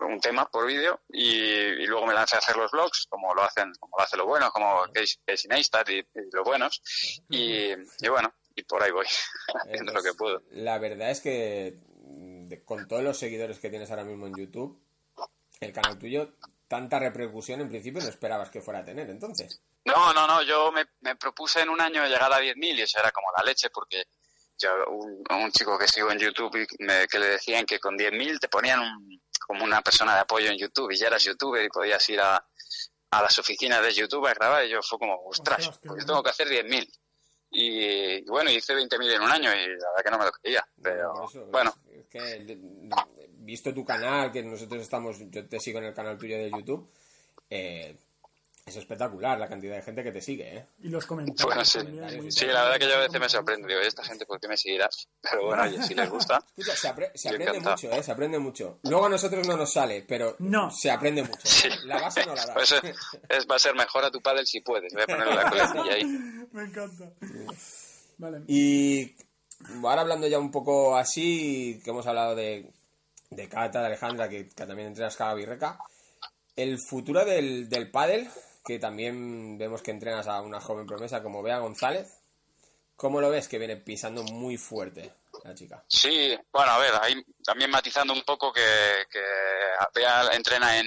un 0.00 0.20
tema 0.20 0.48
por 0.50 0.66
vídeo 0.66 1.00
y, 1.08 1.32
y 1.32 1.86
luego 1.86 2.06
me 2.06 2.14
lancé 2.14 2.36
a 2.36 2.40
hacer 2.40 2.56
los 2.56 2.70
blogs, 2.70 3.06
como 3.08 3.34
lo 3.34 3.42
hacen, 3.42 3.72
como 3.80 3.96
lo 3.96 4.04
hace 4.04 4.16
lo 4.16 4.26
bueno, 4.26 4.50
como 4.52 4.82
Casey, 4.92 5.48
Neistat 5.48 5.88
y, 5.88 5.98
y 5.98 6.04
los 6.32 6.44
buenos. 6.44 6.82
Y, 7.30 7.70
y 7.72 8.08
bueno, 8.08 8.32
y 8.54 8.62
por 8.64 8.82
ahí 8.82 8.90
voy, 8.90 9.06
haciendo 9.64 9.92
lo 9.92 10.02
que 10.02 10.12
puedo. 10.14 10.42
La 10.50 10.78
verdad 10.78 11.10
es 11.10 11.20
que 11.20 11.78
con 12.64 12.86
todos 12.88 13.02
los 13.02 13.18
seguidores 13.18 13.58
que 13.58 13.70
tienes 13.70 13.90
ahora 13.90 14.04
mismo 14.04 14.26
en 14.26 14.34
YouTube, 14.36 14.82
el 15.60 15.72
canal 15.72 15.98
tuyo, 15.98 16.34
tanta 16.68 16.98
repercusión 16.98 17.60
en 17.62 17.68
principio 17.68 18.00
no 18.02 18.08
esperabas 18.08 18.50
que 18.50 18.60
fuera 18.60 18.80
a 18.80 18.84
tener, 18.84 19.08
entonces. 19.10 19.60
No, 19.84 20.12
no, 20.12 20.26
no, 20.26 20.42
yo 20.42 20.70
me, 20.70 20.84
me 21.00 21.16
propuse 21.16 21.60
en 21.62 21.70
un 21.70 21.80
año 21.80 22.04
llegar 22.06 22.32
a 22.32 22.40
10.000 22.40 22.76
y 22.78 22.82
eso 22.82 22.98
era 23.00 23.10
como 23.10 23.28
la 23.36 23.42
leche 23.42 23.70
porque 23.70 24.04
yo, 24.58 24.70
un, 24.90 25.24
un 25.30 25.50
chico 25.52 25.78
que 25.78 25.88
sigo 25.88 26.10
en 26.12 26.18
YouTube 26.18 26.54
y 26.56 26.84
me- 26.84 27.06
que 27.08 27.18
le 27.18 27.26
decían 27.28 27.64
que 27.64 27.78
con 27.80 27.96
10.000 27.96 28.38
te 28.38 28.48
ponían 28.48 28.80
un- 28.80 29.22
como 29.46 29.64
una 29.64 29.80
persona 29.82 30.14
de 30.14 30.20
apoyo 30.20 30.50
en 30.50 30.58
YouTube 30.58 30.90
y 30.92 30.96
ya 30.96 31.06
eras 31.06 31.24
youtuber 31.24 31.64
y 31.64 31.68
podías 31.70 32.06
ir 32.10 32.20
a, 32.20 32.36
a 33.12 33.22
las 33.22 33.38
oficinas 33.38 33.80
de 33.82 33.94
YouTube 33.94 34.26
a 34.26 34.34
grabar 34.34 34.64
y 34.66 34.68
yo 34.70 34.82
fue 34.82 34.98
como, 34.98 35.14
ostras, 35.26 35.64
pues 35.82 36.00
yo 36.02 36.06
tengo 36.06 36.22
que 36.22 36.30
hacer 36.30 36.48
10.000. 36.48 36.86
Y, 37.50 38.16
y 38.18 38.24
bueno, 38.24 38.50
hice 38.50 38.74
20.000 38.74 39.10
en 39.14 39.22
un 39.22 39.30
año 39.30 39.50
y 39.54 39.66
la 39.68 39.88
verdad 39.96 40.04
que 40.04 40.10
no 40.10 40.18
me 40.18 40.24
lo 40.26 40.32
creía. 40.32 40.68
Pero 40.82 41.14
bueno, 41.50 41.74
es, 41.90 42.00
es 42.00 42.06
que 42.08 42.20
de- 42.20 42.58
visto 43.48 43.72
tu 43.72 43.84
canal, 43.84 44.30
que 44.30 44.42
nosotros 44.42 44.82
estamos, 44.82 45.16
yo 45.30 45.48
te 45.48 45.58
sigo 45.58 45.78
en 45.78 45.86
el 45.86 45.94
canal 45.94 46.18
tuyo 46.18 46.36
de 46.36 46.50
YouTube, 46.50 46.86
eh, 47.48 47.96
es 48.66 48.76
espectacular 48.76 49.38
la 49.38 49.48
cantidad 49.48 49.76
de 49.76 49.82
gente 49.82 50.04
que 50.04 50.12
te 50.12 50.20
sigue, 50.20 50.58
¿eh? 50.58 50.66
Y 50.82 50.88
los 50.90 51.06
comentarios 51.06 51.42
bueno, 51.46 51.64
sí. 51.64 51.78
también, 51.78 52.16
muy 52.22 52.30
Sí, 52.30 52.44
la 52.44 52.64
verdad 52.64 52.78
que 52.78 52.86
yo 52.86 52.96
a 52.96 52.98
veces 52.98 53.18
me 53.18 53.26
sorprendo. 53.30 53.66
Digo, 53.66 53.80
¿y 53.82 53.86
esta 53.86 54.04
gente 54.04 54.26
por 54.26 54.38
qué 54.38 54.46
me 54.46 54.58
seguirá? 54.58 54.90
Pero 55.22 55.46
bueno, 55.46 55.62
oye, 55.62 55.82
si 55.82 55.94
les 55.94 56.10
gusta. 56.10 56.44
Escucha, 56.56 56.76
se, 56.76 56.88
apre- 56.88 57.10
se 57.14 57.30
Yo 57.30 57.34
aprende 57.36 57.58
encantado. 57.58 57.76
mucho, 57.76 57.90
¿eh? 57.92 58.02
Se 58.02 58.12
aprende 58.12 58.38
mucho. 58.38 58.78
Luego 58.82 59.06
a 59.06 59.08
nosotros 59.08 59.46
no 59.48 59.56
nos 59.56 59.72
sale, 59.72 60.04
pero 60.06 60.36
No. 60.40 60.70
se 60.70 60.90
aprende 60.90 61.22
mucho. 61.22 61.38
¿eh? 61.38 61.48
Sí. 61.48 61.68
La 61.86 61.98
base 61.98 62.26
no 62.26 62.34
la 62.34 62.44
da. 62.44 62.52
Pues 62.52 62.70
es, 62.72 62.82
es- 63.30 63.46
va 63.50 63.56
a 63.56 63.58
ser 63.58 63.74
mejor 63.74 64.04
a 64.04 64.10
tu 64.10 64.20
padre 64.20 64.44
si 64.44 64.60
puedes. 64.60 64.92
Voy 64.92 65.02
a 65.02 65.06
ponerle 65.06 65.34
la 65.34 65.48
coletilla 65.48 65.94
ahí. 65.94 66.04
Me 66.52 66.64
encanta. 66.64 67.10
Vale. 68.18 68.42
Y 68.48 69.14
ahora 69.82 70.02
hablando 70.02 70.26
ya 70.26 70.38
un 70.38 70.50
poco 70.50 70.94
así, 70.94 71.80
que 71.82 71.88
hemos 71.88 72.06
hablado 72.06 72.34
de, 72.34 72.70
de 73.30 73.48
Cata, 73.48 73.80
de 73.80 73.86
Alejandra, 73.86 74.28
que, 74.28 74.48
que 74.48 74.66
también 74.66 74.88
entrenas 74.88 75.16
cada 75.16 75.34
birreca, 75.34 75.78
el 76.56 76.78
futuro 76.78 77.24
del, 77.24 77.68
del 77.68 77.90
pádel, 77.90 78.28
que 78.64 78.78
también 78.78 79.58
vemos 79.58 79.82
que 79.82 79.90
entrenas 79.90 80.26
a 80.26 80.40
una 80.40 80.60
joven 80.60 80.86
promesa 80.86 81.22
como 81.22 81.42
Bea 81.42 81.58
González. 81.58 82.14
¿Cómo 82.96 83.20
lo 83.20 83.30
ves 83.30 83.46
que 83.46 83.58
viene 83.58 83.76
pisando 83.76 84.24
muy 84.24 84.56
fuerte 84.56 85.12
la 85.44 85.54
chica? 85.54 85.84
Sí, 85.86 86.36
bueno, 86.52 86.72
a 86.72 86.78
ver, 86.78 86.92
ahí 87.00 87.14
también 87.44 87.70
matizando 87.70 88.12
un 88.12 88.22
poco 88.22 88.52
que, 88.52 88.60
que 89.08 89.22
Bea 89.94 90.30
entrena 90.32 90.78
en, 90.80 90.86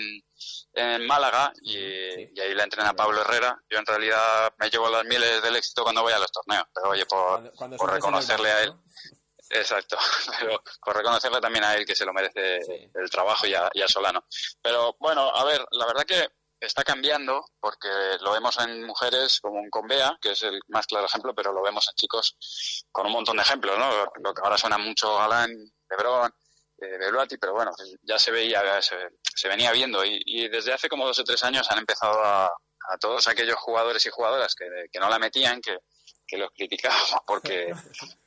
en 0.73 1.07
Málaga 1.07 1.53
y, 1.61 1.77
y 1.77 2.39
ahí 2.41 2.53
la 2.53 2.65
entrena 2.65 2.93
Pablo 2.93 3.21
Herrera. 3.21 3.57
Yo 3.69 3.77
en 3.79 3.85
realidad 3.85 4.53
me 4.57 4.69
llevo 4.69 4.89
las 4.89 5.05
mieles 5.05 5.41
del 5.41 5.55
éxito 5.55 5.83
cuando 5.83 6.01
voy 6.01 6.11
a 6.11 6.19
los 6.19 6.31
torneos, 6.33 6.65
pero 6.73 6.89
oye, 6.89 7.05
por, 7.05 7.29
Cuando- 7.31 7.51
cuando 7.53 7.77
por 7.77 7.93
reconocerle 7.93 8.51
a 8.51 8.63
él. 8.63 8.73
Exacto, 9.53 9.97
pero 10.39 10.63
por 10.83 10.95
reconocerle 10.95 11.41
también 11.41 11.63
a 11.65 11.75
él 11.75 11.85
que 11.85 11.95
se 11.95 12.05
lo 12.05 12.13
merece 12.13 12.61
Sí. 12.63 12.89
el 12.93 13.09
trabajo 13.09 13.45
y 13.47 13.53
a, 13.53 13.69
y 13.73 13.81
a 13.81 13.87
Solano. 13.87 14.25
Pero 14.61 14.95
bueno, 14.99 15.29
a 15.33 15.43
ver, 15.43 15.65
la 15.71 15.85
verdad 15.85 16.03
que 16.05 16.27
está 16.59 16.83
cambiando 16.83 17.43
porque 17.59 17.89
lo 18.21 18.31
vemos 18.33 18.57
en 18.59 18.85
mujeres 18.85 19.39
como 19.41 19.59
un 19.59 19.69
Convea, 19.69 20.17
que 20.21 20.31
es 20.31 20.43
el 20.43 20.59
más 20.67 20.85
claro 20.85 21.07
ejemplo, 21.07 21.33
pero 21.33 21.51
lo 21.51 21.61
vemos 21.63 21.87
en 21.89 21.95
chicos 21.95 22.37
con 22.91 23.07
un 23.07 23.11
montón 23.13 23.37
de 23.37 23.41
ejemplos, 23.43 23.77
¿no? 23.77 23.89
Lo 24.23 24.33
que 24.33 24.41
ahora 24.43 24.57
suena 24.57 24.77
mucho 24.77 25.17
Galán, 25.17 25.49
Lebrón, 25.89 26.31
eh, 26.77 26.97
Beluati, 26.99 27.37
pero 27.37 27.53
bueno, 27.53 27.71
ya 28.03 28.19
se 28.19 28.31
veía, 28.31 28.81
se, 28.81 28.95
se 29.35 29.47
venía 29.47 29.71
viendo 29.71 30.05
y, 30.05 30.21
y 30.25 30.47
desde 30.49 30.71
hace 30.73 30.87
como 30.87 31.05
dos 31.07 31.17
o 31.19 31.23
tres 31.23 31.43
años 31.43 31.69
han 31.71 31.79
empezado 31.79 32.23
a, 32.23 32.45
a 32.45 32.97
todos 32.99 33.27
aquellos 33.27 33.55
jugadores 33.57 34.05
y 34.05 34.09
jugadoras 34.11 34.53
que, 34.55 34.65
que 34.91 34.99
no 34.99 35.09
la 35.09 35.17
metían, 35.19 35.61
que, 35.61 35.77
que 36.31 36.37
los 36.37 36.51
criticaban 36.51 36.97
porque, 37.27 37.73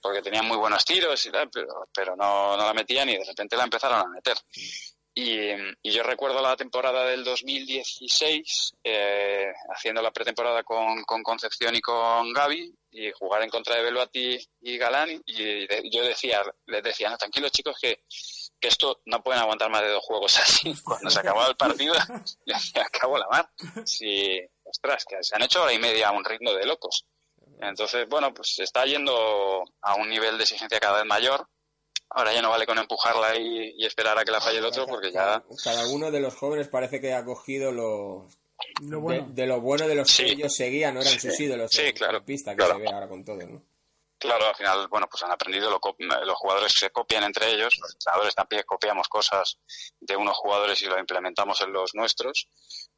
porque 0.03 0.21
tenían 0.21 0.47
muy 0.47 0.59
buenos 0.59 0.85
tiros 0.85 1.25
y 1.25 1.31
tal, 1.31 1.49
pero, 1.51 1.89
pero 1.93 2.15
no, 2.15 2.55
no 2.55 2.67
la 2.67 2.75
metían 2.75 3.09
y 3.09 3.17
de 3.17 3.25
repente 3.25 3.57
la 3.57 3.65
empezaron 3.65 4.01
a 4.01 4.11
meter. 4.11 4.37
Y, 5.17 5.49
yo 5.83 6.03
recuerdo 6.03 6.43
la 6.43 6.57
temporada 6.57 7.07
del 7.07 7.23
2016, 7.23 8.75
eh, 8.83 9.53
haciendo 9.75 10.03
la 10.03 10.11
pretemporada 10.11 10.65
con, 10.65 11.05
con 11.05 11.23
Concepción 11.23 11.75
y 11.77 11.81
con 11.81 12.33
Gaby, 12.33 12.75
y 12.91 13.13
jugar 13.13 13.43
en 13.43 13.49
contra 13.49 13.77
de 13.77 13.85
Beluati 13.85 14.39
y 14.61 14.77
Galán, 14.77 15.23
y 15.25 15.91
yo 15.91 16.03
decía, 16.03 16.43
les 16.67 16.83
decía, 16.83 17.11
no, 17.11 17.17
tranquilos 17.17 17.53
chicos, 17.53 17.77
que, 17.81 18.03
que 18.61 18.69
esto 18.69 19.01
no 19.07 19.23
pueden 19.23 19.41
aguantar 19.41 19.71
más 19.71 19.83
de 19.83 19.91
dos 19.91 20.05
juegos 20.05 20.39
así. 20.41 20.75
Cuando 20.85 21.09
se 21.09 21.21
acababa 21.21 21.49
el 21.49 21.57
partido, 21.57 21.95
se 22.59 22.81
acabó 22.81 23.17
la 23.17 23.29
mar. 23.29 23.49
Sí, 23.85 24.41
ostras, 24.65 25.05
que 25.05 25.23
se 25.23 25.37
han 25.37 25.43
hecho 25.43 25.63
hora 25.63 25.73
y 25.73 25.79
media 25.79 26.09
a 26.09 26.13
un 26.13 26.25
ritmo 26.25 26.53
de 26.53 26.67
locos. 26.67 27.07
Entonces, 27.69 28.07
bueno, 28.09 28.33
pues 28.35 28.55
se 28.55 28.65
está 28.65 28.85
yendo 28.85 29.65
a 29.81 29.95
un 29.97 30.09
nivel 30.09 30.37
de 30.39 30.45
exigencia 30.45 30.79
cada 30.81 30.99
vez 30.99 31.07
mayor. 31.07 31.47
Ahora 32.11 32.33
ya 32.33 32.43
no 32.43 32.51
vale 32.51 32.67
con 32.67 32.79
empujarla 32.79 33.37
y, 33.37 33.75
y 33.77 33.87
esperar 33.87 34.17
a 34.19 34.25
que 34.25 34.31
la 34.31 34.41
falle 34.41 34.59
el 34.59 34.65
otro, 34.65 34.87
porque 34.87 35.11
ya... 35.11 35.43
Cada, 35.65 35.87
uno 35.89 36.11
de 36.11 36.21
los 36.21 36.35
jóvenes 36.35 36.69
parece 36.69 37.01
que 37.01 37.13
ha 37.13 37.25
cogido 37.25 37.73
lo, 37.73 38.29
bueno. 39.01 39.27
de 39.31 39.47
lo 39.47 39.61
bueno 39.61 39.89
de 39.89 39.95
los 39.97 40.09
Sí. 40.11 40.25
que 40.25 40.33
ellos 40.33 40.55
seguían, 40.55 40.95
no 40.95 41.01
eran 41.01 41.19
sus 41.19 41.39
ídolos 41.41 41.71
Sí, 41.73 41.93
claro, 41.93 42.25
pista, 42.25 42.53
que 42.53 42.59
claro. 42.59 42.77
se 42.77 42.83
ve 42.83 42.89
ahora 42.89 43.09
con 43.09 43.25
todo, 43.25 43.39
¿no? 43.39 43.63
Claro, 44.25 44.49
al 44.49 44.55
final, 44.55 44.89
bueno, 44.89 45.07
pues 45.07 45.23
han 45.23 45.33
aprendido, 45.33 45.69
lo 45.69 45.79
los 45.99 46.39
jugadores 46.39 46.73
se 46.73 46.89
copian 46.89 47.25
entre 47.25 47.53
ellos, 47.53 47.77
los 47.79 47.93
entrenadores 47.93 48.35
también 48.35 48.63
copiamos 48.67 49.07
cosas 49.07 49.59
de 50.01 50.17
unos 50.17 50.35
jugadores 50.39 50.81
y 50.81 50.87
lo 50.87 50.99
implementamos 50.99 51.61
en 51.61 51.75
los 51.75 51.95
nuestros. 51.95 52.49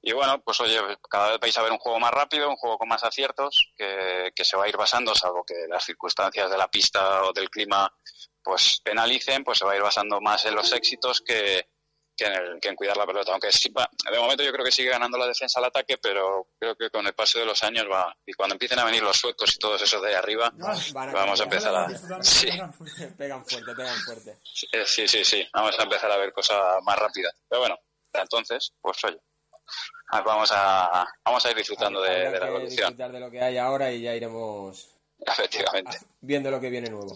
Y 0.01 0.13
bueno, 0.13 0.41
pues 0.45 0.61
oye, 0.61 0.81
cada 1.11 1.31
vez 1.31 1.41
vais 1.41 1.59
a 1.59 1.63
ver 1.63 1.73
un 1.73 1.79
juego 1.79 1.99
más 1.99 2.13
rápido, 2.13 2.49
un 2.49 2.55
juego 2.55 2.79
con 2.79 2.87
más 2.87 3.03
aciertos, 3.03 3.73
que, 3.77 4.31
que 4.37 4.45
se 4.45 4.57
va 4.57 4.67
a 4.67 4.69
ir 4.69 4.77
basando, 4.77 5.17
salvo 5.17 5.45
que 5.45 5.67
las 5.69 5.85
circunstancias 5.85 6.49
de 6.49 6.59
la 6.59 6.69
pista 6.69 7.25
o 7.25 7.33
del 7.33 7.51
clima 7.51 7.93
pues 8.41 8.81
penalicen, 8.85 9.43
pues 9.43 9.59
se 9.59 9.65
va 9.65 9.73
a 9.73 9.77
ir 9.77 9.83
basando 9.83 10.21
más 10.21 10.45
en 10.45 10.55
los 10.55 10.73
éxitos 10.73 11.23
que, 11.23 11.71
que 12.17 12.25
en, 12.25 12.33
el- 12.33 12.61
que 12.61 12.69
en 12.69 12.75
cuidar 12.77 12.97
la 12.97 13.07
pelota. 13.07 13.33
Aunque 13.33 13.53
sí, 13.53 13.69
va- 13.71 13.89
de 14.11 14.19
momento 14.19 14.43
yo 14.43 14.53
creo 14.53 14.65
que 14.65 14.73
sigue 14.73 14.91
ganando 14.91 15.19
la 15.19 15.27
defensa 15.27 15.61
al 15.61 15.67
ataque, 15.67 15.99
pero 15.99 16.49
creo 16.59 16.75
que 16.77 16.89
con 16.91 17.07
el 17.07 17.13
paso 17.15 17.39
de 17.39 17.45
los 17.47 17.63
años 17.63 17.85
va, 17.91 18.17
y 18.27 18.33
cuando 18.33 18.55
empiecen 18.55 18.79
a 18.79 18.85
venir 18.85 19.03
los 19.03 19.17
suecos 19.17 19.55
y 19.55 19.59
todos 19.59 19.81
esos 19.83 20.01
de 20.03 20.09
ahí 20.09 20.15
arriba, 20.15 20.47
a 20.47 21.13
vamos 21.13 21.41
a 21.41 21.45
empezar 21.45 21.75
a... 21.75 22.23
Sí, 22.23 22.49
Pegan 23.17 23.45
fuerte, 23.45 23.75
pegan 23.75 23.97
fuerte. 24.01 24.39
eh, 24.73 24.85
sí, 24.87 25.07
sí, 25.07 25.25
sí, 25.25 25.47
vamos 25.53 25.79
a 25.79 25.83
empezar 25.83 26.11
a 26.11 26.17
ver 26.17 26.33
cosas 26.33 26.59
más 26.85 26.99
rápidas. 26.99 27.35
Pero 27.49 27.61
bueno, 27.61 27.79
entonces, 28.15 28.73
pues 28.81 29.05
oye, 29.05 29.21
ah, 30.13 30.23
vamos 30.23 30.51
a, 30.55 31.07
vamos 31.25 31.45
a 31.45 31.51
ir 31.51 31.57
disfrutando 31.57 32.01
de, 32.01 32.09
Habrá 32.11 32.31
de 32.31 32.31
la 32.33 32.41
que 32.41 32.47
evolución, 32.47 32.77
disfrutar 32.89 33.13
de 33.13 33.21
lo 33.21 33.31
que 33.31 33.43
hay 33.43 33.59
ahora 33.59 33.93
y 33.93 34.01
ya 34.03 34.15
iremos 34.15 34.89
efectivamente. 35.21 35.99
viendo 36.21 36.51
lo 36.51 36.61
que 36.61 36.71
viene 36.71 36.89
nuevo. 36.89 37.15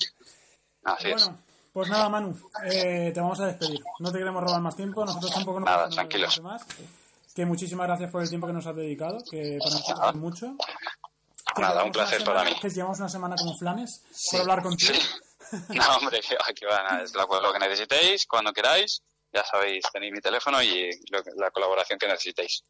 Así 0.85 1.11
es. 1.11 1.31
Pues 1.73 1.89
nada, 1.89 2.09
Manu, 2.09 2.37
eh, 2.65 3.11
te 3.15 3.21
vamos 3.21 3.39
a 3.41 3.47
despedir. 3.47 3.81
No 4.01 4.11
te 4.11 4.19
queremos 4.19 4.43
robar 4.43 4.61
más 4.61 4.75
tiempo, 4.75 5.05
nosotros 5.05 5.33
tampoco 5.33 5.61
nos 5.61 5.69
Nada, 5.69 5.87
nos 5.87 5.95
tranquilos. 5.95 6.41
más. 6.41 6.63
Que 7.35 7.47
muchísimas 7.47 7.87
gracias 7.87 8.11
por 8.11 8.23
el 8.23 8.29
tiempo 8.29 8.47
que 8.47 8.53
nos 8.53 8.67
has 8.67 8.75
dedicado, 8.75 9.19
que 9.31 9.59
para 9.63 9.77
nosotros 9.77 10.09
es 10.09 10.15
mucho. 10.17 10.57
Que 11.55 11.63
Nada, 11.63 11.85
un 11.85 11.93
placer 11.93 12.25
para 12.25 12.45
mí. 12.45 12.53
Que 12.61 12.71
llevamos 12.71 12.99
una 12.99 13.09
semana 13.09 13.37
como 13.37 13.57
flanes 13.57 14.03
por 14.31 14.41
hablar 14.41 14.63
contigo. 14.63 14.95
Sí. 14.95 15.01
No, 15.69 15.97
hombre, 15.97 16.21
que 16.21 16.67
va, 16.67 16.81
nada, 16.85 17.03
es 17.03 17.13
lo 17.13 17.53
que 17.53 17.59
necesitéis, 17.59 18.25
cuando 18.29 18.53
queráis, 18.53 19.03
ya 19.33 19.45
sabéis, 19.45 19.83
tenéis 19.93 20.13
mi 20.13 20.21
teléfono 20.21 20.63
y 20.63 20.91
lo 21.11 21.21
la 21.37 21.51
colaboración 21.51 21.99
que 21.99 22.07
necesitéis. 22.07 22.63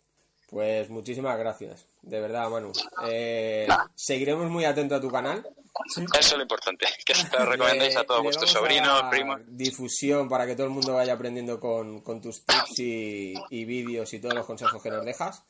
Pues 0.50 0.90
muchísimas 0.90 1.38
gracias, 1.38 1.86
de 2.02 2.20
verdad, 2.20 2.50
Manu. 2.50 2.72
Eh, 3.06 3.68
seguiremos 3.94 4.50
muy 4.50 4.64
atentos 4.64 4.98
a 4.98 5.00
tu 5.00 5.08
canal. 5.08 5.46
Sí. 5.86 6.04
Eso 6.18 6.18
es 6.18 6.36
lo 6.36 6.42
importante, 6.42 6.86
que 7.06 7.14
se 7.14 7.28
lo 7.30 7.46
recomendéis 7.46 7.96
a 7.96 8.04
todos 8.04 8.24
vuestros 8.24 8.50
sobrinos, 8.50 9.04
primos. 9.10 9.40
Difusión 9.46 10.28
para 10.28 10.46
que 10.46 10.56
todo 10.56 10.66
el 10.66 10.72
mundo 10.72 10.94
vaya 10.94 11.12
aprendiendo 11.12 11.60
con, 11.60 12.00
con 12.00 12.20
tus 12.20 12.44
tips 12.44 12.80
y, 12.80 13.34
y 13.50 13.64
vídeos 13.64 14.12
y 14.12 14.18
todos 14.18 14.34
los 14.34 14.44
consejos 14.44 14.82
que 14.82 14.90
nos 14.90 15.04
dejas. 15.04 15.44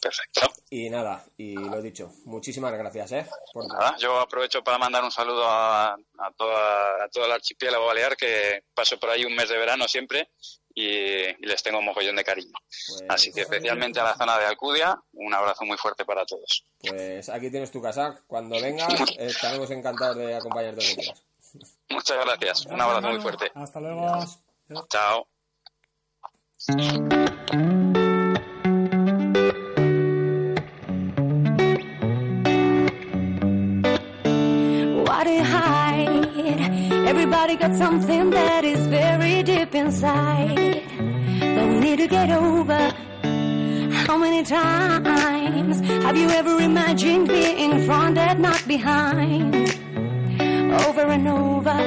Perfecto. 0.00 0.40
Y 0.70 0.90
nada, 0.90 1.24
y 1.36 1.54
lo 1.54 1.82
dicho, 1.82 2.12
muchísimas 2.24 2.72
gracias, 2.72 3.12
¿eh? 3.12 3.26
Por. 3.52 3.66
Nada, 3.66 3.96
yo 3.98 4.18
aprovecho 4.20 4.62
para 4.62 4.78
mandar 4.78 5.02
un 5.02 5.10
saludo 5.10 5.44
a, 5.44 5.94
a, 5.94 6.30
toda, 6.36 7.04
a 7.04 7.08
todo 7.08 7.26
el 7.26 7.32
archipiélago 7.32 7.86
balear, 7.86 8.16
que 8.16 8.62
paso 8.72 8.98
por 8.98 9.10
ahí 9.10 9.24
un 9.24 9.34
mes 9.34 9.48
de 9.48 9.58
verano 9.58 9.88
siempre 9.88 10.30
y, 10.76 10.88
y 10.88 11.46
les 11.46 11.62
tengo 11.62 11.78
un 11.78 11.86
mogollón 11.86 12.16
de 12.16 12.22
cariño. 12.22 12.52
Pues, 12.52 13.04
Así 13.08 13.32
que 13.32 13.40
especialmente 13.40 13.98
a 13.98 14.04
la 14.04 14.14
zona 14.14 14.38
de 14.38 14.44
Alcudia, 14.44 14.96
un 15.14 15.32
abrazo 15.32 15.64
muy 15.64 15.78
fuerte 15.78 16.04
para 16.04 16.24
todos. 16.26 16.64
pues 16.86 17.28
aquí 17.30 17.50
tienes 17.50 17.70
tu 17.70 17.80
casa. 17.80 18.20
Cuando 18.26 18.60
vengas, 18.60 18.92
estaremos 19.18 19.70
encantados 19.70 20.18
de 20.18 20.36
acompañarte 20.36 20.84
donde 20.84 21.02
quieras. 21.02 21.22
Muchas 21.88 22.24
gracias, 22.24 22.66
un 22.66 22.80
abrazo 22.80 23.08
muy 23.08 23.20
fuerte. 23.20 23.50
Hasta 23.54 23.80
luego. 23.80 24.24
Chao. 24.90 25.26
Everybody 37.08 37.56
got 37.56 37.74
something 37.74 38.30
that 38.30 38.64
is 38.64 38.86
very 38.88 39.42
deep 39.42 39.74
inside 39.74 40.65
need 41.86 41.98
to 41.98 42.08
get 42.08 42.30
over. 42.30 42.82
How 44.06 44.16
many 44.18 44.42
times 44.42 45.76
have 46.04 46.16
you 46.16 46.28
ever 46.40 46.54
imagined 46.60 47.28
being 47.28 47.72
fronted, 47.86 48.40
not 48.40 48.62
behind? 48.66 49.54
Over 50.86 51.04
and 51.16 51.26
over. 51.28 51.78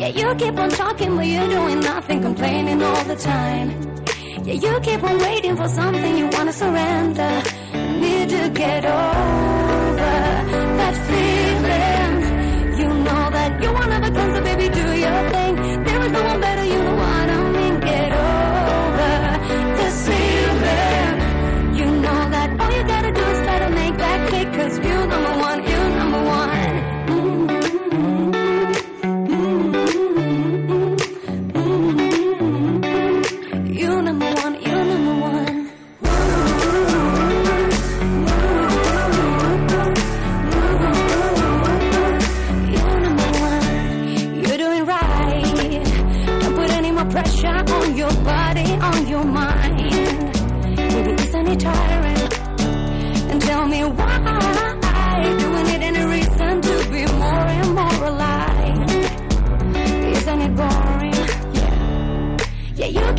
Yeah, 0.00 0.10
you 0.18 0.34
keep 0.42 0.56
on 0.64 0.70
talking, 0.70 1.14
but 1.16 1.26
you're 1.26 1.52
doing 1.58 1.80
nothing, 1.92 2.20
complaining 2.28 2.82
all 2.82 3.04
the 3.12 3.16
time. 3.16 3.68
Yeah, 4.46 4.58
you 4.64 4.72
keep 4.80 5.02
on 5.04 5.16
waiting 5.18 5.56
for 5.56 5.68
something 5.68 6.12
you 6.20 6.26
wanna 6.36 6.52
surrender. 6.52 7.32
Need 8.02 8.28
to 8.36 8.44
get 8.62 8.84
over 8.84 10.12
that 10.80 10.94
feeling. 11.08 12.14
You 12.80 12.88
know 13.06 13.22
that 13.36 13.50
you're 13.62 13.76
one 13.82 13.92
of 13.96 14.02
a 14.08 14.12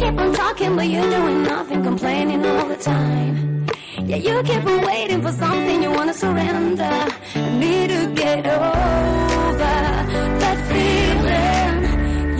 keep 0.03 0.19
on 0.19 0.33
talking, 0.33 0.75
but 0.75 0.87
you're 0.87 1.09
doing 1.17 1.43
nothing, 1.43 1.83
complaining 1.83 2.45
all 2.45 2.67
the 2.67 2.75
time. 2.75 3.65
Yeah, 4.09 4.17
you 4.17 4.43
keep 4.43 4.65
on 4.65 4.81
waiting 4.85 5.21
for 5.21 5.31
something 5.31 5.77
you 5.85 5.91
wanna 5.91 6.13
surrender. 6.13 6.95
Need 7.61 7.87
to 7.95 8.01
get 8.21 8.45
over 8.45 9.75
that 10.43 10.57
feeling. 10.69 11.75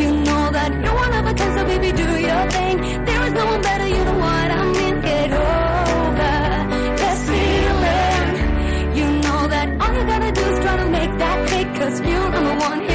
You 0.01 0.09
know 0.27 0.43
that 0.57 0.71
you're 0.83 0.97
one 1.03 1.13
a 1.29 1.33
kind, 1.39 1.53
so 1.57 1.63
baby, 1.71 1.89
do 2.03 2.09
your 2.29 2.43
thing. 2.55 2.75
There 3.07 3.23
is 3.27 3.33
no 3.39 3.45
one 3.53 3.61
better, 3.69 3.87
you 3.95 4.03
know 4.07 4.17
what 4.27 4.49
I 4.59 4.63
mean. 4.77 4.95
Get 5.09 5.29
over 5.31 6.35
that 7.01 7.15
feeling. 7.27 8.31
You 8.99 9.05
know 9.25 9.41
that 9.53 9.67
all 9.81 9.91
you 9.97 10.03
gotta 10.13 10.31
do 10.39 10.43
is 10.51 10.59
try 10.63 10.75
to 10.83 10.87
make 10.97 11.13
that 11.23 11.37
click, 11.49 11.67
cause 11.79 11.95
you're 12.11 12.31
you're 12.31 12.55
one. 12.67 12.92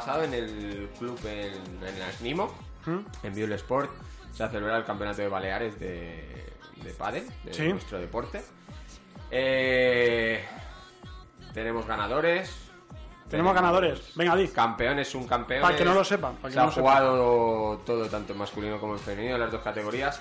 Pasado 0.00 0.24
en 0.24 0.34
el 0.34 0.88
club 0.98 1.18
en, 1.26 1.54
en 1.86 1.94
el 1.96 2.02
Asnimo, 2.02 2.52
en 3.22 3.34
Viol 3.34 3.52
Sport, 3.52 3.90
se 4.32 4.42
ha 4.42 4.48
celebrado 4.48 4.78
el 4.80 4.84
campeonato 4.86 5.20
de 5.22 5.28
Baleares 5.28 5.78
de, 5.78 6.46
de 6.82 6.90
pádel, 6.94 7.26
de 7.44 7.52
Sí. 7.54 7.68
nuestro 7.68 7.98
deporte. 7.98 8.40
Eh, 9.30 10.44
tenemos 11.52 11.86
ganadores. 11.86 12.68
Tenemos 13.28 13.54
ganadores. 13.54 14.12
Venga, 14.16 14.34
di. 14.34 14.48
Campeones, 14.48 15.14
un 15.14 15.26
campeón. 15.28 15.62
Para 15.62 15.76
que 15.76 15.84
no 15.84 15.94
lo 15.94 16.02
sepan, 16.02 16.36
Se 16.48 16.56
no 16.56 16.62
ha 16.62 16.70
jugado 16.70 17.78
todo, 17.86 18.06
tanto 18.08 18.32
en 18.32 18.38
masculino 18.38 18.80
como 18.80 18.94
en 18.94 18.98
femenino, 18.98 19.34
en 19.34 19.40
las 19.40 19.52
dos 19.52 19.62
categorías. 19.62 20.20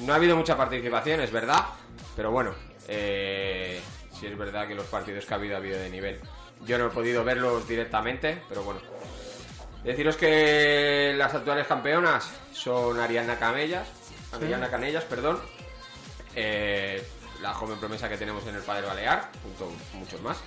No 0.00 0.12
ha 0.12 0.16
habido 0.16 0.36
mucha 0.36 0.56
participación, 0.56 1.20
es 1.20 1.32
verdad, 1.32 1.64
pero 2.14 2.30
bueno, 2.30 2.52
eh, 2.88 3.80
sí 4.12 4.26
es 4.26 4.38
verdad 4.38 4.66
que 4.68 4.74
los 4.74 4.86
partidos 4.86 5.26
que 5.26 5.34
ha 5.34 5.36
habido 5.36 5.54
ha 5.56 5.58
habido 5.58 5.78
de 5.78 5.90
nivel. 5.90 6.20
Yo 6.64 6.78
no 6.78 6.86
he 6.86 6.90
podido 6.90 7.22
verlos 7.24 7.66
directamente, 7.68 8.40
pero 8.48 8.62
bueno. 8.62 8.80
Deciros 9.86 10.16
que 10.16 11.14
las 11.16 11.32
actuales 11.32 11.66
campeonas 11.66 12.28
son 12.52 12.98
Ariana 13.00 13.38
Camellas, 13.38 13.86
Ariana 14.32 14.68
Canellas, 14.68 15.04
perdón, 15.04 15.38
eh, 16.34 17.06
la 17.40 17.54
joven 17.54 17.78
promesa 17.78 18.08
que 18.08 18.16
tenemos 18.18 18.44
en 18.48 18.56
el 18.56 18.62
Padre 18.62 18.86
Balear, 18.86 19.30
junto 19.42 19.66
a 19.66 19.96
muchos 19.96 20.20
más, 20.22 20.38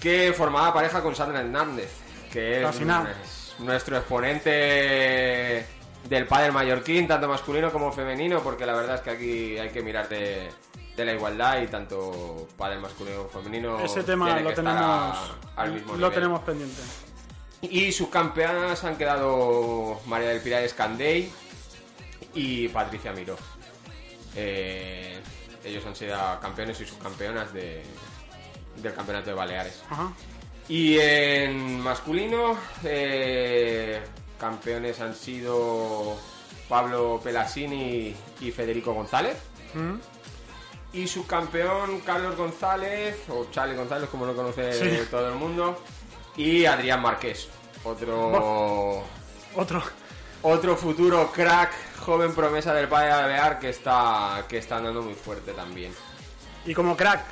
que 0.00 0.32
formaba 0.36 0.72
pareja 0.72 1.02
con 1.02 1.14
Sandra 1.16 1.40
Hernández, 1.40 1.90
que 2.32 2.58
es, 2.58 3.54
nuestro 3.58 3.96
exponente 3.96 5.66
del 6.08 6.26
Padre 6.28 6.52
Mallorquín, 6.52 7.08
tanto 7.08 7.26
masculino 7.28 7.72
como 7.72 7.90
femenino, 7.92 8.40
porque 8.42 8.64
la 8.64 8.74
verdad 8.74 8.94
es 8.96 9.00
que 9.00 9.10
aquí 9.10 9.58
hay 9.58 9.70
que 9.70 9.82
mirar 9.82 10.08
de, 10.08 10.50
de 10.96 11.04
la 11.04 11.12
igualdad 11.14 11.60
y 11.62 11.66
tanto 11.66 12.46
Padre 12.56 12.78
masculino 12.78 13.24
como 13.26 13.42
femenino. 13.42 13.80
Ese 13.80 14.04
tema 14.04 14.38
lo 14.38 14.52
tenemos, 14.54 14.78
a- 14.80 15.36
al 15.56 15.72
mismo 15.72 15.92
lo 15.92 15.96
nivel. 15.98 16.12
tenemos 16.14 16.40
pendiente. 16.42 16.80
Y 17.70 17.92
sus 17.92 18.08
campeonas 18.08 18.84
han 18.84 18.96
quedado 18.96 20.00
María 20.06 20.28
del 20.28 20.40
Pilar 20.40 20.62
Escandey 20.64 21.30
y 22.34 22.68
Patricia 22.68 23.12
Miró. 23.12 23.36
Eh, 24.36 25.20
ellos 25.64 25.84
han 25.86 25.94
sido 25.96 26.16
campeones 26.40 26.80
y 26.80 26.86
subcampeonas 26.86 27.52
de, 27.52 27.82
del 28.76 28.94
campeonato 28.94 29.30
de 29.30 29.34
Baleares. 29.34 29.82
Ajá. 29.88 30.12
Y 30.68 30.98
en 30.98 31.80
masculino, 31.80 32.56
eh, 32.84 34.00
campeones 34.38 35.00
han 35.00 35.14
sido 35.14 36.16
Pablo 36.68 37.20
Pelasini 37.22 38.14
y 38.40 38.50
Federico 38.50 38.92
González. 38.94 39.36
Mm. 39.74 39.94
Y 40.94 41.06
subcampeón 41.08 42.00
Carlos 42.00 42.36
González, 42.36 43.16
o 43.28 43.46
Charlie 43.50 43.74
González, 43.76 44.08
como 44.08 44.26
lo 44.26 44.34
conoce 44.34 44.72
Sí. 44.72 45.08
todo 45.10 45.28
el 45.28 45.34
mundo. 45.34 45.82
Y 46.36 46.64
Adrián 46.64 47.00
Marqués, 47.00 47.48
otro, 47.84 49.04
Otro. 49.54 49.82
otro 50.42 50.76
futuro 50.76 51.30
crack, 51.32 51.72
joven 52.00 52.34
promesa 52.34 52.74
del 52.74 52.88
Padre 52.88 53.10
Balear 53.10 53.58
que 53.60 53.68
está, 53.70 54.44
que 54.48 54.58
está 54.58 54.78
andando 54.78 55.02
muy 55.02 55.14
fuerte 55.14 55.52
también. 55.52 55.92
Y 56.66 56.74
como 56.74 56.96
crack, 56.96 57.24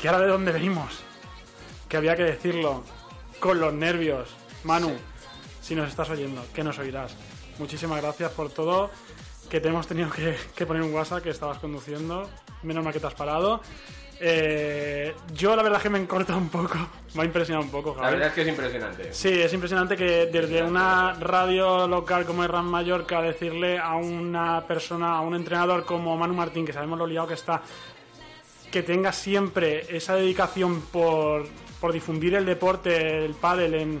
que 0.00 0.08
ahora 0.08 0.20
de 0.22 0.28
dónde 0.28 0.50
venimos, 0.52 1.00
que 1.88 1.96
había 1.96 2.16
que 2.16 2.24
decirlo, 2.24 2.82
con 3.38 3.60
los 3.60 3.72
nervios. 3.72 4.30
Manu, 4.64 4.92
si 5.62 5.74
nos 5.74 5.88
estás 5.88 6.10
oyendo, 6.10 6.44
que 6.52 6.64
nos 6.64 6.78
oirás. 6.78 7.14
Muchísimas 7.58 8.00
gracias 8.02 8.32
por 8.32 8.50
todo, 8.50 8.90
que 9.48 9.60
te 9.60 9.68
hemos 9.68 9.86
tenido 9.86 10.10
que, 10.10 10.36
que 10.54 10.66
poner 10.66 10.82
un 10.82 10.92
WhatsApp 10.94 11.22
que 11.22 11.30
estabas 11.30 11.58
conduciendo, 11.58 12.28
menos 12.62 12.82
mal 12.82 12.92
que 12.92 13.00
te 13.00 13.06
has 13.06 13.14
parado. 13.14 13.60
Eh, 14.22 15.14
yo 15.32 15.56
la 15.56 15.62
verdad 15.62 15.78
es 15.78 15.82
que 15.82 15.88
me 15.88 15.98
he 15.98 16.02
encortado 16.02 16.38
un 16.38 16.50
poco, 16.50 16.76
me 17.14 17.22
ha 17.22 17.24
impresionado 17.24 17.64
un 17.64 17.70
poco, 17.70 17.96
La 17.98 18.10
verdad 18.10 18.28
es 18.28 18.34
que 18.34 18.42
es 18.42 18.48
impresionante. 18.48 19.14
Sí, 19.14 19.28
es 19.28 19.52
impresionante 19.54 19.96
que 19.96 20.26
desde 20.26 20.62
una 20.62 21.14
radio 21.14 21.88
local 21.88 22.26
como 22.26 22.44
es 22.44 22.50
Ram 22.50 22.66
Mallorca 22.66 23.22
decirle 23.22 23.78
a 23.78 23.94
una 23.94 24.66
persona, 24.66 25.16
a 25.16 25.22
un 25.22 25.34
entrenador 25.34 25.86
como 25.86 26.18
Manu 26.18 26.34
Martín, 26.34 26.66
que 26.66 26.72
sabemos 26.74 26.98
lo 26.98 27.06
liado 27.06 27.28
que 27.28 27.34
está, 27.34 27.62
que 28.70 28.82
tenga 28.82 29.10
siempre 29.10 29.86
esa 29.88 30.16
dedicación 30.16 30.82
por, 30.92 31.46
por 31.80 31.90
difundir 31.90 32.34
el 32.34 32.44
deporte, 32.44 33.24
el 33.24 33.32
pádel 33.32 33.74
en, 33.74 34.00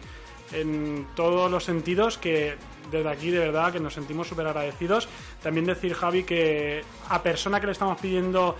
en 0.52 1.06
todos 1.16 1.50
los 1.50 1.64
sentidos, 1.64 2.18
que 2.18 2.56
desde 2.90 3.08
aquí 3.08 3.30
de 3.30 3.38
verdad 3.38 3.72
que 3.72 3.80
nos 3.80 3.94
sentimos 3.94 4.28
súper 4.28 4.46
agradecidos. 4.46 5.08
También 5.42 5.64
decir, 5.64 5.94
Javi, 5.94 6.24
que 6.24 6.84
a 7.08 7.22
persona 7.22 7.60
que 7.60 7.66
le 7.66 7.72
estamos 7.72 7.98
pidiendo 8.00 8.56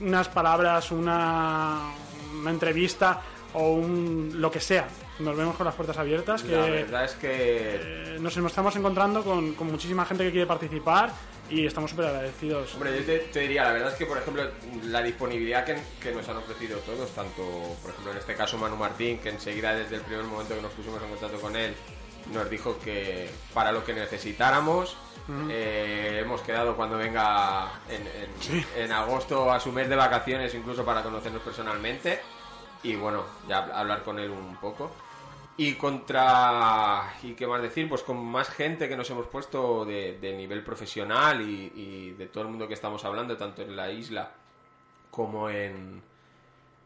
unas 0.00 0.28
palabras, 0.28 0.90
una, 0.90 1.92
una 2.40 2.50
entrevista 2.50 3.20
o 3.54 3.72
un, 3.72 4.30
lo 4.34 4.50
que 4.50 4.60
sea, 4.60 4.88
nos 5.18 5.36
vemos 5.36 5.56
con 5.56 5.66
las 5.66 5.74
puertas 5.74 5.96
abiertas. 5.98 6.42
Que, 6.42 6.52
La 6.52 6.66
verdad 6.66 7.04
es 7.04 7.12
que 7.12 7.26
eh, 7.32 8.16
nos 8.20 8.36
estamos 8.36 8.74
encontrando 8.76 9.22
con, 9.22 9.54
con 9.54 9.70
muchísima 9.70 10.04
gente 10.04 10.24
que 10.24 10.30
quiere 10.30 10.46
participar 10.46 11.12
y 11.50 11.66
estamos 11.66 11.90
súper 11.90 12.06
agradecidos. 12.06 12.74
Hombre, 12.74 12.96
yo 12.98 13.04
te, 13.04 13.18
te 13.18 13.40
diría, 13.40 13.64
la 13.64 13.72
verdad 13.72 13.90
es 13.90 13.94
que, 13.96 14.06
por 14.06 14.16
ejemplo, 14.16 14.42
la 14.84 15.02
disponibilidad 15.02 15.64
que, 15.64 15.76
que 16.00 16.12
nos 16.12 16.26
han 16.28 16.38
ofrecido 16.38 16.78
todos, 16.78 17.10
tanto, 17.10 17.42
por 17.82 17.90
ejemplo, 17.90 18.12
en 18.12 18.18
este 18.18 18.34
caso 18.34 18.56
Manu 18.56 18.76
Martín, 18.76 19.18
que 19.18 19.28
enseguida 19.28 19.74
desde 19.74 19.96
el 19.96 20.02
primer 20.02 20.24
momento 20.24 20.54
que 20.54 20.62
nos 20.62 20.72
pusimos 20.72 21.02
en 21.02 21.10
contacto 21.10 21.40
con 21.40 21.54
él, 21.56 21.74
nos 22.32 22.48
dijo 22.48 22.78
que 22.78 23.28
para 23.52 23.72
lo 23.72 23.84
que 23.84 23.92
necesitáramos, 23.92 24.96
eh, 25.48 26.20
hemos 26.22 26.40
quedado 26.42 26.74
cuando 26.76 26.98
venga 26.98 27.70
en, 27.88 28.02
en- 28.06 28.66
en 28.84 28.92
agosto 28.92 29.50
a 29.52 29.58
su 29.60 29.72
mes 29.72 29.88
de 29.88 29.96
vacaciones, 29.96 30.54
incluso 30.54 30.84
para 30.84 31.02
conocernos 31.02 31.42
personalmente. 31.42 32.20
Y 32.82 32.96
bueno, 32.96 33.24
ya 33.48 33.66
hab- 33.66 33.72
hablar 33.74 34.02
con 34.02 34.18
él 34.18 34.30
un 34.30 34.56
poco. 34.56 34.90
Y 35.56 35.74
contra. 35.74 37.14
¿Y 37.22 37.34
qué 37.34 37.46
más 37.46 37.60
decir? 37.62 37.88
Pues 37.88 38.02
con 38.02 38.24
más 38.24 38.48
gente 38.48 38.88
que 38.88 38.96
nos 38.96 39.08
hemos 39.10 39.26
puesto 39.26 39.84
de, 39.84 40.18
de 40.18 40.32
nivel 40.32 40.64
profesional 40.64 41.42
y, 41.42 41.72
y 41.76 42.10
de 42.12 42.26
todo 42.26 42.44
el 42.44 42.50
mundo 42.50 42.66
que 42.66 42.74
estamos 42.74 43.04
hablando, 43.04 43.36
tanto 43.36 43.62
en 43.62 43.76
la 43.76 43.90
isla 43.90 44.30
como 45.10 45.50
en, 45.50 46.02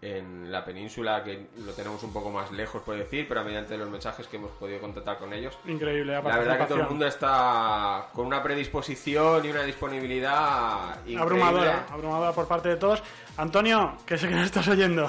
en 0.07 0.53
la 0.53 0.65
península, 0.65 1.25
que 1.25 1.47
lo 1.65 1.73
tenemos 1.73 2.03
un 2.03 2.13
poco 2.13 2.31
más 2.31 2.53
lejos, 2.53 2.83
por 2.83 2.97
decir, 2.97 3.27
pero 3.29 3.43
mediante 3.45 3.77
los 3.77 3.91
mensajes 3.91 4.27
que 4.27 4.37
hemos 4.37 4.51
podido 4.53 4.81
contactar 4.81 5.19
con 5.19 5.33
ellos. 5.33 5.59
Increíble 5.67 6.13
la 6.13 6.23
La 6.23 6.39
verdad 6.39 6.59
que 6.59 6.65
todo 6.67 6.81
el 6.81 6.89
mundo 6.89 7.07
está 7.07 8.09
con 8.13 8.27
una 8.27 8.43
predisposición 8.43 9.45
y 9.45 9.51
una 9.51 9.63
disponibilidad 9.63 10.97
increíble. 11.01 11.23
Abrumadora, 11.23 11.87
abrumadora 11.91 12.33
por 12.33 12.47
parte 12.47 12.69
de 12.69 12.77
todos. 12.77 13.03
Antonio, 13.39 13.97
que 14.07 14.17
sé 14.17 14.29
que 14.29 14.35
nos 14.35 14.45
estás 14.47 14.67
oyendo. 14.69 15.07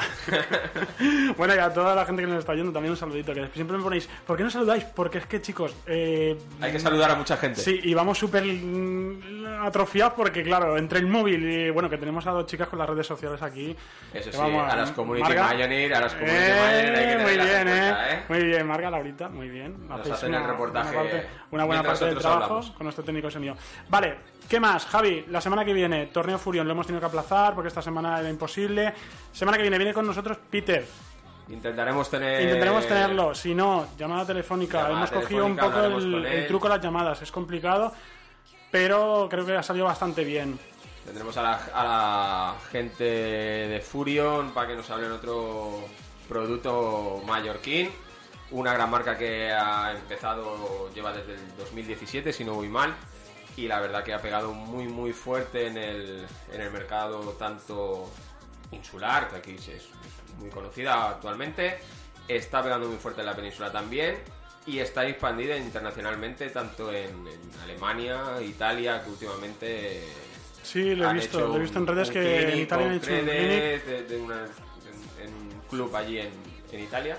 bueno, 1.37 1.55
y 1.55 1.59
a 1.59 1.71
toda 1.71 1.95
la 1.95 2.05
gente 2.05 2.21
que 2.23 2.27
nos 2.27 2.39
está 2.39 2.51
oyendo 2.51 2.73
también 2.73 2.91
un 2.91 2.97
saludito. 2.97 3.33
Que 3.33 3.47
siempre 3.53 3.77
me 3.77 3.83
ponéis, 3.83 4.09
¿por 4.25 4.35
qué 4.35 4.43
no 4.43 4.49
saludáis? 4.49 4.83
Porque 4.83 5.19
es 5.19 5.25
que, 5.27 5.41
chicos, 5.41 5.73
eh, 5.85 6.37
Hay 6.59 6.71
que 6.73 6.79
saludar 6.79 7.11
a 7.11 7.15
mucha 7.15 7.37
gente. 7.37 7.61
Sí, 7.61 7.79
y 7.83 7.93
vamos 7.93 8.17
súper 8.17 8.43
atrofiados 9.61 10.13
porque, 10.13 10.43
claro, 10.43 10.77
entre 10.77 10.99
el 10.99 11.07
móvil 11.07 11.43
y, 11.49 11.69
bueno, 11.69 11.89
que 11.89 11.97
tenemos 11.97 12.25
a 12.27 12.31
dos 12.31 12.45
chicas 12.45 12.67
con 12.67 12.79
las 12.79 12.89
redes 12.89 13.07
sociales 13.07 13.41
aquí. 13.41 13.75
Eso 14.13 14.31
sí, 14.31 14.37
a 14.39 14.75
las 14.75 14.91
community 14.91 15.33
manager, 15.33 15.93
a 15.93 15.99
las 16.01 16.13
community 16.13 16.37
Eh, 16.37 16.55
manager 16.59 17.19
muy 17.21 17.31
bien, 17.33 17.63
cuenta, 17.63 18.09
eh. 18.09 18.13
¿eh? 18.13 18.23
Muy 18.29 18.43
bien, 18.43 18.67
Marga, 18.67 18.89
Laurita, 18.91 19.29
muy 19.29 19.49
bien. 19.49 19.87
Nos 19.87 19.99
Hacéis 20.01 20.15
hacen 20.15 20.33
el 20.33 20.43
reportaje 20.43 20.89
Una, 20.89 20.97
parte- 21.01 21.27
una 21.51 21.63
buena 21.63 21.83
parte 21.83 22.05
del 22.05 22.17
trabajo 22.17 22.43
hablamos. 22.43 22.71
con 22.71 22.83
nuestro 22.85 23.03
técnico 23.03 23.31
sonido. 23.31 23.55
Vale, 23.89 24.17
¿qué 24.47 24.59
más? 24.59 24.85
Javi, 24.85 25.25
la 25.29 25.41
semana 25.41 25.63
que 25.65 25.73
viene, 25.73 26.07
Torneo 26.07 26.37
Furion, 26.37 26.67
lo 26.67 26.73
hemos 26.73 26.87
tenido 26.87 26.99
que 26.99 27.07
aplazar 27.07 27.53
porque 27.53 27.67
esta 27.67 27.81
semana 27.81 28.19
era 28.19 28.29
imposible. 28.29 28.93
Semana 29.31 29.57
que 29.57 29.63
viene 29.63 29.77
viene 29.77 29.93
con 29.93 30.05
nosotros 30.05 30.37
Peter. 30.49 30.85
Intentaremos 31.49 32.09
tener. 32.09 32.41
Intentaremos 32.41 32.87
tenerlo, 32.87 33.35
si 33.35 33.55
no, 33.55 33.87
llamada 33.97 34.25
telefónica. 34.25 34.83
Llamada 34.83 35.07
Hemos 35.07 35.11
cogido 35.11 35.45
un 35.45 35.55
poco 35.55 35.81
el, 35.81 36.25
el 36.25 36.47
truco 36.47 36.67
de 36.67 36.75
las 36.75 36.83
llamadas, 36.83 37.21
es 37.21 37.31
complicado, 37.31 37.93
pero 38.71 39.27
creo 39.29 39.45
que 39.45 39.55
ha 39.55 39.63
salido 39.63 39.85
bastante 39.85 40.23
bien. 40.23 40.59
Tendremos 41.05 41.37
a 41.37 41.41
la, 41.41 41.53
a 41.73 41.83
la 41.83 42.55
gente 42.69 43.03
de 43.03 43.79
Furion 43.79 44.51
para 44.51 44.67
que 44.67 44.75
nos 44.75 44.89
hablen 44.89 45.11
otro 45.11 45.85
producto 46.27 47.21
mallorquín. 47.25 47.89
Una 48.51 48.73
gran 48.73 48.89
marca 48.89 49.17
que 49.17 49.51
ha 49.51 49.93
empezado, 49.93 50.89
lleva 50.93 51.13
desde 51.13 51.35
el 51.35 51.57
2017, 51.57 52.33
si 52.33 52.43
no 52.43 52.55
voy 52.55 52.67
mal. 52.67 52.93
Y 53.57 53.67
la 53.67 53.79
verdad 53.81 54.03
que 54.03 54.13
ha 54.13 54.21
pegado 54.21 54.53
muy, 54.53 54.85
muy 54.87 55.11
fuerte 55.13 55.67
en 55.67 55.77
el, 55.77 56.25
en 56.53 56.61
el 56.61 56.71
mercado 56.71 57.19
tanto 57.39 58.09
insular, 58.71 59.29
que 59.29 59.35
aquí 59.37 59.55
es, 59.55 59.67
es 59.67 59.83
muy 60.39 60.49
conocida 60.49 61.09
actualmente. 61.09 61.79
Está 62.27 62.61
pegando 62.63 62.87
muy 62.87 62.97
fuerte 62.97 63.21
en 63.21 63.25
la 63.27 63.35
península 63.35 63.71
también. 63.71 64.17
Y 64.67 64.79
está 64.79 65.07
expandida 65.07 65.55
internacionalmente, 65.57 66.49
tanto 66.49 66.91
en, 66.91 67.07
en 67.27 67.39
Alemania, 67.63 68.39
Italia, 68.41 69.01
que 69.03 69.09
últimamente 69.09 70.03
Sí, 70.61 70.93
lo 70.93 71.09
he 71.09 71.13
visto, 71.13 71.39
lo 71.47 71.55
he 71.55 71.59
visto 71.59 71.79
en 71.79 71.87
redes 71.87 72.09
que 72.11 72.51
en 72.51 72.59
Italia 72.59 72.85
han 72.87 72.93
hecho 72.93 73.11
un 73.13 73.19
clinic. 73.19 73.85
de, 73.85 74.03
de 74.03 74.17
una- 74.17 74.43
en, 74.43 75.27
en 75.27 75.33
un 75.33 75.61
club 75.69 75.95
allí 75.95 76.19
en, 76.19 76.29
en 76.73 76.79
Italia. 76.81 77.17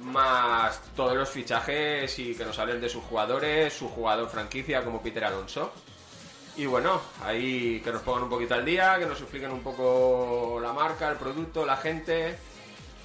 Más 0.00 0.80
todos 0.94 1.16
los 1.16 1.28
fichajes 1.28 2.18
y 2.18 2.34
que 2.34 2.44
nos 2.44 2.58
hablen 2.58 2.80
de 2.80 2.88
sus 2.88 3.02
jugadores, 3.02 3.72
su 3.72 3.88
jugador 3.88 4.28
franquicia 4.28 4.84
como 4.84 5.02
Peter 5.02 5.24
Alonso. 5.24 5.72
Y 6.56 6.66
bueno, 6.66 7.00
ahí 7.24 7.80
que 7.80 7.92
nos 7.92 8.02
pongan 8.02 8.24
un 8.24 8.28
poquito 8.30 8.54
al 8.54 8.64
día, 8.64 8.96
que 8.98 9.06
nos 9.06 9.20
expliquen 9.20 9.50
un 9.50 9.60
poco 9.62 10.58
la 10.62 10.72
marca, 10.72 11.08
el 11.10 11.16
producto, 11.16 11.64
la 11.64 11.76
gente. 11.76 12.36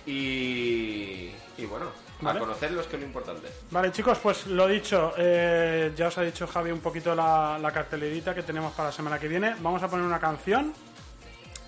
Y, 0.06 1.32
y 1.58 1.66
bueno, 1.70 1.86
Vale. 2.22 2.40
a 2.40 2.42
conocerlos 2.42 2.88
que 2.88 2.96
es 2.96 3.02
lo 3.02 3.08
importante. 3.08 3.48
Vale, 3.72 3.92
chicos, 3.92 4.18
pues 4.20 4.48
lo 4.48 4.68
dicho, 4.68 5.14
eh, 5.18 5.94
ya 5.96 6.08
os 6.08 6.18
ha 6.18 6.24
dicho 6.24 6.46
Javi 6.48 6.72
un 6.72 6.80
poquito 6.80 7.16
la, 7.16 7.58
la 7.62 7.72
cartelerita 7.72 8.34
que 8.36 8.44
tenemos 8.44 8.74
para 8.74 8.90
la 8.90 8.94
semana 8.94 9.20
que 9.20 9.28
viene. 9.28 9.56
Vamos 9.60 9.82
a 9.84 9.88
poner 9.88 10.06
una 10.06 10.20
canción, 10.20 10.74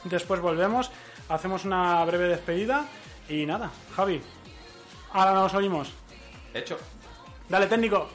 después 0.03 0.41
volvemos, 0.41 0.91
hacemos 1.29 1.65
una 1.65 2.03
breve 2.05 2.27
despedida 2.27 2.85
y 3.29 3.45
nada, 3.45 3.71
Javi, 3.95 4.21
ahora 5.15 5.33
nos 5.33 5.53
oímos. 5.53 5.93
Hecho. 6.53 6.77
Dale, 7.49 7.67
técnico. 7.67 8.09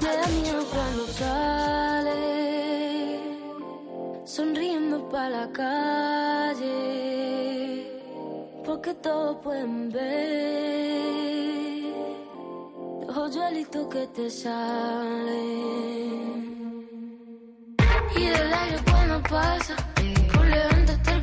Me 0.00 0.08
da 0.16 0.26
miedo 0.28 0.64
cuando 0.70 1.06
sale, 1.08 2.20
sonriendo 4.24 5.08
para 5.08 5.28
la 5.30 5.50
calle, 5.52 6.70
porque 8.64 8.94
todos 8.94 9.38
pueden 9.42 9.90
ver 9.90 11.67
los 13.18 13.36
hoyuelitos 13.36 13.86
que 13.88 14.06
te 14.08 14.30
salen. 14.30 15.38
Y 18.16 18.26
del 18.26 18.54
aire 18.54 18.78
cuando 18.88 19.22
pasa, 19.22 19.74
por 20.32 20.44
levantarte 20.46 21.17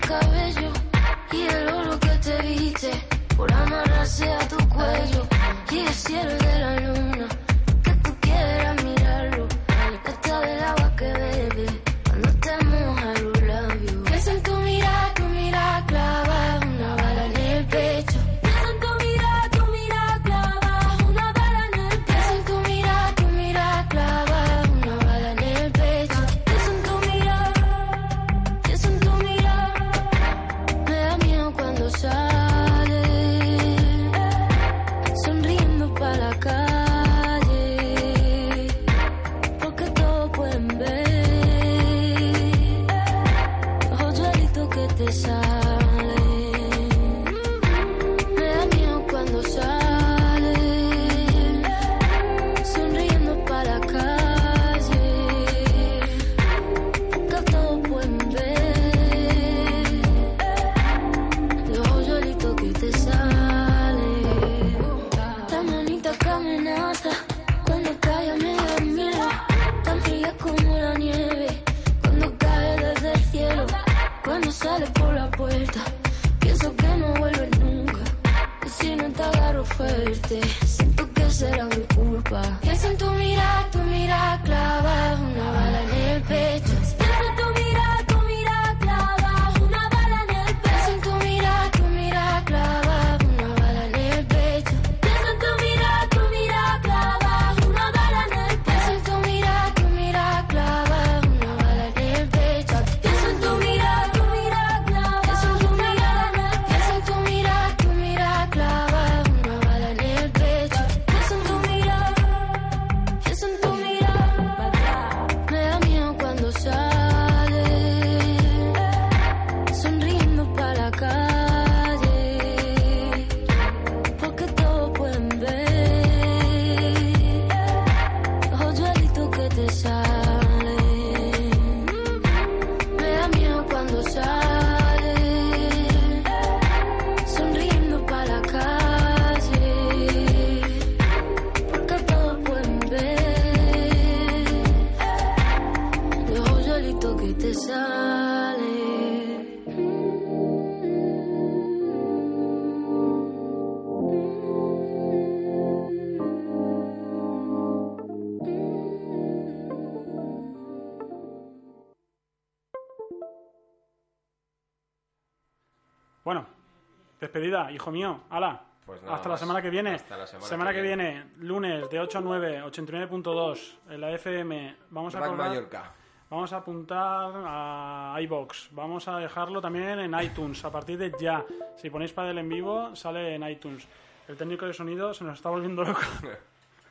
despedida, 167.35 167.71
hijo 167.71 167.91
mío. 167.91 168.21
Hala. 168.29 168.61
Pues 168.85 169.01
nada 169.01 169.15
Hasta 169.15 169.29
la 169.29 169.37
semana 169.37 169.61
que 169.61 169.69
viene. 169.69 169.95
Hasta 169.95 170.17
la 170.17 170.27
semana 170.27 170.71
que 170.71 170.77
que 170.77 170.81
viene, 170.83 171.31
lunes 171.39 171.89
de 171.89 171.99
8 171.99 172.19
a 172.19 172.21
9, 172.21 172.63
89.2 172.63 173.77
en 173.89 174.01
la 174.01 174.11
FM. 174.11 174.75
Vamos 174.91 175.15
a 175.15 175.19
Rack 175.19 175.35
Mallorca. 175.35 175.91
Vamos 176.29 176.53
a 176.53 176.57
apuntar 176.57 177.33
a 177.45 178.17
iBox. 178.21 178.69
Vamos 178.71 179.07
a 179.07 179.17
dejarlo 179.17 179.59
también 179.59 179.99
en 179.99 180.19
iTunes 180.21 180.63
a 180.63 180.71
partir 180.71 180.97
de 180.97 181.11
ya. 181.19 181.43
Si 181.75 181.89
ponéis 181.89 182.13
Padel 182.13 182.37
en 182.37 182.47
vivo, 182.47 182.95
sale 182.95 183.35
en 183.35 183.43
iTunes. 183.49 183.87
El 184.27 184.37
técnico 184.37 184.65
de 184.65 184.73
sonido 184.73 185.13
se 185.13 185.23
nos 185.23 185.37
está 185.37 185.49
volviendo 185.49 185.83
loco. 185.83 186.01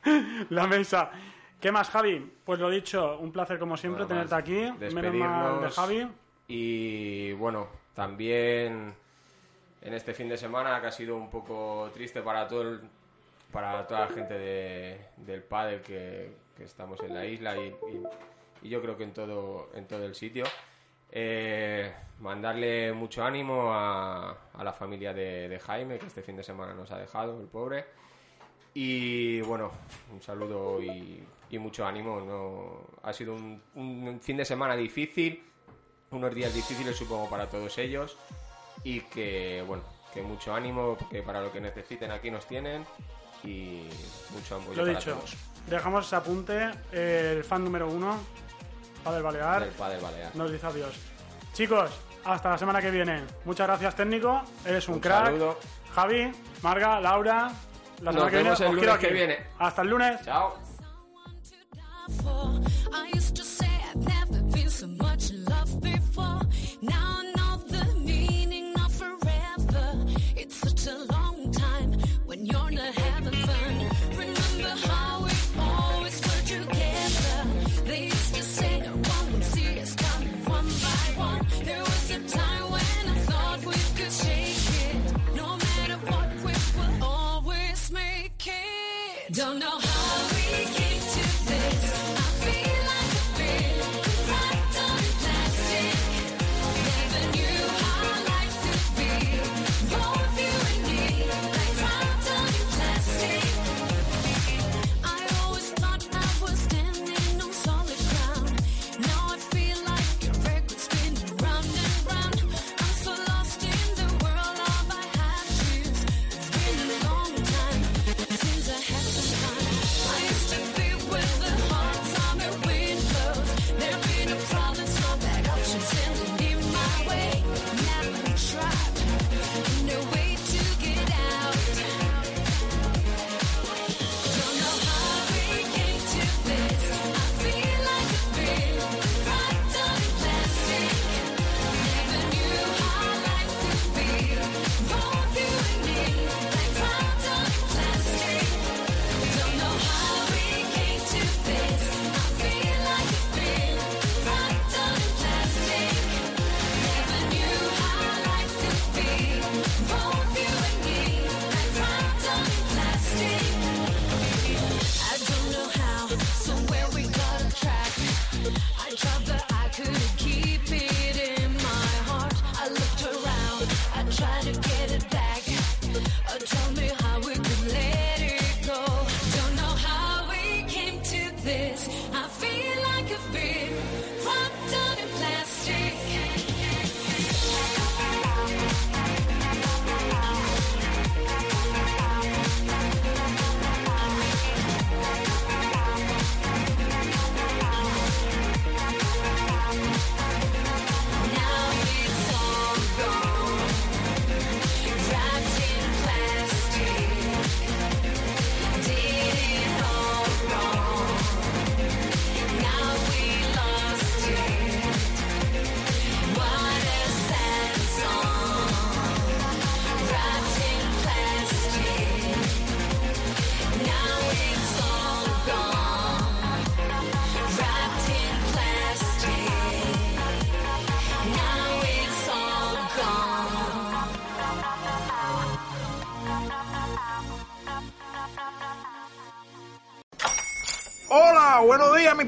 la 0.49 0.67
mesa. 0.67 1.09
¿Qué 1.59 1.71
más, 1.71 1.89
Javi? 1.89 2.33
Pues 2.43 2.59
lo 2.59 2.69
dicho, 2.69 3.17
un 3.19 3.31
placer 3.31 3.57
como 3.57 3.77
siempre 3.77 4.05
tenerte 4.05 4.35
aquí. 4.35 4.71
Menos 4.93 5.13
mal 5.15 5.61
de 5.61 5.69
Javi. 5.69 6.07
Y 6.47 7.33
bueno, 7.33 7.67
también 7.93 8.95
en 9.85 9.93
este 9.93 10.15
fin 10.15 10.27
de 10.27 10.35
semana 10.37 10.81
que 10.81 10.87
ha 10.87 10.91
sido 10.91 11.15
un 11.15 11.29
poco 11.29 11.89
triste 11.93 12.21
para 12.23 12.47
todo 12.47 12.63
el- 12.63 12.81
para 13.51 13.85
toda 13.85 14.01
la 14.01 14.07
gente 14.07 14.33
de- 14.33 14.99
del 15.17 15.43
pádel 15.43 15.81
que, 15.81 16.43
estamos 16.59 16.99
en 17.03 17.13
la 17.13 17.25
isla 17.25 17.55
y, 17.57 17.75
yo 18.63 18.81
creo 18.81 18.97
que 18.97 19.03
en 19.03 19.13
todo 19.13 19.69
en 19.75 19.85
todo 19.87 20.05
el 20.05 20.15
sitio. 20.15 20.45
Eh, 21.11 21.93
mandarle 22.19 22.93
mucho 22.93 23.23
ánimo 23.23 23.71
a, 23.71 24.35
la 24.63 24.73
familia 24.73 25.13
de, 25.13 25.59
Jaime 25.63 25.99
que 25.99 26.07
este 26.07 26.23
fin 26.23 26.35
de 26.37 26.43
semana 26.43 26.73
nos 26.73 26.89
ha 26.91 26.97
dejado 26.97 27.39
el 27.39 27.47
pobre. 27.47 27.85
Y 28.73 29.41
bueno, 29.41 29.71
un 30.11 30.21
saludo 30.21 30.81
y, 30.81 31.23
y 31.49 31.57
mucho 31.59 31.85
ánimo. 31.85 32.19
No, 32.21 32.99
ha 33.03 33.13
sido 33.13 33.35
un 33.35 34.19
fin 34.21 34.37
de 34.37 34.45
semana 34.45 34.75
difícil, 34.75 35.43
unos 36.11 36.33
días 36.33 36.53
difíciles 36.53 36.95
supongo 36.95 37.29
para 37.29 37.47
todos 37.47 37.77
ellos 37.77 38.17
y 38.85 39.01
que 39.01 39.61
bueno, 39.67 39.83
que 40.13 40.21
mucho 40.21 40.53
ánimo 40.55 40.95
porque 40.97 41.21
para 41.21 41.41
lo 41.41 41.51
que 41.51 41.59
necesiten 41.59 42.11
aquí 42.11 42.31
nos 42.31 42.45
tienen 42.45 42.85
y 43.43 43.89
mucho 44.31 44.55
apoyo 44.55 44.77
Lo 44.81 44.85
dicho, 44.85 45.13
todos. 45.13 45.35
dejamos 45.67 46.05
ese 46.07 46.15
apunte. 46.15 46.71
El 46.93 47.43
fan 47.43 47.63
número 47.65 47.89
uno, 47.89 48.17
Padel 49.03 49.23
Balear, 49.23 49.61
Del 49.65 49.73
Padel 49.73 50.01
Balear. 50.01 50.35
nos 50.35 50.51
dice 50.51 50.65
adiós. 50.65 50.95
Chicos, 51.53 51.91
hasta 52.23 52.49
la 52.51 52.57
semana 52.57 52.81
que 52.81 52.89
viene. 52.91 53.23
Muchas 53.43 53.67
gracias, 53.67 53.95
técnico. 53.95 54.41
Eres 54.65 54.87
un, 54.87 54.95
Un 54.95 54.99
crack. 55.01 55.25
saludo. 55.25 55.59
Javi, 55.93 56.31
Marga, 56.61 56.99
Laura. 57.01 57.51
La 58.01 58.11
Nos 58.11 58.15
semana 58.15 58.31
que 58.31 58.37
vemos 58.37 58.59
viene, 58.59 58.71
el 58.71 58.77
os 58.77 58.79
quiero 58.79 58.93
lunes 58.93 58.97
que 58.99 59.05
aquí. 59.07 59.13
viene. 59.13 59.47
Hasta 59.59 59.81
el 59.81 59.87
lunes. 59.89 60.21
Chao. 60.25 60.64